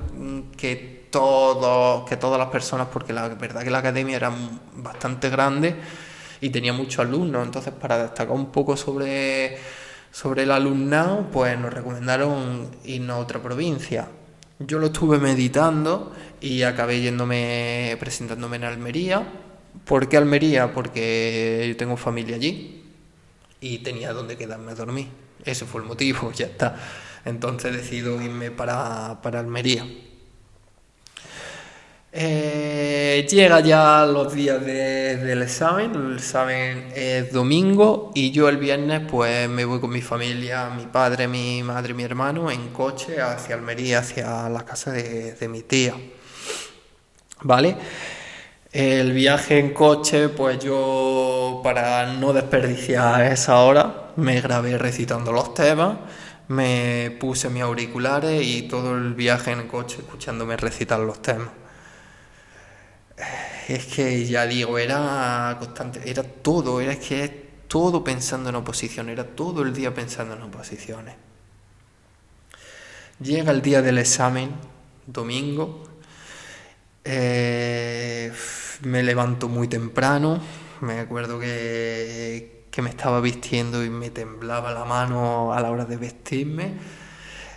que 0.58 1.10
todos, 1.12 2.10
que 2.10 2.18
todas 2.18 2.40
las 2.40 2.50
personas, 2.50 2.88
porque 2.92 3.14
la 3.14 3.28
verdad 3.28 3.64
que 3.64 3.70
la 3.70 3.78
academia 3.78 4.16
era 4.16 4.34
bastante 4.78 5.30
grande 5.30 5.76
y 6.42 6.50
tenía 6.50 6.74
muchos 6.74 7.06
alumnos, 7.06 7.46
entonces 7.46 7.72
para 7.72 8.02
destacar 8.02 8.32
un 8.32 8.52
poco 8.52 8.76
sobre, 8.76 9.60
sobre 10.12 10.42
el 10.42 10.50
alumnado, 10.50 11.28
pues 11.32 11.56
nos 11.60 11.72
recomendaron 11.72 12.72
irnos 12.84 13.18
a 13.18 13.20
otra 13.20 13.40
provincia. 13.40 14.08
Yo 14.58 14.80
lo 14.80 14.88
estuve 14.88 15.20
meditando 15.20 16.14
y 16.42 16.64
acabé 16.64 17.00
yéndome, 17.00 17.96
presentándome 18.00 18.56
en 18.56 18.64
Almería. 18.64 19.22
¿Por 19.86 20.10
qué 20.10 20.18
Almería? 20.18 20.74
Porque 20.74 21.64
yo 21.68 21.78
tengo 21.78 21.96
familia 21.96 22.38
allí 22.38 22.84
y 23.62 23.78
tenía 23.84 24.14
donde 24.14 24.36
quedarme 24.36 24.72
a 24.72 24.76
dormir. 24.76 25.10
Ese 25.46 25.68
fue 25.68 25.82
el 25.82 25.88
motivo, 25.88 26.32
ya 26.36 26.48
está. 26.48 26.76
Entonces 27.28 27.74
decido 27.74 28.22
irme 28.22 28.52
para, 28.52 29.20
para 29.22 29.40
Almería. 29.42 29.86
Eh, 32.20 33.28
llega 33.30 33.60
ya 33.60 34.06
los 34.06 34.34
días 34.34 34.66
del 34.66 35.42
examen, 35.44 35.94
el 35.94 36.16
examen 36.16 36.88
es 36.96 37.32
domingo 37.32 38.12
y 38.16 38.32
yo 38.32 38.48
el 38.48 38.58
viernes 38.58 39.02
pues 39.08 39.48
me 39.50 39.66
voy 39.66 39.80
con 39.80 39.92
mi 39.92 40.02
familia, 40.02 40.70
mi 40.70 40.86
padre, 40.86 41.28
mi 41.28 41.62
madre, 41.64 41.94
mi 41.94 42.04
hermano 42.04 42.50
en 42.50 42.70
coche 42.70 43.22
hacia 43.22 43.56
Almería, 43.56 44.00
hacia 44.00 44.48
la 44.50 44.64
casa 44.66 44.94
de, 44.94 45.48
mi 45.50 45.64
tía. 45.64 45.94
¿Vale? 47.42 47.76
El 48.72 49.12
viaje 49.12 49.60
en 49.60 49.74
coche, 49.74 50.30
pues 50.30 50.60
yo 50.60 51.62
para 51.64 52.14
no 52.14 52.32
desperdiciar 52.34 53.32
esa 53.32 53.60
hora 53.60 54.12
me 54.16 54.42
grabé 54.42 54.78
recitando 54.78 55.32
los 55.32 55.54
temas, 55.54 55.98
me 56.48 57.16
puse 57.20 57.50
mis 57.50 57.64
auriculares 57.64 58.46
y 58.46 58.64
todo 58.64 58.96
el 58.96 59.14
viaje 59.14 59.52
en 59.52 59.68
coche 59.68 59.98
escuchándome 60.00 60.58
recitar 60.58 61.00
los 61.00 61.22
temas 61.22 61.50
es 63.68 63.86
que 63.86 64.26
ya 64.26 64.46
digo, 64.46 64.78
era 64.78 65.56
constante, 65.60 66.02
era 66.10 66.24
todo, 66.24 66.80
era 66.80 66.98
que 66.98 67.48
todo 67.68 68.04
pensando 68.04 68.50
en 68.50 68.56
oposición, 68.56 69.10
era 69.10 69.26
todo 69.26 69.62
el 69.62 69.74
día 69.74 69.94
pensando 69.94 70.36
en 70.36 70.42
oposiciones. 70.44 71.16
Llega 73.20 73.52
el 73.52 73.62
día 73.62 73.82
del 73.82 73.98
examen, 73.98 74.52
domingo, 75.06 75.84
eh, 77.04 78.32
me 78.84 79.04
levanto 79.04 79.50
muy 79.50 79.68
temprano, 79.68 80.40
me 80.82 81.00
acuerdo 81.00 81.40
que, 81.40 82.57
que 82.78 82.84
me 82.84 82.92
estaba 82.92 83.22
vistiendo 83.22 83.84
y 83.84 83.90
me 83.90 84.12
temblaba 84.12 84.72
la 84.72 84.86
mano 84.86 85.52
a 85.52 85.60
la 85.60 85.72
hora 85.72 85.86
de 85.86 85.98
vestirme. 85.98 86.76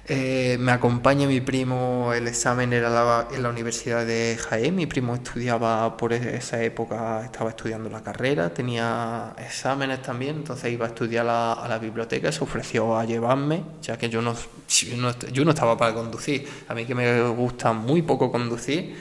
Eh, 0.07 0.57
me 0.59 0.73
acompaña 0.73 1.27
mi 1.27 1.43
primo, 1.43 2.15
el 2.15 2.27
examen 2.27 2.73
era 2.73 3.29
en 3.31 3.43
la 3.43 3.51
Universidad 3.51 4.07
de 4.07 4.39
Jaén, 4.41 4.75
mi 4.75 4.87
primo 4.87 5.15
estudiaba 5.15 5.95
por 5.99 6.15
esa 6.15 6.63
época, 6.63 7.23
estaba 7.23 7.51
estudiando 7.51 7.91
la 7.91 8.03
carrera, 8.03 8.55
tenía 8.55 9.35
exámenes 9.37 10.01
también, 10.01 10.37
entonces 10.37 10.73
iba 10.73 10.87
a 10.87 10.89
estudiar 10.89 11.27
a 11.29 11.67
la 11.69 11.79
biblioteca, 11.79 12.33
se 12.33 12.43
ofreció 12.43 12.97
a 12.97 13.05
llevarme, 13.05 13.63
ya 13.83 13.99
que 13.99 14.09
yo 14.09 14.23
no, 14.23 14.35
yo 14.69 15.45
no, 15.45 15.51
estaba 15.51 15.77
para 15.77 15.93
conducir, 15.93 16.49
a 16.67 16.73
mí 16.73 16.87
que 16.87 16.95
me 16.95 17.29
gusta 17.29 17.75
muy 17.75 18.01
poco 18.01 18.33
conducir, 18.33 18.97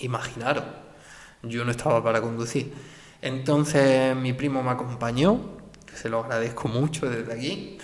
imaginaros, 0.00 0.64
yo 1.44 1.64
no 1.64 1.70
estaba 1.70 2.04
para 2.04 2.20
conducir. 2.20 2.97
Entonces 3.22 4.14
mi 4.16 4.32
primo 4.32 4.62
me 4.62 4.70
acompañó, 4.70 5.40
se 5.94 6.08
lo 6.08 6.20
agradezco 6.20 6.68
mucho 6.68 7.10
desde 7.10 7.32
aquí. 7.32 7.78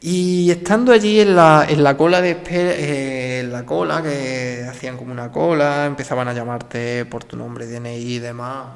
Y 0.00 0.50
estando 0.50 0.92
allí 0.92 1.20
en 1.20 1.34
la, 1.34 1.66
en 1.68 1.82
la 1.82 1.96
cola 1.96 2.20
de 2.20 2.38
eh, 2.50 3.40
en 3.40 3.52
la 3.52 3.64
cola, 3.64 4.02
que 4.02 4.64
hacían 4.68 4.96
como 4.96 5.12
una 5.12 5.32
cola, 5.32 5.86
empezaban 5.86 6.28
a 6.28 6.32
llamarte 6.32 7.04
por 7.06 7.24
tu 7.24 7.36
nombre, 7.36 7.66
DNI 7.66 7.96
y 7.96 8.18
demás, 8.18 8.68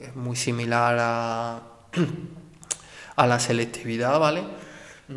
es 0.00 0.16
muy 0.16 0.36
similar 0.36 0.96
a, 0.98 1.62
a 3.16 3.26
la 3.26 3.38
selectividad, 3.38 4.18
¿vale? 4.18 4.44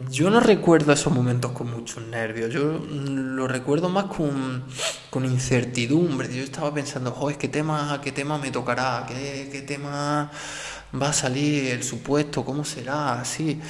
Yo 0.09 0.29
no 0.29 0.39
recuerdo 0.39 0.91
esos 0.91 1.13
momentos 1.13 1.51
con 1.51 1.71
muchos 1.71 2.03
nervios, 2.03 2.51
yo 2.51 2.79
lo 2.89 3.47
recuerdo 3.47 3.87
más 3.87 4.05
con, 4.05 4.63
con 5.09 5.25
incertidumbre. 5.25 6.33
Yo 6.35 6.43
estaba 6.43 6.73
pensando, 6.73 7.11
joder, 7.11 7.37
¿qué 7.37 7.47
tema, 7.47 8.01
qué 8.03 8.11
tema 8.11 8.37
me 8.37 8.51
tocará? 8.51 9.05
¿Qué, 9.07 9.47
¿Qué 9.51 9.61
tema 9.61 10.31
va 10.99 11.09
a 11.09 11.13
salir? 11.13 11.71
¿El 11.71 11.83
supuesto? 11.83 12.43
¿Cómo 12.43 12.65
será? 12.65 13.21
Así. 13.21 13.61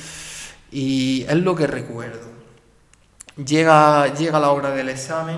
Y 0.71 1.23
es 1.23 1.35
lo 1.35 1.55
que 1.55 1.67
recuerdo. 1.67 2.35
Llega, 3.37 4.13
llega 4.13 4.39
la 4.39 4.51
hora 4.51 4.71
del 4.71 4.89
examen, 4.89 5.37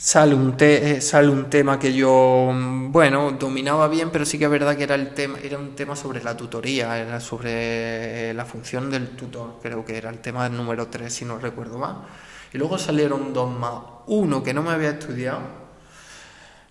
sale 0.00 0.34
un, 0.34 0.56
eh, 0.58 1.02
sale 1.02 1.28
un 1.28 1.50
tema 1.50 1.78
que 1.78 1.92
yo, 1.92 2.50
bueno, 2.88 3.32
dominaba 3.32 3.86
bien, 3.86 4.08
pero 4.10 4.24
sí 4.24 4.38
que 4.38 4.46
es 4.46 4.50
verdad 4.50 4.74
que 4.74 4.84
era, 4.84 4.94
el 4.94 5.12
tema, 5.12 5.38
era 5.42 5.58
un 5.58 5.74
tema 5.74 5.94
sobre 5.94 6.22
la 6.24 6.34
tutoría, 6.34 6.98
era 6.98 7.20
sobre 7.20 8.32
la 8.32 8.46
función 8.46 8.90
del 8.90 9.10
tutor, 9.10 9.58
creo 9.62 9.84
que 9.84 9.98
era 9.98 10.08
el 10.08 10.18
tema 10.20 10.48
número 10.48 10.86
3, 10.86 11.12
si 11.12 11.26
no 11.26 11.38
recuerdo 11.38 11.76
mal. 11.76 11.98
Y 12.50 12.56
luego 12.56 12.78
salieron 12.78 13.34
dos 13.34 13.50
más. 13.50 13.74
Uno 14.06 14.42
que 14.42 14.54
no 14.54 14.62
me 14.62 14.70
había 14.70 14.90
estudiado. 14.90 15.40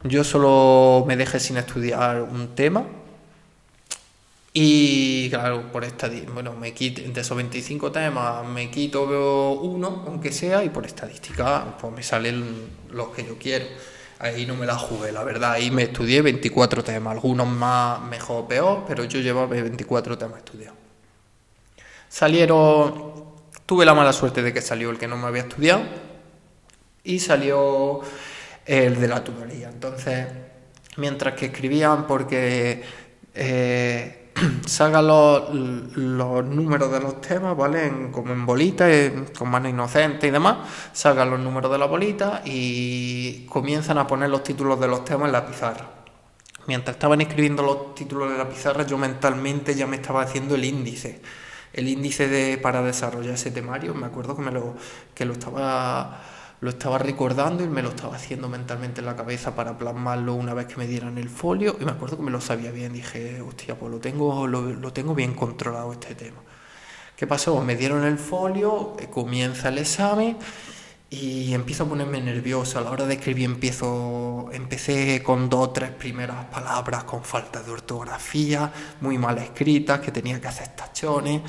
Yo 0.03 0.23
solo 0.23 1.05
me 1.07 1.15
dejé 1.15 1.39
sin 1.39 1.57
estudiar 1.57 2.23
un 2.23 2.55
tema 2.55 2.85
y 4.53 5.29
claro, 5.29 5.71
por 5.71 5.83
estadística, 5.83 6.31
bueno, 6.33 6.53
me 6.53 6.73
quito, 6.73 7.01
de 7.01 7.21
esos 7.21 7.37
25 7.37 7.91
temas 7.91 8.45
me 8.47 8.71
quito 8.71 9.03
uno, 9.61 10.03
aunque 10.07 10.31
sea, 10.31 10.63
y 10.63 10.69
por 10.69 10.85
estadística, 10.85 11.77
pues 11.79 11.93
me 11.93 12.01
salen 12.01 12.69
los 12.89 13.09
que 13.09 13.25
yo 13.25 13.37
quiero. 13.37 13.65
Ahí 14.17 14.45
no 14.45 14.55
me 14.55 14.65
la 14.65 14.77
jugué, 14.77 15.11
la 15.11 15.23
verdad. 15.23 15.53
Ahí 15.53 15.71
me 15.71 15.83
estudié 15.83 16.21
24 16.21 16.83
temas, 16.83 17.13
algunos 17.13 17.47
más 17.47 18.01
mejor 18.01 18.43
o 18.43 18.47
peor, 18.47 18.83
pero 18.87 19.03
yo 19.05 19.19
llevaba 19.19 19.47
24 19.47 20.17
temas 20.17 20.39
estudiados. 20.39 20.77
Salieron, 22.09 23.23
tuve 23.65 23.85
la 23.85 23.93
mala 23.93 24.11
suerte 24.11 24.41
de 24.41 24.51
que 24.51 24.61
salió 24.61 24.89
el 24.89 24.97
que 24.97 25.07
no 25.07 25.15
me 25.15 25.27
había 25.27 25.43
estudiado 25.43 25.83
y 27.03 27.19
salió 27.19 28.01
el 28.65 28.99
de 28.99 29.07
la 29.07 29.23
tutoría. 29.23 29.69
Entonces, 29.69 30.27
mientras 30.97 31.35
que 31.35 31.45
escribían, 31.45 32.07
porque 32.07 32.81
eh, 33.33 34.28
salgan 34.65 35.07
los, 35.07 35.53
números 35.53 36.91
de 36.91 36.99
los 36.99 37.21
temas, 37.21 37.55
¿vale? 37.55 38.09
como 38.11 38.31
en 38.33 38.45
bolitas, 38.45 39.11
con 39.37 39.49
mano 39.49 39.69
inocente 39.69 40.27
y 40.27 40.31
demás, 40.31 40.57
salgan 40.93 41.29
los 41.29 41.39
números 41.39 41.71
de 41.71 41.77
la 41.77 41.85
bolita 41.85 42.41
y 42.45 43.45
comienzan 43.47 43.97
a 43.97 44.07
poner 44.07 44.29
los 44.29 44.43
títulos 44.43 44.79
de 44.79 44.87
los 44.87 45.03
temas 45.05 45.27
en 45.27 45.31
la 45.33 45.45
pizarra. 45.45 45.89
Mientras 46.67 46.95
estaban 46.95 47.21
escribiendo 47.21 47.63
los 47.63 47.95
títulos 47.95 48.31
de 48.31 48.37
la 48.37 48.47
pizarra, 48.47 48.85
yo 48.85 48.97
mentalmente 48.97 49.73
ya 49.75 49.87
me 49.87 49.95
estaba 49.95 50.21
haciendo 50.21 50.55
el 50.55 50.65
índice. 50.65 51.21
El 51.73 51.87
índice 51.87 52.27
de, 52.27 52.57
para 52.57 52.81
desarrollar 52.81 53.35
ese 53.35 53.51
temario, 53.51 53.93
me 53.93 54.07
acuerdo 54.07 54.35
que, 54.35 54.41
me 54.41 54.51
lo, 54.51 54.75
que 55.13 55.25
lo 55.25 55.33
estaba 55.33 56.21
lo 56.61 56.69
estaba 56.71 56.97
recordando 56.97 57.63
y 57.63 57.67
me 57.67 57.81
lo 57.81 57.89
estaba 57.89 58.15
haciendo 58.15 58.49
mentalmente 58.49 58.99
en 58.99 59.05
la 59.05 59.15
cabeza 59.15 59.55
para 59.55 59.77
plasmarlo 59.77 60.33
una 60.33 60.53
vez 60.53 60.67
que 60.67 60.75
me 60.75 60.87
dieran 60.87 61.17
el 61.17 61.29
folio 61.29 61.77
y 61.79 61.85
me 61.85 61.91
acuerdo 61.91 62.17
que 62.17 62.23
me 62.23 62.31
lo 62.31 62.41
sabía 62.41 62.71
bien, 62.71 62.91
dije, 62.91 63.41
hostia, 63.41 63.79
pues 63.79 63.91
lo 63.91 63.99
tengo, 63.99 64.45
lo, 64.45 64.93
tengo 64.93 65.15
bien 65.15 65.33
controlado 65.33 65.93
este 65.93 66.15
tema. 66.15 66.41
¿Qué 67.15 67.27
pasó? 67.27 67.61
Me 67.61 67.75
dieron 67.75 68.03
el 68.03 68.17
folio, 68.17 68.95
eh, 68.99 69.07
comienza 69.09 69.69
el 69.69 69.77
examen 69.77 70.37
y 71.09 71.53
empiezo 71.53 71.83
a 71.83 71.87
ponerme 71.87 72.21
nervioso. 72.21 72.79
A 72.79 72.81
la 72.81 72.91
hora 72.91 73.05
de 73.05 73.15
escribir 73.15 73.45
empiezo, 73.45 74.49
empecé 74.51 75.21
con 75.23 75.49
dos 75.49 75.69
o 75.69 75.69
tres 75.71 75.91
primeras 75.91 76.45
palabras 76.45 77.03
con 77.05 77.23
falta 77.23 77.61
de 77.61 77.71
ortografía, 77.71 78.71
muy 79.01 79.17
mal 79.17 79.37
escritas, 79.37 79.99
que 79.99 80.11
tenía 80.11 80.39
que 80.39 80.47
hacer 80.47 80.69
tachones. 80.69 81.41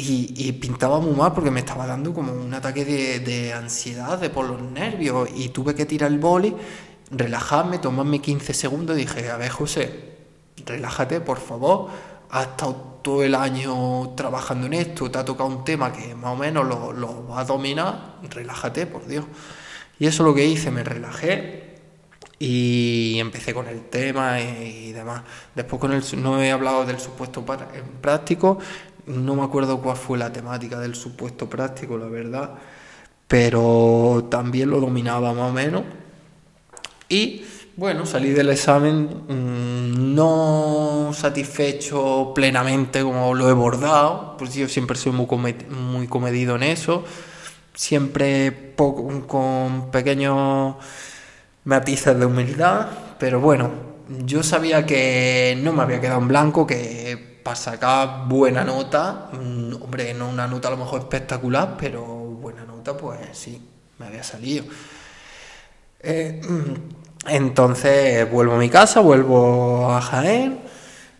Y, 0.00 0.52
pintaba 0.52 1.00
muy 1.00 1.12
mal 1.12 1.32
porque 1.32 1.50
me 1.50 1.58
estaba 1.58 1.84
dando 1.84 2.14
como 2.14 2.32
un 2.32 2.54
ataque 2.54 2.84
de, 2.84 3.52
ansiedad, 3.52 4.16
de 4.18 4.30
por 4.30 4.46
los 4.46 4.62
nervios. 4.62 5.28
Y 5.34 5.48
tuve 5.48 5.74
que 5.74 5.86
tirar 5.86 6.12
el 6.12 6.18
boli, 6.18 6.54
relajarme, 7.10 7.78
tomarme 7.78 8.20
15 8.20 8.54
segundos 8.54 8.96
dije, 8.96 9.28
a 9.28 9.36
ver 9.36 9.50
José, 9.50 9.90
relájate 10.64 11.20
por 11.20 11.38
favor. 11.38 11.88
Has 12.30 12.46
estado 12.46 13.00
todo 13.02 13.24
el 13.24 13.34
año 13.34 14.10
trabajando 14.10 14.66
en 14.68 14.74
esto, 14.74 15.10
te 15.10 15.18
ha 15.18 15.24
tocado 15.24 15.48
un 15.48 15.64
tema 15.64 15.92
que 15.92 16.14
más 16.14 16.32
o 16.32 16.36
menos 16.36 16.66
lo, 16.66 16.92
lo 16.92 17.26
vas 17.26 17.40
a 17.40 17.44
dominar, 17.44 18.18
relájate, 18.30 18.86
por 18.86 19.04
Dios. 19.06 19.24
Y 19.98 20.06
eso 20.06 20.22
es 20.22 20.26
lo 20.28 20.34
que 20.34 20.46
hice, 20.46 20.70
me 20.70 20.84
relajé 20.84 21.68
y 22.38 23.18
empecé 23.18 23.52
con 23.52 23.66
el 23.66 23.82
tema 23.88 24.40
y, 24.40 24.92
demás. 24.92 25.22
Después 25.54 25.80
con 25.80 25.92
el, 25.92 26.04
no 26.22 26.40
he 26.42 26.52
hablado 26.52 26.86
del 26.86 27.00
supuesto 27.00 27.44
práctico, 28.00 28.58
no 29.08 29.34
me 29.34 29.42
acuerdo 29.42 29.80
cuál 29.80 29.96
fue 29.96 30.18
la 30.18 30.32
temática 30.32 30.78
del 30.78 30.94
supuesto 30.94 31.48
práctico, 31.48 31.98
la 31.98 32.06
verdad, 32.06 32.54
pero 33.26 34.28
también 34.30 34.70
lo 34.70 34.80
dominaba 34.80 35.32
más 35.32 35.50
o 35.50 35.52
menos. 35.52 35.82
Y 37.08 37.42
bueno, 37.76 38.06
salí 38.06 38.30
del 38.30 38.50
examen 38.50 39.08
mm, 39.28 40.14
no 40.14 41.10
satisfecho 41.14 42.32
plenamente 42.34 43.02
como 43.02 43.34
lo 43.34 43.48
he 43.48 43.52
bordado, 43.52 44.36
pues 44.36 44.54
yo 44.54 44.68
siempre 44.68 44.96
soy 44.98 45.12
muy, 45.12 45.26
muy 45.70 46.06
comedido 46.08 46.56
en 46.56 46.64
eso, 46.64 47.04
siempre 47.74 48.74
con 48.76 49.90
pequeños 49.90 50.76
matices 51.64 52.18
de 52.18 52.26
humildad, 52.26 52.88
pero 53.18 53.40
bueno, 53.40 53.70
yo 54.24 54.42
sabía 54.42 54.86
que 54.86 55.58
no 55.62 55.72
me 55.72 55.82
había 55.82 56.00
quedado 56.00 56.20
en 56.20 56.28
blanco, 56.28 56.66
que 56.66 57.37
para 57.48 57.56
sacar 57.56 58.28
buena 58.28 58.62
nota, 58.62 59.30
mm, 59.32 59.82
hombre, 59.82 60.12
no 60.12 60.28
una 60.28 60.46
nota 60.46 60.68
a 60.68 60.72
lo 60.72 60.76
mejor 60.76 61.00
espectacular, 61.00 61.76
pero 61.80 62.04
buena 62.04 62.66
nota, 62.66 62.94
pues 62.94 63.20
sí, 63.32 63.66
me 63.98 64.04
había 64.04 64.22
salido. 64.22 64.66
Eh, 65.98 66.42
entonces 67.26 68.30
vuelvo 68.30 68.56
a 68.56 68.58
mi 68.58 68.68
casa, 68.68 69.00
vuelvo 69.00 69.90
a 69.90 70.02
Jaén, 70.02 70.60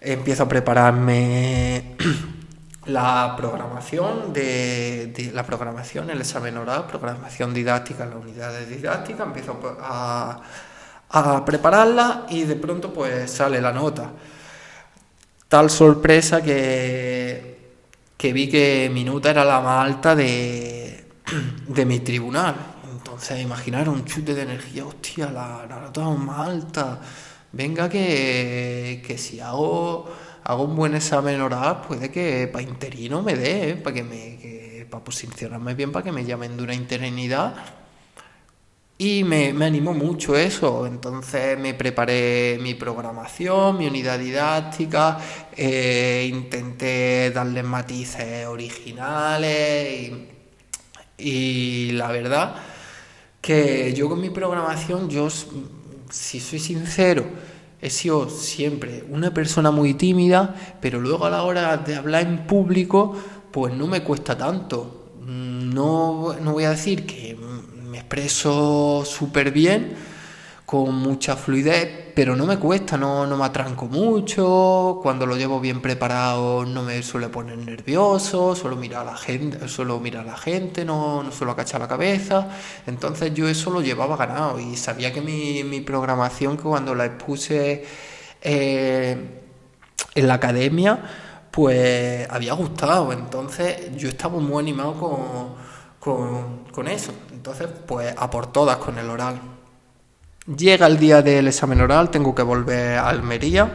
empiezo 0.03 0.43
a 0.43 0.49
prepararme 0.49 1.97
la 2.85 3.33
programación 3.35 4.35
de, 4.35 5.31
la 5.33 5.45
programación, 5.45 6.11
el 6.11 6.21
examen 6.21 6.59
oral, 6.59 6.87
programación 6.88 7.55
didáctica 7.55 8.05
en 8.05 8.11
la 8.11 8.17
unidad 8.17 8.53
de 8.53 8.67
didáctica, 8.67 9.23
empiezo 9.23 9.59
a, 9.81 10.43
prepararla 11.47 12.27
y 12.29 12.43
de 12.45 12.57
pronto 12.57 12.93
pues 12.93 13.31
sale 13.31 13.62
la 13.62 13.73
nota. 13.73 14.11
Tal 15.49 15.71
sorpresa 15.71 16.43
que, 16.43 17.73
que 18.17 18.33
vi 18.33 18.49
que 18.49 18.91
mi 18.93 19.05
nota 19.05 19.31
era 19.31 19.45
la 19.45 19.61
más 19.61 19.87
alta 19.87 20.15
de, 20.15 21.07
de 21.69 21.85
mi 21.87 22.01
tribunal. 22.01 22.55
Entonces, 22.93 23.41
imaginar 23.41 23.89
un 23.89 24.05
chute 24.05 24.35
de 24.35 24.43
energía, 24.43 24.85
hostia, 24.85 25.31
la, 25.31 25.67
la 25.69 25.81
nota 25.81 26.03
más 26.11 26.49
alta. 26.49 27.01
Venga 27.53 27.89
que, 27.89 29.03
que 29.07 29.17
si 29.17 29.41
hago 29.41 30.07
hago 30.45 30.65
un 30.65 30.77
buen 30.77 30.95
examen 30.95 31.41
oral, 31.43 31.83
puede 31.83 32.11
que 32.11 32.49
para 32.49 32.63
interino 32.63 33.23
me 33.23 33.35
dé, 33.35 33.71
¿eh? 33.71 33.83
que 33.83 34.03
me 34.03 34.87
para 34.89 35.05
posicionarme 35.05 35.75
bien, 35.75 35.93
para 35.93 36.05
que 36.05 36.13
me 36.13 36.25
llamen 36.25 36.57
de 36.57 36.63
una 36.63 36.75
interinidad. 36.75 37.55
Y 39.01 39.23
me, 39.23 39.53
me 39.53 39.67
animó 39.67 39.95
mucho 39.95 40.37
eso. 40.37 40.87
Entonces 40.87 41.59
me 41.59 41.75
preparé 41.75 42.59
mi 42.61 42.75
programación, 42.75 43.79
mi 43.79 43.87
unidad 43.87 44.19
didáctica, 44.19 45.19
eh, 45.57 46.29
intenté 46.33 47.31
darle 47.31 47.63
matices 47.63 48.47
originales 48.47 50.11
y, 51.19 51.89
y 51.89 51.93
la 51.93 52.11
verdad 52.11 52.57
que 53.41 53.95
yo 53.95 54.09
con 54.09 54.21
mi 54.21 54.31
programación, 54.31 55.09
yo, 55.09 55.29
si 55.31 56.41
soy 56.41 56.59
sincero, 56.59 57.25
he 57.81 57.91
sido 57.91 58.29
siempre 58.29 59.05
una 59.09 59.33
persona 59.33 59.71
muy 59.71 59.95
tímida, 59.95 60.55
pero 60.81 61.01
luego 61.01 61.27
a 61.27 61.31
la 61.31 61.43
hora 61.45 61.77
de 61.77 61.97
hablar 61.97 62.27
en 62.27 62.47
público, 62.47 63.17
pues 63.53 63.73
no 63.75 63.87
me 63.87 64.03
cuesta 64.03 64.37
tanto. 64.37 65.13
Mm, 65.23 65.73
no, 65.73 66.35
no 66.43 66.53
voy 66.53 66.65
a 66.65 66.71
decir 66.71 67.07
que 67.07 67.37
me 67.88 67.98
expreso 67.98 69.05
súper 69.05 69.51
bien, 69.51 69.96
con 70.66 70.94
mucha 70.94 71.35
fluidez, 71.35 72.12
pero 72.14 72.37
no 72.37 72.44
me 72.44 72.59
cuesta, 72.59 72.98
no, 72.98 73.27
no 73.27 73.38
me 73.38 73.44
atranco 73.46 73.87
mucho, 73.87 75.01
cuando 75.03 75.24
lo 75.24 75.35
llevo 75.35 75.61
bien 75.61 75.81
preparado 75.81 76.66
no 76.66 76.83
me 76.83 77.03
suele 77.03 77.29
poner 77.29 77.57
nervioso, 77.57 78.55
solo 78.55 78.77
mirar 78.77 79.09
a 79.09 79.12
la 79.12 79.16
gente, 79.16 79.66
solo 79.68 79.98
mirar 79.98 80.29
a 80.29 80.33
la 80.33 80.37
gente, 80.37 80.85
no, 80.85 81.22
no 81.22 81.33
suelo 81.33 81.53
acachar 81.53 81.81
la 81.81 81.88
cabeza, 81.88 82.48
entonces 82.87 83.33
yo 83.33 83.48
eso 83.48 83.70
lo 83.70 83.81
llevaba 83.81 84.18
ganado 84.18 84.61
y 84.61 84.77
sabía 84.77 85.11
que 85.11 85.22
mi, 85.22 85.64
mi 85.64 85.81
programación 85.81 86.59
que 86.59 86.64
cuando 86.64 86.94
la 86.94 87.07
expuse 87.07 87.87
eh, 88.42 89.40
en 90.14 90.29
la 90.29 90.35
academia 90.35 91.01
pues 91.51 92.29
había 92.31 92.53
gustado, 92.53 93.11
entonces 93.12 93.96
yo 93.96 94.09
estaba 94.11 94.38
muy 94.38 94.61
animado 94.61 94.94
con, 95.01 95.55
con, 95.98 96.64
con 96.72 96.88
eso, 96.88 97.12
entonces 97.49 97.79
pues 97.87 98.15
a 98.17 98.29
por 98.29 98.53
todas 98.53 98.77
con 98.77 98.99
el 98.99 99.09
oral. 99.09 99.41
Llega 100.55 100.87
el 100.87 100.99
día 100.99 101.23
del 101.23 101.49
examen 101.49 101.81
oral, 101.81 102.11
tengo 102.11 102.35
que 102.35 102.43
volver 102.43 102.99
a 102.99 103.09
Almería. 103.09 103.71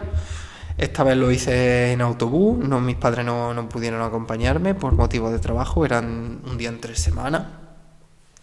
Esta 0.77 1.03
vez 1.03 1.17
lo 1.17 1.31
hice 1.31 1.91
en 1.91 2.01
autobús, 2.01 2.57
mis 2.57 2.95
padres 2.97 3.25
no, 3.25 3.53
no 3.53 3.69
pudieron 3.69 4.01
acompañarme 4.03 4.75
por 4.75 4.93
motivos 4.93 5.31
de 5.31 5.39
trabajo, 5.39 5.85
eran 5.85 6.41
un 6.45 6.57
día 6.57 6.69
en 6.69 6.79
tres 6.81 6.99
semanas. 6.99 7.45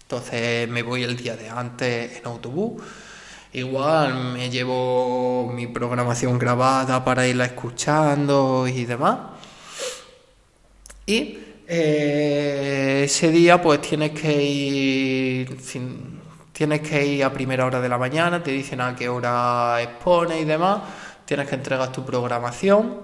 Entonces 0.03 0.69
me 0.69 0.83
voy 0.83 1.05
el 1.05 1.17
día 1.17 1.37
de 1.37 1.49
antes 1.49 2.19
en 2.19 2.27
autobús. 2.27 2.83
Igual 3.53 4.33
me 4.33 4.51
llevo 4.51 5.53
mi 5.55 5.69
programación 5.69 6.39
grabada 6.41 7.05
para 7.05 7.27
irla 7.27 7.45
escuchando 7.45 8.67
y 8.67 8.85
demás. 8.85 9.19
Y 11.07 11.39
eh, 11.73 13.03
ese 13.05 13.31
día 13.31 13.63
pues 13.63 13.81
tienes 13.81 14.11
que 14.11 14.43
ir 14.43 15.57
Tienes 16.61 16.81
que 16.83 17.07
ir 17.07 17.25
a 17.25 17.33
primera 17.33 17.65
hora 17.65 17.81
de 17.81 17.89
la 17.89 17.97
mañana, 17.97 18.43
te 18.43 18.51
dicen 18.51 18.83
a 18.83 18.95
qué 18.95 19.09
hora 19.09 19.81
expone 19.81 20.41
y 20.41 20.45
demás. 20.45 20.83
Tienes 21.25 21.49
que 21.49 21.55
entregar 21.55 21.91
tu 21.91 22.05
programación. 22.05 22.99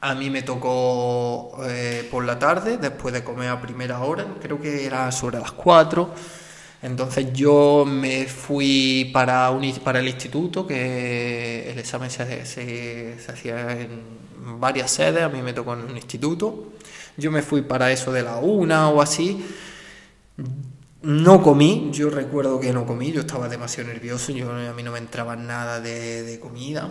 A 0.00 0.14
mí 0.14 0.30
me 0.30 0.40
tocó 0.40 1.58
eh, 1.66 2.08
por 2.10 2.24
la 2.24 2.38
tarde, 2.38 2.78
después 2.78 3.12
de 3.12 3.22
comer 3.22 3.50
a 3.50 3.60
primera 3.60 4.00
hora, 4.00 4.24
creo 4.40 4.58
que 4.58 4.86
era 4.86 5.12
sobre 5.12 5.40
las 5.40 5.52
4. 5.52 6.14
Entonces 6.80 7.34
yo 7.34 7.84
me 7.86 8.24
fui 8.24 9.10
para, 9.12 9.50
para 9.84 9.98
el 9.98 10.08
instituto, 10.08 10.66
que 10.66 11.70
el 11.70 11.78
examen 11.78 12.08
se, 12.08 12.46
se, 12.46 13.18
se, 13.18 13.30
hacía 13.32 13.72
en 13.72 14.58
varias 14.58 14.90
sedes, 14.90 15.22
a 15.22 15.28
mí 15.28 15.42
me 15.42 15.52
tocó 15.52 15.74
en 15.74 15.80
un 15.80 15.96
instituto. 15.96 16.72
Yo 17.16 17.30
me 17.30 17.42
fui 17.42 17.62
para 17.62 17.92
eso 17.92 18.12
de 18.12 18.22
la 18.22 18.36
una 18.36 18.88
o 18.88 19.00
así. 19.00 19.44
No 21.02 21.42
comí, 21.42 21.90
yo 21.92 22.08
recuerdo 22.10 22.58
que 22.58 22.72
no 22.72 22.86
comí, 22.86 23.12
yo 23.12 23.20
estaba 23.20 23.48
demasiado 23.48 23.90
nervioso, 23.90 24.32
yo, 24.32 24.50
a 24.50 24.72
mí 24.72 24.82
no 24.82 24.92
me 24.92 24.98
entraba 24.98 25.36
nada 25.36 25.80
de, 25.80 26.38
comida. 26.40 26.90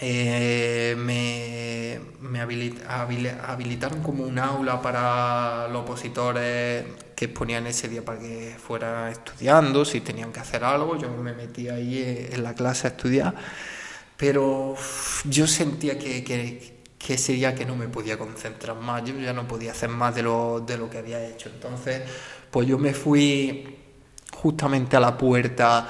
Eh, 0.00 0.94
me, 0.96 2.00
me 2.20 2.40
habilitaron 2.40 4.02
como 4.02 4.24
un 4.24 4.38
aula 4.38 4.80
para 4.80 5.68
los 5.68 5.82
opositores 5.82 6.84
que 7.18 7.24
exponían 7.24 7.66
ese 7.66 7.88
día 7.88 8.04
para 8.04 8.20
que 8.20 8.54
fueran 8.64 9.10
estudiando, 9.10 9.84
si 9.84 10.00
tenían 10.00 10.32
que 10.32 10.38
hacer 10.38 10.62
algo, 10.62 10.96
yo 10.96 11.10
me 11.10 11.32
metí 11.32 11.68
ahí 11.68 12.28
en 12.30 12.44
la 12.44 12.54
clase 12.54 12.86
a 12.86 12.90
estudiar, 12.90 13.34
pero 14.16 14.76
yo 15.24 15.48
sentía 15.48 15.98
que, 15.98 16.22
que, 16.22 16.77
que 16.98 17.14
ese 17.14 17.32
día 17.32 17.54
que 17.54 17.64
no 17.64 17.76
me 17.76 17.88
podía 17.88 18.18
concentrar 18.18 18.76
más, 18.76 19.04
yo 19.04 19.18
ya 19.18 19.32
no 19.32 19.46
podía 19.46 19.72
hacer 19.72 19.88
más 19.88 20.14
de 20.14 20.22
lo, 20.22 20.60
de 20.60 20.76
lo 20.76 20.90
que 20.90 20.98
había 20.98 21.24
hecho, 21.24 21.48
entonces 21.48 22.02
pues 22.50 22.66
yo 22.66 22.78
me 22.78 22.94
fui 22.94 23.76
justamente 24.32 24.96
a 24.96 25.00
la 25.00 25.16
puerta 25.16 25.88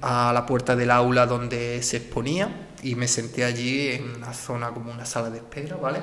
a 0.00 0.32
la 0.32 0.44
puerta 0.44 0.76
del 0.76 0.90
aula 0.90 1.26
donde 1.26 1.82
se 1.82 1.98
exponía 1.98 2.68
y 2.82 2.96
me 2.96 3.06
senté 3.06 3.44
allí 3.44 3.88
en 3.88 4.16
una 4.16 4.34
zona 4.34 4.70
como 4.70 4.90
una 4.90 5.06
sala 5.06 5.30
de 5.30 5.38
espera, 5.38 5.76
¿vale? 5.76 6.00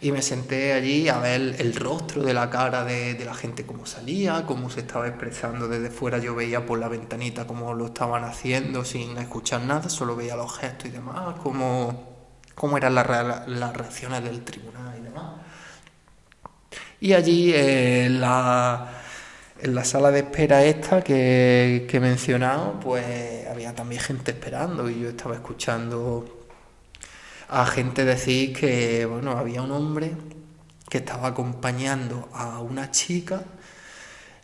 Y 0.00 0.12
me 0.12 0.22
senté 0.22 0.72
allí 0.72 1.08
a 1.08 1.18
ver 1.18 1.56
el 1.58 1.74
rostro 1.74 2.22
de 2.22 2.32
la 2.32 2.48
cara 2.48 2.84
de, 2.84 3.20
la 3.24 3.34
gente, 3.34 3.66
cómo 3.66 3.84
salía, 3.84 4.46
cómo 4.46 4.70
se 4.70 4.80
estaba 4.80 5.08
expresando 5.08 5.66
desde 5.66 5.90
fuera. 5.90 6.18
Yo 6.18 6.34
veía 6.36 6.64
por 6.64 6.78
la 6.78 6.88
ventanita 6.88 7.46
cómo 7.46 7.74
lo 7.74 7.86
estaban 7.86 8.22
haciendo 8.24 8.84
sin 8.84 9.18
escuchar 9.18 9.62
nada, 9.62 9.88
solo 9.88 10.14
veía 10.14 10.36
los 10.36 10.56
gestos 10.56 10.86
y 10.86 10.90
demás, 10.90 11.34
cómo, 11.42 12.09
cómo 12.60 12.76
eran 12.76 12.94
las, 12.94 13.08
las 13.48 13.74
reacciones 13.74 14.22
del 14.22 14.44
tribunal 14.44 14.94
y 14.98 15.00
demás. 15.02 15.32
Y 17.00 17.14
allí 17.14 17.52
eh, 17.54 18.08
la 18.10 19.00
en 19.62 19.74
la 19.74 19.82
sala 19.82 20.10
de 20.10 20.20
espera 20.20 20.62
esta 20.62 21.02
que, 21.02 21.88
he 21.90 22.00
mencionado, 22.00 22.78
pues 22.78 23.46
había 23.46 23.74
también 23.74 24.02
gente 24.02 24.32
esperando 24.32 24.90
y 24.90 25.00
yo 25.00 25.08
estaba 25.08 25.36
escuchando 25.36 26.46
a 27.48 27.64
gente 27.64 28.04
decir 28.04 28.52
que, 28.52 29.06
bueno, 29.06 29.38
había 29.38 29.62
un 29.62 29.72
hombre 29.72 30.12
que 30.90 30.98
estaba 30.98 31.28
acompañando 31.28 32.28
a 32.34 32.60
una 32.60 32.90
chica 32.90 33.42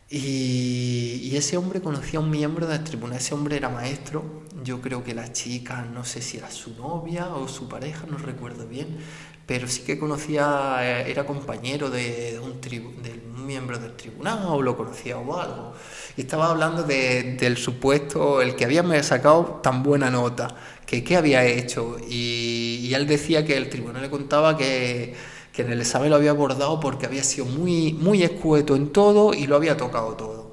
y, 0.09 1.37
ese 1.37 1.57
hombre 1.57 1.83
conocía 1.83 2.19
a 2.19 2.23
un 2.23 2.31
miembro 2.31 2.67
del 2.67 2.83
tribunal, 2.83 3.19
ese 3.19 3.35
hombre 3.35 3.57
era 3.57 3.69
maestro, 3.69 4.45
yo 4.65 4.81
creo 4.81 5.05
que 5.05 5.15
la 5.15 5.33
chica, 5.33 5.83
no 5.83 6.05
sé 6.05 6.23
si 6.23 6.39
era 6.39 6.51
su 6.51 6.75
novia 6.77 7.35
o 7.35 7.47
su 7.47 7.69
pareja, 7.69 8.07
no 8.09 8.17
recuerdo 8.17 8.67
bien, 8.67 8.99
pero 9.47 9.69
sí 9.69 9.83
que 9.83 9.99
conocía, 9.99 10.79
eh, 10.81 11.11
era 11.11 11.25
compañero 11.25 11.89
de, 11.91 12.41
un 12.41 13.47
miembro 13.47 13.79
del 13.79 13.95
tribunal 13.95 14.41
o 14.49 14.61
lo 14.61 14.77
conocía 14.77 15.19
o 15.19 15.41
algo. 15.41 15.75
Y 16.17 16.23
estaba 16.23 16.51
hablando 16.51 16.83
del 16.83 17.57
supuesto, 17.57 18.43
el 18.43 18.57
que 18.57 18.65
había 18.65 19.03
sacado 19.03 19.61
tan 19.63 19.83
buena 19.83 20.11
nota, 20.11 20.57
que 20.85 21.05
qué 21.05 21.17
había 21.17 21.45
hecho. 21.45 21.97
Y, 22.09 22.93
él 22.95 23.07
decía 23.07 23.45
que 23.45 23.57
el 23.57 23.69
tribunal 23.69 24.03
le 24.03 24.11
contaba 24.11 24.57
que, 24.57 25.15
que, 25.57 25.63
en 25.63 25.73
el 25.73 25.81
examen 25.81 26.11
lo 26.11 26.17
había 26.17 26.31
abordado 26.31 26.79
porque 26.81 27.07
había 27.07 27.25
sido 27.25 27.47
muy, 27.47 27.95
muy 27.95 28.23
escueto 28.23 28.77
en 28.77 28.91
todo 28.93 29.33
y 29.35 29.47
lo 29.47 29.57
había 29.57 29.77
tocado 29.77 30.15
todo. 30.15 30.51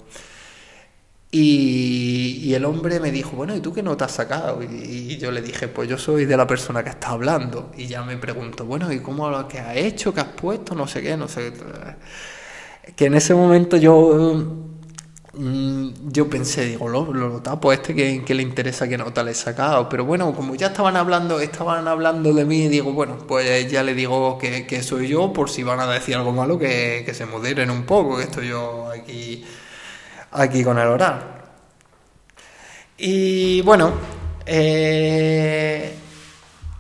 Y, 1.32 2.54
el 2.54 2.64
hombre 2.66 3.00
me 3.00 3.12
dijo, 3.12 3.32
bueno, 3.36 3.56
¿y 3.56 3.60
tú 3.60 3.74
qué 3.74 3.82
nota 3.82 4.06
has 4.06 4.12
sacado? 4.12 4.62
Y, 4.64 5.18
yo 5.18 5.32
le 5.32 5.42
dije, 5.42 5.68
pues 5.68 5.90
yo 5.90 5.98
soy 5.98 6.26
de 6.26 6.38
la 6.38 6.46
persona 6.46 6.84
que 6.84 6.92
está 6.92 7.10
hablando. 7.10 7.72
Y 7.76 7.88
ya 7.88 8.04
me 8.04 8.18
preguntó, 8.18 8.66
bueno, 8.66 8.92
¿y 8.94 9.00
cómo 9.00 9.30
lo 9.30 9.48
que 9.48 9.60
has 9.60 9.76
hecho? 9.76 10.14
¿Qué 10.14 10.22
has 10.22 10.28
puesto? 10.28 10.76
No 10.76 10.88
sé 10.88 11.02
qué, 11.02 11.18
no 11.18 11.28
sé. 11.28 11.52
Que 12.96 13.06
en 13.06 13.16
ese 13.16 13.34
momento 13.34 13.78
yo, 13.78 14.63
yo 15.36 16.30
pensé, 16.30 16.66
digo, 16.66 16.88
lo, 16.88 17.12
lo 17.12 17.42
tapo 17.42 17.74
este 17.74 17.96
que, 17.96 18.24
que, 18.24 18.36
le 18.36 18.44
interesa 18.44 18.88
qué 18.88 18.98
nota 18.98 19.24
le 19.24 19.32
he 19.32 19.36
sacado. 19.36 19.90
Pero 19.90 20.06
bueno, 20.06 20.34
como 20.34 20.56
ya 20.56 20.68
estaban 20.68 20.96
hablando, 20.96 21.40
estaban 21.40 21.88
hablando 21.88 22.34
de 22.34 22.46
mí, 22.46 22.68
digo, 22.68 22.94
bueno, 22.94 23.18
pues 23.28 23.72
ya 23.72 23.84
le 23.84 23.96
digo 23.96 24.38
que, 24.38 24.68
que 24.68 24.84
soy 24.84 25.08
yo, 25.08 25.34
por 25.34 25.50
si 25.50 25.64
van 25.64 25.80
a 25.80 25.88
decir 25.88 26.16
algo 26.16 26.32
malo, 26.32 26.60
que, 26.60 27.04
que 27.06 27.14
se 27.14 27.26
moderen 27.26 27.72
un 27.72 27.84
poco, 27.84 28.18
que 28.18 28.24
estoy 28.24 28.50
yo 28.50 28.90
aquí 28.90 29.44
aquí 30.34 30.64
con 30.64 30.78
el 30.78 30.88
oral. 30.88 31.22
Y 32.98 33.62
bueno, 33.62 33.94
eh, 34.46 35.96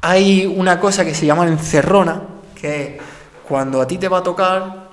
hay 0.02 0.46
una 0.46 0.80
cosa 0.80 1.06
que 1.06 1.16
se 1.16 1.26
llama 1.26 1.48
encerrona, 1.48 2.22
que 2.60 3.00
cuando 3.48 3.82
a 3.82 3.88
ti 3.88 3.98
te 3.98 4.08
va 4.08 4.20
a 4.20 4.24
tocar, 4.24 4.90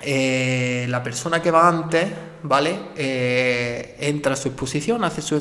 eh, 0.00 0.86
la 0.88 1.02
persona 1.02 1.40
que 1.40 1.50
va 1.50 1.68
antes, 1.68 2.08
¿vale? 2.42 2.78
Eh, 2.96 3.96
entra 4.00 4.34
a 4.34 4.36
su 4.36 4.48
exposición, 4.48 5.04
hace 5.04 5.22
su, 5.22 5.36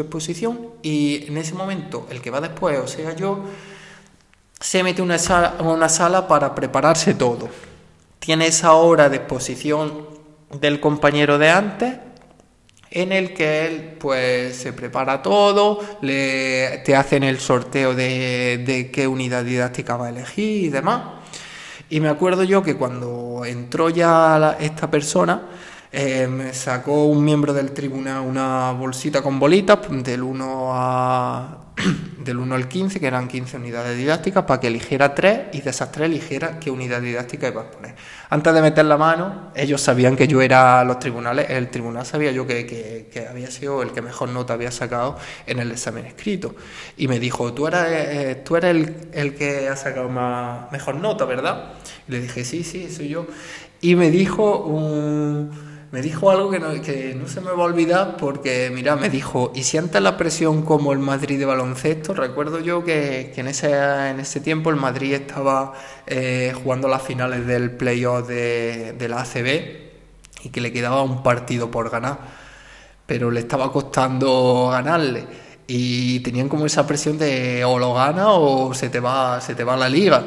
exposición 0.00 0.70
y 0.82 1.26
en 1.26 1.36
ese 1.36 1.54
momento 1.54 2.06
el 2.10 2.20
que 2.20 2.30
va 2.30 2.40
después, 2.40 2.78
o 2.78 2.86
sea 2.86 3.14
yo, 3.14 3.44
se 4.58 4.82
mete 4.82 5.02
en 5.02 5.10
una 5.10 5.54
una 5.60 5.88
sala 5.88 6.26
para 6.28 6.54
prepararse 6.54 7.14
todo. 7.14 7.48
Tiene 8.18 8.46
esa 8.46 8.72
hora 8.72 9.08
de 9.08 9.18
exposición 9.18 10.06
del 10.60 10.80
compañero 10.80 11.38
de 11.38 11.50
antes 11.50 11.94
en 12.90 13.12
el 13.12 13.34
que 13.34 13.66
él 13.66 13.96
pues 13.98 14.56
se 14.56 14.72
prepara 14.72 15.22
todo, 15.22 15.80
le, 16.00 16.78
te 16.84 16.96
hacen 16.96 17.24
el 17.24 17.38
sorteo 17.40 17.94
de, 17.94 18.90
qué 18.92 19.06
unidad 19.06 19.44
didáctica 19.44 19.96
va 19.96 20.06
a 20.06 20.08
elegir 20.10 20.64
y 20.64 20.68
demás. 20.68 21.02
Y 21.90 22.00
me 22.00 22.08
acuerdo 22.08 22.42
yo 22.42 22.62
que 22.62 22.76
cuando 22.76 23.44
entró 23.44 23.90
ya 23.90 24.56
esta 24.58 24.90
persona, 24.90 25.42
eh, 25.98 26.28
me 26.28 26.52
sacó 26.52 27.06
un 27.06 27.24
miembro 27.24 27.54
del 27.54 27.72
tribunal 27.72 28.20
una 28.20 28.70
bolsita 28.72 29.22
con 29.22 29.38
bolitas 29.38 29.78
del 30.04 30.22
1 30.22 30.68
a 30.70 31.58
del 32.18 32.36
1 32.36 32.54
al 32.54 32.68
15, 32.68 33.00
que 33.00 33.06
eran 33.06 33.28
15 33.28 33.56
unidades 33.56 33.96
didácticas, 33.96 34.44
para 34.44 34.60
que 34.60 34.66
eligiera 34.66 35.14
tres 35.14 35.44
y 35.52 35.62
de 35.62 35.70
esas 35.70 35.90
tres 35.92 36.10
eligiera 36.10 36.60
qué 36.60 36.70
unidad 36.70 37.00
didáctica 37.00 37.48
iba 37.48 37.62
a 37.62 37.70
poner. 37.70 37.94
Antes 38.28 38.52
de 38.52 38.60
meter 38.60 38.84
la 38.84 38.98
mano, 38.98 39.52
ellos 39.54 39.80
sabían 39.80 40.16
que 40.16 40.28
yo 40.28 40.42
era 40.42 40.84
los 40.84 40.98
tribunales, 40.98 41.48
el 41.48 41.70
tribunal 41.70 42.04
sabía 42.04 42.30
yo 42.30 42.46
que, 42.46 42.66
que, 42.66 43.26
había 43.26 43.50
sido 43.50 43.80
el 43.80 43.92
que 43.92 44.02
mejor 44.02 44.28
nota 44.28 44.52
había 44.52 44.72
sacado 44.72 45.16
en 45.46 45.60
el 45.60 45.72
examen 45.72 46.04
escrito. 46.04 46.54
Y 46.98 47.08
me 47.08 47.18
dijo, 47.18 47.54
tú 47.54 47.68
eres, 47.68 47.84
eh, 47.88 48.42
tú 48.44 48.56
eres 48.56 48.70
el, 48.72 48.96
el, 49.14 49.34
que 49.34 49.70
ha 49.70 49.76
sacado 49.76 50.10
más, 50.10 50.70
mejor 50.72 50.96
nota, 50.96 51.24
¿verdad? 51.24 51.72
Y 52.06 52.12
le 52.12 52.20
dije, 52.20 52.44
sí, 52.44 52.64
sí, 52.64 52.90
soy 52.90 53.08
yo. 53.08 53.26
Y 53.80 53.94
me 53.94 54.10
dijo 54.10 54.58
un 54.58 55.65
me 55.92 56.02
dijo 56.02 56.30
algo 56.30 56.50
que 56.50 56.58
no, 56.58 56.70
que 56.82 57.14
no 57.14 57.28
se 57.28 57.40
me 57.40 57.50
va 57.50 57.62
a 57.62 57.66
olvidar 57.66 58.16
porque, 58.16 58.70
mira, 58.74 58.96
me 58.96 59.08
dijo, 59.08 59.52
¿y 59.54 59.62
sientes 59.62 60.00
la 60.02 60.16
presión 60.16 60.62
como 60.62 60.92
el 60.92 60.98
Madrid 60.98 61.38
de 61.38 61.44
baloncesto? 61.44 62.14
Recuerdo 62.14 62.60
yo 62.60 62.84
que, 62.84 63.32
en, 63.36 63.46
ese, 63.48 63.72
en 63.72 64.20
ese 64.20 64.40
tiempo 64.40 64.70
el 64.70 64.76
Madrid 64.76 65.14
estaba 65.14 65.74
eh, 66.06 66.52
jugando 66.62 66.88
las 66.88 67.02
finales 67.02 67.46
del 67.46 67.70
playoff 67.70 68.26
de, 68.26 68.94
de 68.94 69.08
la 69.08 69.20
ACB 69.20 69.86
y 70.44 70.48
que 70.50 70.60
le 70.60 70.72
quedaba 70.72 71.02
un 71.02 71.22
partido 71.22 71.70
por 71.70 71.90
ganar, 71.90 72.18
pero 73.06 73.30
le 73.30 73.40
estaba 73.40 73.72
costando 73.72 74.68
ganarle 74.70 75.24
y 75.66 76.20
tenían 76.20 76.48
como 76.48 76.66
esa 76.66 76.86
presión 76.86 77.18
de 77.18 77.64
o 77.64 77.78
lo 77.78 77.94
gana 77.94 78.30
o 78.30 78.72
se 78.74 78.88
te 78.88 79.00
va, 79.00 79.40
se 79.40 79.54
te 79.54 79.64
va 79.64 79.76
la 79.76 79.88
liga. 79.88 80.24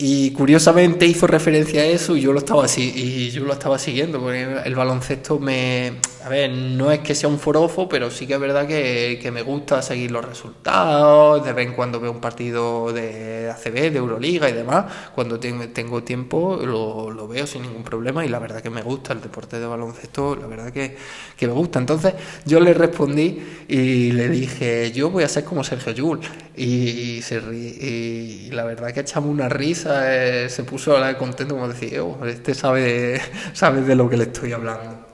Y 0.00 0.30
curiosamente 0.30 1.06
hizo 1.06 1.26
referencia 1.26 1.82
a 1.82 1.84
eso 1.84 2.16
y 2.16 2.20
yo 2.20 2.32
lo 2.32 2.38
estaba 2.38 2.64
así 2.64 2.92
y 2.94 3.30
yo 3.30 3.42
lo 3.42 3.52
estaba 3.52 3.80
siguiendo 3.80 4.20
porque 4.20 4.60
el 4.64 4.76
baloncesto 4.76 5.40
me 5.40 5.98
a 6.28 6.28
ver, 6.28 6.50
no 6.50 6.90
es 6.90 6.98
que 6.98 7.14
sea 7.14 7.28
un 7.28 7.38
forofo, 7.38 7.88
pero 7.88 8.10
sí 8.10 8.26
que 8.26 8.34
es 8.34 8.40
verdad 8.40 8.66
que, 8.66 9.30
me 9.32 9.40
gusta 9.40 9.80
seguir 9.80 10.10
los 10.10 10.22
resultados, 10.24 11.42
de 11.42 11.52
vez 11.54 11.68
en 11.68 11.74
cuando 11.74 12.00
veo 12.00 12.10
un 12.10 12.20
partido 12.20 12.92
de 12.92 13.50
ACB, 13.50 13.92
de 13.92 13.96
Euroliga 13.96 14.48
y 14.48 14.52
demás, 14.52 14.92
cuando 15.14 15.38
tengo 15.40 16.02
tiempo 16.02 16.58
lo, 16.62 17.28
veo 17.28 17.46
sin 17.46 17.62
ningún 17.62 17.82
problema 17.82 18.26
y 18.26 18.28
la 18.28 18.38
verdad 18.40 18.60
que 18.60 18.68
me 18.68 18.82
gusta 18.82 19.14
el 19.14 19.22
deporte 19.22 19.58
de 19.58 19.66
baloncesto, 19.66 20.36
la 20.36 20.46
verdad 20.46 20.70
que, 20.70 20.96
me 21.40 21.52
gusta. 21.52 21.78
Entonces 21.78 22.12
yo 22.44 22.60
le 22.60 22.74
respondí 22.74 23.40
y 23.66 24.12
le 24.12 24.28
dije, 24.28 24.92
yo 24.92 25.10
voy 25.10 25.24
a 25.24 25.28
ser 25.28 25.44
como 25.44 25.64
Sergio 25.64 25.92
Yul 25.92 26.20
y, 26.56 27.22
se 27.22 27.38
y 27.38 28.50
la 28.50 28.64
verdad 28.64 28.92
que 28.92 29.00
echamos 29.00 29.30
una 29.30 29.48
risa, 29.48 29.87
eh, 29.90 30.48
se 30.48 30.64
puso 30.64 30.96
contento 31.18 31.54
como 31.54 31.68
decir, 31.68 31.98
oh, 32.00 32.24
este 32.26 32.54
sabe, 32.54 33.20
sabe 33.52 33.82
de 33.82 33.94
lo 33.94 34.08
que 34.08 34.16
le 34.16 34.24
estoy 34.24 34.52
hablando. 34.52 35.06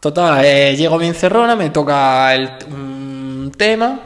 Total, 0.00 0.44
eh, 0.44 0.76
llego 0.76 0.98
bien 0.98 1.14
cerrona, 1.14 1.56
me 1.56 1.70
toca 1.70 2.34
el, 2.34 2.50
un 2.68 3.52
tema, 3.56 4.00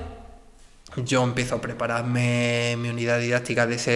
yo 0.96 1.22
empiezo 1.22 1.56
a 1.56 1.60
prepararme 1.60 2.76
mi 2.78 2.88
unidad 2.88 3.20
didáctica 3.20 3.66
de 3.66 3.74
ese, 3.74 3.90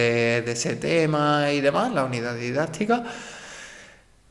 de 0.45 0.51
ese 0.51 0.75
tema 0.75 1.51
y 1.51 1.61
demás, 1.61 1.91
la 1.93 2.03
unidad 2.03 2.35
didáctica. 2.35 3.03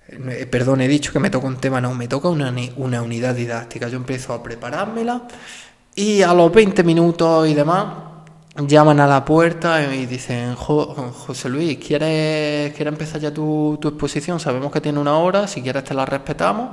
Eh, 0.09 0.47
perdón, 0.47 0.83
he 0.83 0.89
dicho 0.89 1.13
que 1.13 1.19
me 1.19 1.31
toca 1.31 1.47
un 1.47 1.57
tema, 1.57 1.81
no, 1.81 1.95
me 1.95 2.09
toca 2.09 2.29
una, 2.29 2.55
una 2.77 3.03
unidad 3.03 3.35
didáctica. 3.35 3.89
Yo 3.89 3.97
empiezo 3.97 4.35
a 4.35 4.43
preparármela 4.43 5.23
y 5.95 6.23
a 6.23 6.35
los 6.35 6.53
20 6.53 6.85
minutos 6.85 7.49
y 7.49 7.55
demás 7.55 8.14
llaman 8.57 9.01
a 9.01 9.07
la 9.07 9.25
puerta 9.25 9.95
y 9.95 10.07
dicen, 10.07 10.55
José 10.55 11.49
Luis, 11.49 11.79
¿quieres, 11.79 12.73
¿quieres 12.75 12.93
empezar 12.93 13.21
ya 13.21 13.33
tu, 13.33 13.79
tu 13.81 13.89
exposición? 13.89 14.39
Sabemos 14.41 14.73
que 14.73 14.81
tiene 14.81 14.99
una 14.99 15.19
hora, 15.19 15.47
si 15.47 15.63
quieres 15.63 15.85
te 15.85 15.95
la 15.95 16.07
respetamos 16.07 16.71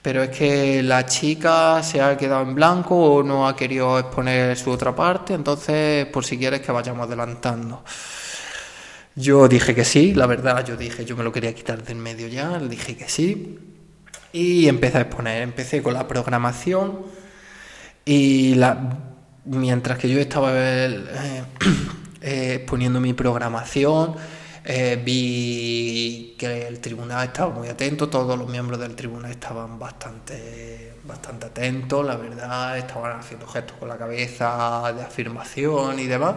pero 0.00 0.22
es 0.22 0.30
que 0.30 0.82
la 0.82 1.04
chica 1.06 1.82
se 1.82 2.00
ha 2.00 2.16
quedado 2.16 2.42
en 2.42 2.54
blanco 2.54 2.96
o 2.96 3.22
no 3.22 3.48
ha 3.48 3.56
querido 3.56 3.98
exponer 3.98 4.56
su 4.56 4.70
otra 4.70 4.94
parte, 4.94 5.34
entonces 5.34 6.06
por 6.06 6.24
si 6.24 6.38
quieres 6.38 6.60
que 6.60 6.72
vayamos 6.72 7.06
adelantando. 7.06 7.84
Yo 9.14 9.48
dije 9.48 9.74
que 9.74 9.84
sí, 9.84 10.14
la 10.14 10.26
verdad, 10.26 10.64
yo 10.64 10.76
dije, 10.76 11.04
yo 11.04 11.16
me 11.16 11.24
lo 11.24 11.32
quería 11.32 11.54
quitar 11.54 11.82
del 11.82 11.96
medio 11.96 12.28
ya, 12.28 12.58
dije 12.58 12.96
que 12.96 13.08
sí 13.08 13.58
y 14.32 14.68
empecé 14.68 14.98
a 14.98 15.00
exponer, 15.02 15.42
empecé 15.42 15.82
con 15.82 15.94
la 15.94 16.06
programación 16.06 17.06
y 18.04 18.54
la, 18.54 19.07
mientras 19.48 19.98
que 19.98 20.08
yo 20.08 20.20
estaba 20.20 20.50
eh, 20.54 21.44
eh, 22.20 22.54
exponiendo 22.56 23.00
mi 23.00 23.14
programación, 23.14 24.14
eh, 24.64 25.00
vi 25.02 26.34
que 26.38 26.66
el 26.66 26.80
tribunal 26.80 27.26
estaba 27.26 27.54
muy 27.54 27.68
atento, 27.68 28.08
todos 28.08 28.38
los 28.38 28.48
miembros 28.48 28.78
del 28.78 28.94
tribunal 28.94 29.30
estaban 29.30 29.78
bastante, 29.78 30.92
bastante 31.04 31.46
atentos, 31.46 32.04
la 32.04 32.16
verdad, 32.16 32.76
estaban 32.76 33.18
haciendo 33.18 33.46
gestos 33.46 33.76
con 33.78 33.88
la 33.88 33.96
cabeza 33.96 34.92
de 34.94 35.02
afirmación 35.02 35.98
y 35.98 36.06
demás. 36.06 36.36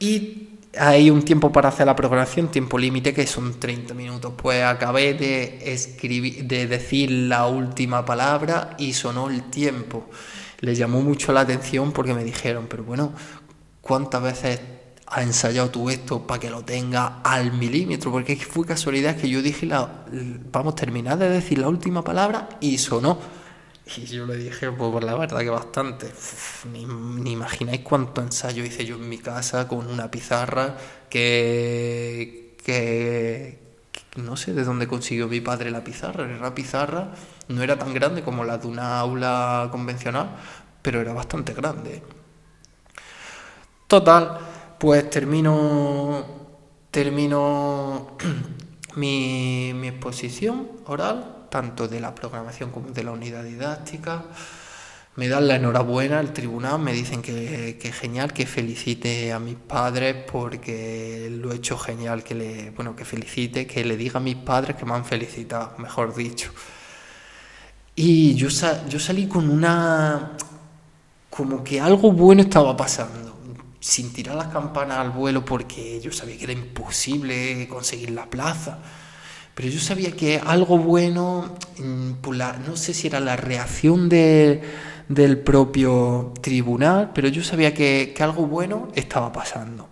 Y 0.00 0.48
hay 0.76 1.10
un 1.10 1.22
tiempo 1.22 1.52
para 1.52 1.68
hacer 1.68 1.86
la 1.86 1.94
programación, 1.94 2.48
tiempo 2.48 2.78
límite 2.78 3.14
que 3.14 3.26
son 3.26 3.60
30 3.60 3.94
minutos. 3.94 4.32
Pues 4.36 4.64
acabé 4.64 5.14
de 5.14 5.72
escribir, 5.72 6.44
de 6.44 6.66
decir 6.66 7.10
la 7.10 7.46
última 7.46 8.04
palabra 8.04 8.74
y 8.78 8.94
sonó 8.94 9.30
el 9.30 9.44
tiempo. 9.50 10.08
Les 10.62 10.78
llamó 10.78 11.02
mucho 11.02 11.32
la 11.32 11.42
atención 11.42 11.92
porque 11.92 12.14
me 12.14 12.24
dijeron, 12.24 12.66
pero 12.68 12.82
bueno, 12.82 13.12
¿cuántas 13.82 14.22
veces 14.22 14.60
ha 15.14 15.22
ensayado 15.22 15.70
tú 15.70 15.90
esto 15.90 16.26
para 16.26 16.40
que 16.40 16.48
lo 16.48 16.64
tenga 16.64 17.20
al 17.22 17.52
milímetro, 17.52 18.10
porque 18.10 18.34
fue 18.36 18.66
casualidad 18.66 19.16
que 19.16 19.28
yo 19.28 19.42
dije, 19.42 19.66
la, 19.66 20.06
vamos 20.50 20.74
terminar 20.74 21.18
de 21.18 21.28
decir 21.28 21.58
la 21.58 21.68
última 21.68 22.02
palabra 22.02 22.48
y 22.60 22.78
sonó. 22.78 23.18
Y 23.96 24.06
yo 24.06 24.24
le 24.24 24.36
dije, 24.38 24.70
pues 24.72 25.04
la 25.04 25.14
verdad 25.14 25.40
que 25.40 25.50
bastante. 25.50 26.10
ni, 26.72 27.32
imagináis 27.32 27.80
cuánto 27.80 28.22
ensayo 28.22 28.64
hice 28.64 28.86
yo 28.86 28.96
en 28.96 29.06
mi 29.06 29.18
casa 29.18 29.68
con 29.68 29.86
una 29.86 30.10
pizarra 30.10 30.78
que, 31.10 32.56
que, 32.64 33.58
no 34.16 34.36
sé 34.36 34.52
de 34.52 34.64
dónde 34.64 34.86
consiguió 34.86 35.28
mi 35.28 35.40
padre 35.40 35.70
la 35.70 35.84
pizarra. 35.84 36.30
Era 36.30 36.54
pizarra, 36.54 37.12
no 37.48 37.62
era 37.62 37.78
tan 37.78 37.94
grande 37.94 38.22
como 38.22 38.44
la 38.44 38.58
de 38.58 38.66
una 38.66 38.98
aula 39.00 39.68
convencional, 39.70 40.36
pero 40.82 41.00
era 41.00 41.12
bastante 41.12 41.54
grande. 41.54 42.02
Total, 43.86 44.38
pues 44.78 45.08
termino, 45.10 46.24
termino 46.90 48.16
mi, 48.96 49.72
mi 49.74 49.88
exposición 49.88 50.68
oral, 50.86 51.46
tanto 51.50 51.88
de 51.88 52.00
la 52.00 52.14
programación 52.14 52.70
como 52.70 52.90
de 52.90 53.04
la 53.04 53.12
unidad 53.12 53.44
didáctica. 53.44 54.24
Me 55.14 55.28
dan 55.28 55.46
la 55.46 55.56
enhorabuena 55.56 56.20
al 56.20 56.32
tribunal, 56.32 56.78
me 56.78 56.94
dicen 56.94 57.20
que, 57.20 57.76
que 57.78 57.92
genial, 57.92 58.32
que 58.32 58.46
felicite 58.46 59.30
a 59.32 59.38
mis 59.38 59.56
padres 59.56 60.16
porque 60.30 61.28
lo 61.30 61.52
he 61.52 61.56
hecho 61.56 61.76
genial, 61.76 62.24
que 62.24 62.34
le, 62.34 62.70
bueno, 62.70 62.96
que 62.96 63.04
felicite, 63.04 63.66
que 63.66 63.84
le 63.84 63.98
diga 63.98 64.18
a 64.18 64.22
mis 64.22 64.36
padres 64.36 64.76
que 64.76 64.86
me 64.86 64.94
han 64.94 65.04
felicitado, 65.04 65.74
mejor 65.76 66.14
dicho. 66.14 66.50
Y 67.94 68.34
yo, 68.34 68.48
yo 68.88 68.98
salí 68.98 69.26
con 69.26 69.50
una... 69.50 70.32
como 71.28 71.62
que 71.62 71.80
algo 71.80 72.12
bueno 72.12 72.42
estaba 72.42 72.74
pasando, 72.74 73.38
sin 73.80 74.12
tirar 74.14 74.36
las 74.36 74.48
campanas 74.48 74.98
al 74.98 75.10
vuelo 75.10 75.44
porque 75.44 76.00
yo 76.00 76.10
sabía 76.12 76.38
que 76.38 76.44
era 76.44 76.52
imposible 76.54 77.68
conseguir 77.68 78.10
la 78.12 78.30
plaza. 78.30 78.78
Pero 79.54 79.68
yo 79.68 79.80
sabía 79.80 80.12
que 80.12 80.38
algo 80.38 80.78
bueno, 80.78 81.54
mm, 81.78 82.12
no 82.66 82.76
sé 82.76 82.94
si 82.94 83.08
era 83.08 83.20
la 83.20 83.36
reacción 83.36 84.08
de 84.08 84.62
del 85.08 85.38
propio 85.38 86.32
tribunal, 86.40 87.12
pero 87.14 87.28
yo 87.28 87.42
sabía 87.42 87.74
que, 87.74 88.14
algo 88.20 88.46
bueno 88.46 88.88
estaba 88.94 89.32
pasando. 89.32 89.88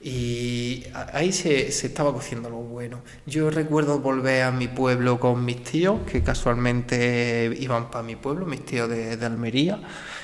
Y 0.00 0.84
ahí 1.12 1.32
se, 1.32 1.68
estaba 1.68 2.12
cociendo 2.12 2.48
algo 2.48 2.62
bueno. 2.64 3.02
Yo 3.24 3.50
recuerdo 3.50 4.00
volver 4.00 4.42
a 4.42 4.50
mi 4.50 4.66
pueblo 4.66 5.20
con 5.20 5.44
mis 5.44 5.62
tíos, 5.62 6.00
que 6.10 6.22
casualmente 6.22 7.56
iban 7.60 7.88
para 7.90 8.02
mi 8.02 8.16
pueblo, 8.16 8.44
mis 8.44 8.64
tíos 8.64 8.88
de, 8.88 9.16
de, 9.16 9.26
Almería, 9.26 9.80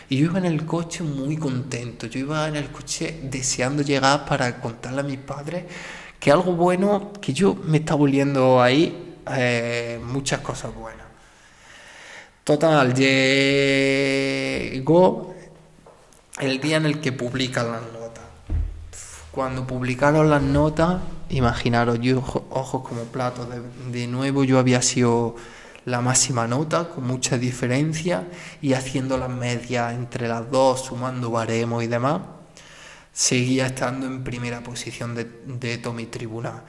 y 0.09 0.16
yo 0.16 0.26
iba 0.26 0.39
en 0.39 0.47
el 0.47 0.66
coche 0.66 1.05
muy 1.05 1.37
contento. 1.37 2.09
Yo 2.09 2.18
iba 2.20 2.49
en 2.49 2.57
el 2.57 2.70
coche 2.70 3.20
deseando 3.22 3.83
llegar 3.83 4.24
para 4.26 4.61
contarle 4.61 5.01
a 5.01 5.05
mis 5.05 5.18
padres 5.18 5.64
que 6.18 6.33
algo 6.33 6.53
bueno, 6.53 7.12
que 7.20 7.33
yo 7.33 7.55
me 7.55 7.79
estaba 7.79 7.99
volviendo 7.99 8.61
ahí 8.61 9.16
eh, 9.37 10.01
muchas 10.05 10.41
cosas 10.41 10.74
buenas. 10.74 10.97
Total, 12.49 12.94
llegó 12.94 14.24
el 16.40 16.59
día 16.62 16.78
en 16.78 16.86
el 16.86 16.99
que 16.99 17.12
publican 17.12 17.70
las 17.70 17.82
notas. 17.92 18.24
Cuando 19.30 19.66
publicaron 19.66 20.30
las 20.30 20.40
notas, 20.40 21.03
imaginaros, 21.28 22.01
yo 22.01 22.20
ojos 22.49 22.88
como 22.88 23.03
platos, 23.03 23.49
de, 23.92 24.07
nuevo 24.07 24.44
yo 24.44 24.59
había 24.59 24.80
sido 24.80 25.36
la 25.84 26.01
máxima 26.01 26.46
nota, 26.46 26.88
con 26.88 27.07
mucha 27.07 27.36
diferencia, 27.36 28.26
y 28.62 28.72
haciendo 28.72 29.18
las 29.18 29.28
medias 29.28 29.92
entre 29.92 30.26
las 30.26 30.51
dos, 30.51 30.86
sumando 30.86 31.30
baremos 31.30 31.84
y 31.84 31.86
demás, 31.86 32.22
seguía 33.12 33.66
estando 33.66 34.07
en 34.07 34.24
primera 34.24 34.62
posición 34.62 35.14
de, 35.14 35.24
de 35.24 35.76
todo 35.76 35.92
mi 35.92 36.07
tribunal. 36.07 36.62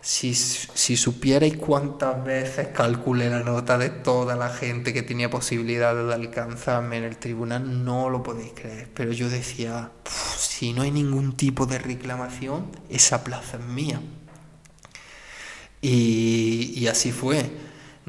Si, 0.00 0.34
si 0.34 0.96
supierais 0.96 1.56
cuántas 1.56 2.24
veces 2.24 2.68
calculé 2.68 3.28
la 3.30 3.40
nota 3.40 3.76
de 3.78 3.90
toda 3.90 4.36
la 4.36 4.48
gente 4.48 4.92
que 4.94 5.02
tenía 5.02 5.28
posibilidades 5.28 6.06
de 6.06 6.14
alcanzarme 6.14 6.98
en 6.98 7.04
el 7.04 7.18
tribunal, 7.18 7.84
no 7.84 8.08
lo 8.08 8.22
podéis 8.22 8.52
creer. 8.54 8.88
Pero 8.94 9.12
yo 9.12 9.28
decía, 9.28 9.90
si 10.36 10.72
no 10.72 10.82
hay 10.82 10.92
ningún 10.92 11.36
tipo 11.36 11.66
de 11.66 11.78
reclamación, 11.78 12.70
esa 12.88 13.24
plaza 13.24 13.58
es 13.58 13.64
mía. 13.64 14.00
Y, 15.82 16.72
y 16.76 16.86
así 16.88 17.12
fue. 17.12 17.50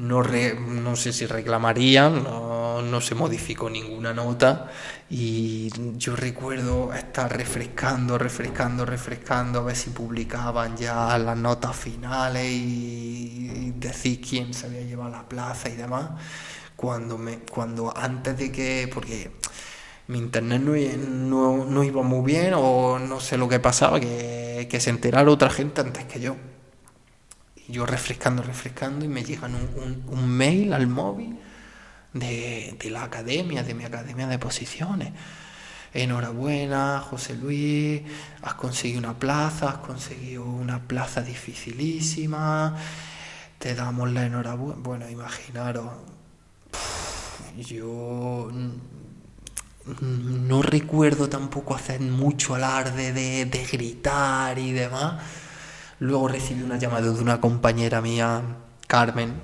No, 0.00 0.22
no 0.22 0.96
sé 0.96 1.12
si 1.12 1.26
reclamarían, 1.26 2.24
no, 2.24 2.80
no 2.82 3.00
se 3.00 3.14
modificó 3.14 3.68
ninguna 3.68 4.14
nota 4.14 4.70
y 5.10 5.70
yo 5.98 6.16
recuerdo 6.16 6.94
estar 6.94 7.36
refrescando, 7.36 8.16
refrescando, 8.16 8.86
refrescando, 8.86 9.60
a 9.60 9.62
ver 9.64 9.76
si 9.76 9.90
publicaban 9.90 10.76
ya 10.76 11.18
las 11.18 11.36
notas 11.36 11.76
finales 11.76 12.46
y, 12.50 13.72
decir 13.76 14.20
quién 14.20 14.54
se 14.54 14.66
había 14.66 14.82
llevado 14.82 15.10
la 15.10 15.28
plaza 15.28 15.68
y 15.68 15.76
demás. 15.76 16.10
Cuando, 16.76 17.18
me, 17.18 17.40
cuando 17.40 17.92
antes 17.96 18.38
de 18.38 18.52
que, 18.52 18.90
porque 18.92 19.32
mi 20.08 20.18
internet 20.18 20.62
no, 20.62 21.64
no, 21.66 21.84
iba 21.84 22.02
muy 22.02 22.24
bien 22.24 22.54
o 22.54 22.98
no 22.98 23.20
sé 23.20 23.36
lo 23.36 23.48
que 23.48 23.60
pasaba, 23.60 24.00
que, 24.00 24.68
que 24.70 24.80
se 24.80 24.90
enterara 24.90 25.30
otra 25.30 25.50
gente 25.50 25.80
antes 25.80 26.04
que 26.06 26.20
yo. 26.20 26.36
Yo 27.70 27.86
refrescando, 27.86 28.42
refrescando 28.42 29.04
y 29.04 29.08
me 29.08 29.22
llegan 29.22 29.54
un, 29.54 30.04
un 30.06 30.28
mail 30.28 30.72
al 30.72 30.86
móvil 30.86 31.38
de, 32.12 32.90
la 32.90 33.04
academia, 33.04 33.62
de 33.62 33.74
mi 33.74 33.84
academia 33.84 34.26
de 34.26 34.38
posiciones. 34.38 35.12
Enhorabuena, 35.92 37.00
José 37.00 37.34
Luis, 37.34 38.02
has 38.42 38.54
conseguido 38.54 39.00
una 39.00 39.18
plaza, 39.18 39.70
has 39.70 39.78
conseguido 39.78 40.44
una 40.44 40.80
plaza 40.86 41.22
dificilísima, 41.22 42.76
te 43.58 43.74
damos 43.74 44.10
la 44.12 44.26
enhorabuena. 44.26 44.80
Bueno, 44.80 45.08
imaginaros, 45.08 45.90
yo 47.58 48.50
no 50.00 50.62
recuerdo 50.62 51.28
tampoco 51.28 51.74
hacer 51.74 52.00
mucho 52.00 52.54
alarde 52.54 53.12
de, 53.12 53.46
de 53.46 53.66
gritar 53.66 54.58
y 54.58 54.72
demás. 54.72 55.22
Luego 56.00 56.28
recibí 56.28 56.62
una 56.62 56.78
llamada 56.78 57.12
de 57.12 57.20
una 57.20 57.42
compañera 57.42 58.00
mía, 58.00 58.40
Carmen, 58.86 59.34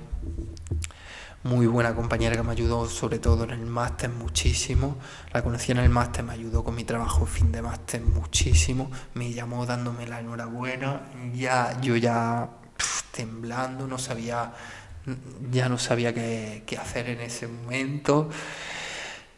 muy 1.43 1.67
buena 1.67 1.93
compañera 1.93 2.35
que 2.35 2.41
me 2.41 2.51
ayudó 2.51 2.89
sobre 2.89 3.19
todo 3.19 3.43
en 3.43 3.51
el 3.51 3.65
máster 3.67 4.09
muchísimo. 4.09 4.97
La 5.33 5.43
conocí 5.43 5.71
en 5.71 5.77
el 5.77 5.89
máster, 5.89 6.23
me 6.23 6.33
ayudó 6.33 6.63
con 6.63 6.73
mi 6.73 6.83
trabajo 6.83 7.27
fin 7.27 7.51
de 7.51 7.61
máster 7.61 8.01
muchísimo. 8.01 8.89
Me 9.13 9.31
llamó 9.31 9.67
dándome 9.67 10.07
la 10.07 10.19
enhorabuena. 10.19 11.03
Ya, 11.35 11.79
yo 11.79 11.95
ya 11.95 12.49
temblando, 13.11 13.85
no 13.85 13.99
sabía, 13.99 14.51
ya 15.51 15.69
no 15.69 15.77
sabía 15.77 16.11
qué, 16.11 16.63
qué 16.65 16.77
hacer 16.77 17.07
en 17.09 17.21
ese 17.21 17.47
momento. 17.47 18.31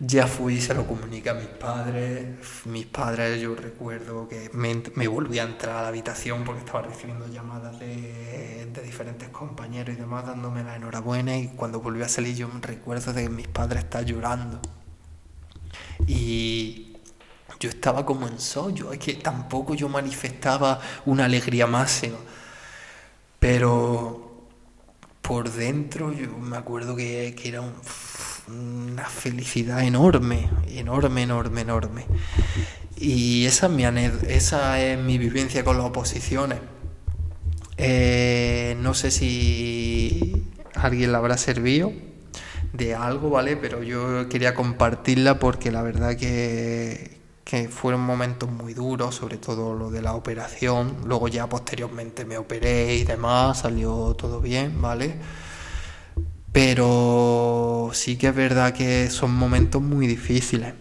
Ya 0.01 0.27
fui, 0.27 0.61
se 0.61 0.73
lo 0.73 0.87
comuniqué 0.87 1.29
a 1.29 1.33
mis 1.33 1.47
padres. 1.47 2.25
Mis 2.65 2.85
padres, 2.85 3.41
yo 3.41 3.53
recuerdo 3.53 4.29
que 4.29 4.49
me, 4.53 4.81
me, 4.95 5.09
volví 5.09 5.39
a 5.39 5.43
entrar 5.43 5.75
a 5.75 5.81
la 5.81 5.87
habitación 5.89 6.45
porque 6.45 6.61
estaba 6.61 6.83
recibiendo 6.83 7.27
llamadas 7.27 7.77
de, 7.79 8.65
de, 8.73 8.81
diferentes 8.81 9.27
compañeros 9.27 9.93
y 9.93 9.99
demás 9.99 10.25
dándome 10.25 10.63
la 10.63 10.77
enhorabuena. 10.77 11.37
Y 11.37 11.49
cuando 11.49 11.81
volví 11.81 12.01
a 12.01 12.07
salir, 12.07 12.33
yo 12.33 12.47
me 12.47 12.61
recuerdo 12.61 13.11
de 13.11 13.23
que 13.23 13.29
mis 13.29 13.49
padres 13.49 13.83
estaban 13.83 14.07
llorando. 14.07 14.61
Y 16.07 16.97
yo 17.59 17.69
estaba 17.69 18.05
como 18.05 18.25
en 18.27 18.39
sollo, 18.39 18.93
es 18.93 18.99
que 18.99 19.15
tampoco 19.15 19.75
yo 19.75 19.89
manifestaba 19.89 20.79
una 21.05 21.25
alegría 21.25 21.67
máxima. 21.67 22.17
Pero 23.39 24.47
por 25.21 25.51
dentro, 25.51 26.13
yo 26.13 26.29
me 26.37 26.55
acuerdo 26.55 26.95
que, 26.95 27.35
que 27.35 27.49
era 27.49 27.59
un 27.59 27.73
una 28.51 29.05
felicidad 29.05 29.83
enorme, 29.83 30.49
enorme, 30.67 31.23
enorme, 31.23 31.61
enorme. 31.61 32.05
Y 32.97 33.45
esa 33.45 33.67
es 33.67 33.71
mi, 33.71 33.85
esa 34.27 34.81
es 34.81 34.99
mi 34.99 35.17
vivencia 35.17 35.63
con 35.63 35.77
las 35.77 35.85
oposiciones. 35.85 36.59
Eh, 37.77 38.75
no 38.81 38.93
sé 38.93 39.09
si 39.09 40.43
alguien 40.75 41.13
la 41.13 41.19
habrá 41.19 41.37
servido 41.37 41.93
de 42.73 42.95
algo, 42.95 43.29
¿vale? 43.29 43.55
Pero 43.55 43.83
yo 43.83 44.27
quería 44.27 44.53
compartirla 44.53 45.39
porque 45.39 45.71
la 45.71 45.81
verdad 45.81 46.17
que, 46.17 47.19
que 47.45 47.69
fueron 47.69 48.01
momentos 48.01 48.49
muy 48.51 48.73
duros, 48.73 49.15
sobre 49.15 49.37
todo 49.37 49.73
lo 49.75 49.91
de 49.91 50.01
la 50.01 50.13
operación. 50.13 50.97
Luego 51.05 51.29
ya 51.29 51.47
posteriormente 51.47 52.25
me 52.25 52.37
operé 52.37 52.95
y 52.95 53.05
demás, 53.05 53.59
salió 53.59 54.13
todo 54.15 54.41
bien, 54.41 54.81
¿vale? 54.81 55.15
Pero 56.51 57.91
sí 57.93 58.17
que 58.17 58.27
es 58.27 58.35
verdad 58.35 58.73
que 58.73 59.09
son 59.09 59.33
momentos 59.33 59.81
muy 59.81 60.07
difíciles. 60.07 60.73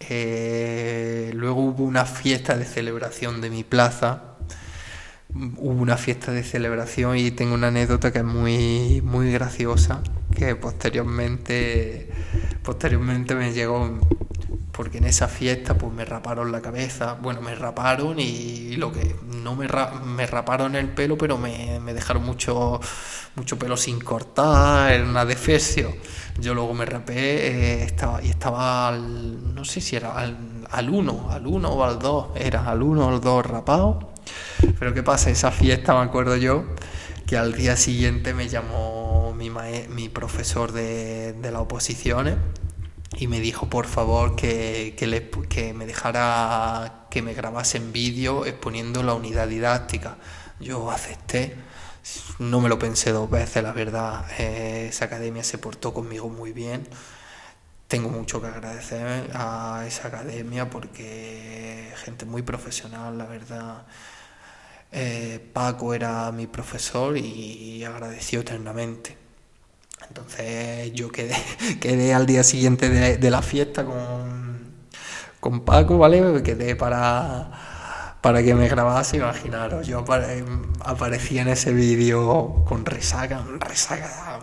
Eh, 0.00 1.30
luego 1.34 1.62
hubo 1.62 1.84
una 1.84 2.04
fiesta 2.04 2.56
de 2.56 2.64
celebración 2.64 3.40
de 3.40 3.50
mi 3.50 3.64
plaza. 3.64 4.36
Hubo 5.34 5.82
una 5.82 5.96
fiesta 5.96 6.32
de 6.32 6.44
celebración 6.44 7.16
y 7.18 7.30
tengo 7.30 7.54
una 7.54 7.68
anécdota 7.68 8.12
que 8.12 8.18
es 8.18 8.24
muy, 8.24 9.02
muy 9.02 9.32
graciosa, 9.32 10.02
que 10.36 10.54
posteriormente, 10.54 12.08
posteriormente 12.62 13.34
me 13.34 13.52
llegó 13.52 13.98
porque 14.74 14.98
en 14.98 15.04
esa 15.04 15.28
fiesta 15.28 15.78
pues 15.78 15.92
me 15.92 16.04
raparon 16.04 16.50
la 16.50 16.60
cabeza, 16.60 17.16
bueno, 17.22 17.40
me 17.40 17.54
raparon 17.54 18.18
y 18.18 18.74
lo 18.76 18.90
que 18.90 19.14
no 19.22 19.54
me, 19.54 19.68
me 20.04 20.26
raparon 20.26 20.74
el 20.74 20.88
pelo, 20.88 21.16
pero 21.16 21.38
me, 21.38 21.80
dejaron 21.94 22.24
mucho, 22.24 22.80
mucho 23.36 23.56
pelo 23.56 23.76
sin 23.76 24.00
cortar, 24.00 24.92
era 24.92 25.04
una 25.04 25.24
defesio. 25.24 25.94
Yo 26.40 26.54
luego 26.54 26.74
me 26.74 26.84
rapé 26.86 27.12
eh, 27.14 27.84
estaba, 27.84 28.20
y 28.20 28.30
estaba 28.30 28.88
al, 28.88 29.54
no 29.54 29.64
sé 29.64 29.80
si 29.80 29.94
era 29.94 30.14
al, 30.14 30.66
al 30.68 30.90
uno, 30.90 31.30
al 31.30 31.46
uno 31.46 31.68
o 31.70 31.84
al 31.84 32.00
dos, 32.00 32.28
era 32.34 32.68
al 32.68 32.82
uno 32.82 33.06
o 33.06 33.10
al 33.10 33.20
dos 33.20 33.46
rapado. 33.46 34.12
Pero 34.78 34.92
¿qué 34.92 35.04
pasa? 35.04 35.30
Esa 35.30 35.52
fiesta 35.52 35.94
me 35.94 36.00
acuerdo 36.00 36.36
yo 36.36 36.64
que 37.26 37.36
al 37.36 37.54
día 37.54 37.76
siguiente 37.76 38.34
me 38.34 38.48
llamó 38.48 39.32
mi, 39.36 39.50
mi 39.90 40.08
profesor 40.08 40.72
de, 40.72 41.32
de 41.34 41.50
las 41.52 41.62
oposiciones 41.62 42.36
y 43.16 43.28
me 43.28 43.40
dijo 43.40 43.68
por 43.68 43.86
favor 43.86 44.36
que, 44.36 44.94
que, 44.96 45.72
me 45.74 45.86
dejara 45.86 47.06
que 47.10 47.22
me 47.22 47.34
grabase 47.34 47.78
en 47.78 47.92
vídeo 47.92 48.46
exponiendo 48.46 49.02
la 49.02 49.14
unidad 49.14 49.48
didáctica. 49.48 50.16
yo 50.60 50.90
acepté. 50.90 51.56
No 52.38 52.60
me 52.60 52.68
lo 52.68 52.78
pensé 52.78 53.12
dos 53.12 53.30
veces, 53.30 53.62
la 53.62 53.72
verdad. 53.72 54.26
Eh, 54.38 54.88
esa 54.90 55.06
academia 55.06 55.42
se 55.44 55.58
portó 55.58 55.94
conmigo 55.94 56.28
muy 56.28 56.52
bien. 56.52 56.86
Tengo 57.88 58.08
mucho 58.10 58.40
que 58.40 58.48
agradecer 58.48 59.30
a 59.34 59.84
esa 59.86 60.08
academia 60.08 60.70
porque 60.70 61.92
gente 61.96 62.24
muy 62.26 62.42
profesional, 62.42 63.18
la 63.18 63.26
verdad. 63.26 63.86
Eh, 64.92 65.40
Paco 65.52 65.94
era 65.94 66.30
mi 66.32 66.46
profesor 66.46 67.16
y 67.18 67.84
agradeció 67.84 68.40
eternamente. 68.40 69.23
Entonces 70.08 70.92
yo 70.92 71.10
quedé, 71.10 71.36
quedé 71.80 72.14
al 72.14 72.26
día 72.26 72.44
siguiente 72.44 72.88
de, 72.88 73.30
la 73.30 73.42
fiesta 73.42 73.84
con, 73.84 74.74
con 75.40 75.64
Paco, 75.64 75.98
¿vale? 75.98 76.42
Quedé 76.42 76.76
para, 76.76 78.18
para 78.20 78.42
que 78.42 78.54
me 78.54 78.68
grabase, 78.68 79.16
imaginaros, 79.18 79.86
yo 79.86 80.04
aparecía 80.80 81.42
en 81.42 81.48
ese 81.48 81.72
vídeo 81.72 82.64
con 82.66 82.84
resaca, 82.84 83.44
resaca 83.60 84.40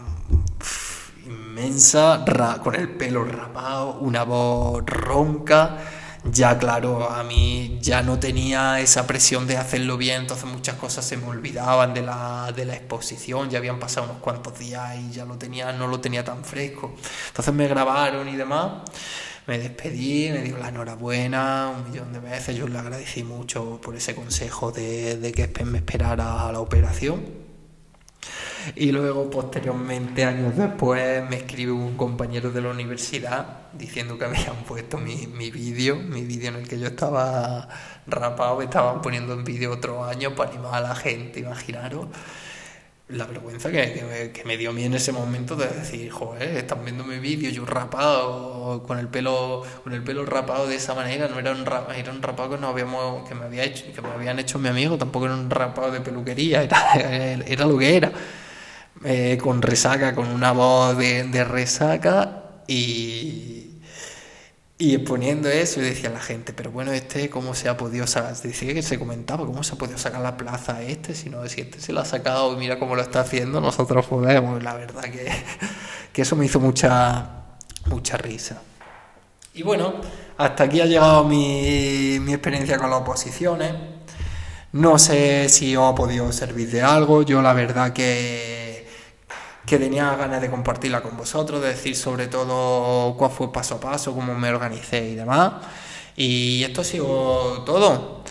inmensa, 1.26 2.24
con 2.64 2.76
el 2.76 2.90
pelo 2.90 3.24
rapado, 3.24 4.00
una 4.00 4.24
voz 4.24 4.84
ronca 4.86 5.78
ya 6.24 6.58
claro, 6.60 7.10
a 7.10 7.24
mí 7.24 7.80
ya 7.82 8.04
no 8.04 8.20
tenía 8.20 8.80
esa 8.80 9.08
presión 9.08 9.48
de 9.48 9.58
hacerlo 9.58 9.98
bien, 9.98 10.22
entonces 10.22 10.46
muchas 10.46 10.76
cosas 10.76 11.04
se 11.06 11.18
me 11.18 11.26
olvidaban 11.26 11.94
de 11.94 12.04
la, 12.04 12.52
de 12.56 12.66
la 12.66 12.76
exposición, 12.76 13.50
ya 13.50 13.58
habían 13.58 13.80
pasado 13.80 14.06
unos 14.06 14.18
cuantos 14.18 14.60
días 14.60 14.98
y 15.00 15.12
ya 15.12 15.26
lo 15.26 15.38
tenía, 15.38 15.72
no 15.74 15.88
lo 15.88 16.00
tenía 16.00 16.24
tan 16.24 16.44
fresco. 16.46 16.96
Entonces 17.30 17.54
me 17.54 17.68
grabaron 17.68 18.30
y 18.30 18.36
demás, 18.36 18.84
me 19.48 19.58
despedí, 19.58 20.30
me 20.30 20.44
dio 20.44 20.58
la 20.58 20.70
enhorabuena 20.70 21.74
un 21.76 21.90
millón 21.90 22.14
de 22.14 22.20
veces, 22.20 22.56
yo 22.56 22.68
le 22.68 22.78
agradecí 22.78 23.24
mucho 23.24 23.82
por 23.82 23.96
ese 23.96 24.14
consejo 24.14 24.72
de, 24.72 25.18
de 25.18 25.32
que 25.32 25.66
me 25.66 25.80
esperara 25.80 26.48
a 26.48 26.52
la 26.52 26.60
operación. 26.60 27.51
Y 28.76 28.92
luego, 28.92 29.30
posteriormente, 29.30 30.26
años 30.26 30.56
después, 30.56 31.28
me 31.30 31.38
escribe 31.38 31.72
un 31.72 31.98
compañero 31.98 32.52
de 32.52 32.62
la 32.62 32.70
universidad 32.70 33.70
diciendo 33.74 34.18
que 34.18 34.26
habían 34.26 34.64
puesto 34.68 34.98
mi, 34.98 35.28
mi 35.28 35.52
vídeo, 35.52 35.96
mi 35.96 36.24
vídeo 36.24 36.50
en 36.50 36.56
el 36.58 36.68
que 36.68 36.80
yo 36.80 36.88
estaba 36.88 37.68
rapado, 38.08 38.62
estaban 38.62 39.02
poniendo 39.02 39.34
en 39.34 39.44
vídeo 39.44 39.72
otro 39.72 40.04
año 40.04 40.36
para 40.36 40.52
animar 40.52 40.76
a 40.76 40.82
la 40.82 40.96
gente, 40.96 41.40
imaginaros 41.40 42.08
la 43.12 43.26
vergüenza 43.26 43.70
que, 43.72 44.32
que, 44.34 44.46
me, 44.46 44.58
dio 44.58 44.70
a 44.70 44.74
mí 44.74 44.84
en 44.84 44.94
ese 44.94 45.12
momento 45.12 45.56
de 45.56 45.68
decir, 45.68 46.10
joder, 46.12 46.56
están 46.58 46.84
viendo 46.84 47.04
mi 47.04 47.20
vídeo, 47.20 47.50
yo 47.52 47.66
rapado, 47.66 48.84
con 48.84 49.00
el 49.00 49.08
pelo, 49.08 49.64
con 49.84 49.94
el 49.94 50.04
pelo 50.04 50.26
rapado 50.26 50.68
de 50.68 50.76
esa 50.76 50.94
manera, 50.96 51.28
no 51.28 51.40
era 51.40 51.52
un, 51.52 51.66
era 51.96 52.12
un 52.12 52.22
rapado 52.22 52.52
que 52.52 52.58
no 52.58 52.68
habíamos, 52.68 53.28
que 53.28 53.36
me 53.36 53.46
había 53.46 53.64
hecho, 53.64 53.86
que 53.94 54.02
me 54.02 54.10
habían 54.10 54.40
hecho 54.40 54.60
mi 54.60 54.70
amigo, 54.70 54.98
tampoco 54.98 55.26
era 55.26 55.36
un 55.36 55.50
rapado 55.50 55.92
de 55.92 56.02
peluquería, 56.02 56.64
era, 56.64 56.94
era 57.46 57.66
lo 57.66 57.78
que 57.78 57.98
era. 57.98 58.12
Eh, 59.04 59.40
con 59.42 59.64
resaca, 59.64 60.14
con 60.14 60.28
una 60.28 60.52
voz 60.52 60.96
de, 60.96 61.44
resaca 61.44 62.44
y, 62.68 63.80
y 64.78 64.94
exponiendo 64.94 65.50
eso 65.50 65.80
y 65.80 65.86
decía 65.86 66.12
la 66.12 66.20
gente, 66.20 66.54
pero 66.54 66.70
bueno, 66.70 66.92
este 66.92 67.28
cómo 67.32 67.56
se 67.56 67.68
ha 67.68 67.78
podido 67.78 68.06
sacar, 68.06 68.38
decía 68.38 68.76
que 68.76 68.84
se 68.84 69.00
comentaba 69.00 69.44
cómo 69.48 69.64
se 69.64 69.74
ha 69.74 69.78
podido 69.78 69.98
sacar 69.98 70.22
la 70.22 70.38
plaza 70.38 70.76
a 70.76 70.84
este, 70.84 71.16
si 71.16 71.32
no, 71.32 71.48
si 71.48 71.62
este 71.62 71.80
se 71.80 71.94
lo 71.94 72.02
ha 72.02 72.06
sacado 72.06 72.54
y 72.54 72.58
mira 72.58 72.78
cómo 72.78 72.96
lo 72.96 73.02
está 73.02 73.22
haciendo, 73.22 73.60
nosotros 73.60 74.06
podemos, 74.06 74.62
la 74.62 74.76
verdad 74.76 75.04
que, 75.04 75.32
que 76.14 76.22
eso 76.22 76.36
me 76.36 76.46
hizo 76.46 76.60
mucha, 76.60 77.28
mucha 77.88 78.18
risa. 78.18 78.62
Y 79.56 79.64
bueno, 79.64 79.96
hasta 80.38 80.66
aquí 80.66 80.80
ha 80.80 80.86
llegado 80.86 81.24
mi, 81.24 82.20
mi 82.22 82.34
experiencia 82.34 82.78
con 82.78 82.92
las 82.92 83.02
oposiciones. 83.02 83.74
No 84.74 85.00
sé 85.00 85.50
si 85.50 85.76
os 85.76 85.92
ha 85.92 85.96
podido 85.96 86.32
servir 86.32 86.70
de 86.70 86.84
algo, 86.84 87.24
yo 87.24 87.42
la 87.42 87.54
verdad 87.54 87.94
que 87.94 88.61
que 89.66 89.78
tenía 89.78 90.16
ganas 90.16 90.42
de 90.42 90.50
compartirla 90.50 91.02
con 91.02 91.18
vosotros, 91.18 91.62
de 91.62 91.70
decir 91.70 91.96
sobre 91.96 92.28
todo 92.28 93.16
cuál 93.18 93.32
fue 93.32 93.52
paso 93.52 93.76
a 93.76 93.80
paso, 93.80 94.14
cómo 94.14 94.36
me 94.36 94.50
organicé 94.50 95.10
y 95.10 95.16
demás. 95.16 95.54
Y 96.16 96.64
esto 96.64 96.82
ha 96.82 96.84
sido 96.84 97.64
todo. 97.64 98.24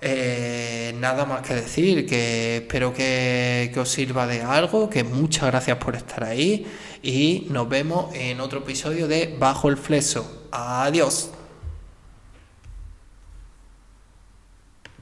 Eh, 0.00 0.94
nada 0.98 1.24
más 1.24 1.40
que 1.40 1.54
decir, 1.54 2.06
que 2.06 2.58
espero 2.58 2.92
que, 2.92 3.70
que 3.72 3.80
os 3.80 3.88
sirva 3.88 4.26
de 4.26 4.42
algo, 4.42 4.90
que 4.90 5.04
muchas 5.04 5.46
gracias 5.46 5.78
por 5.78 5.96
estar 5.96 6.22
ahí 6.22 6.66
y 7.02 7.46
nos 7.50 7.68
vemos 7.68 8.14
en 8.14 8.40
otro 8.40 8.60
episodio 8.60 9.08
de 9.08 9.36
Bajo 9.38 9.68
el 9.68 9.76
Fleso. 9.76 10.48
Adiós. 10.52 11.30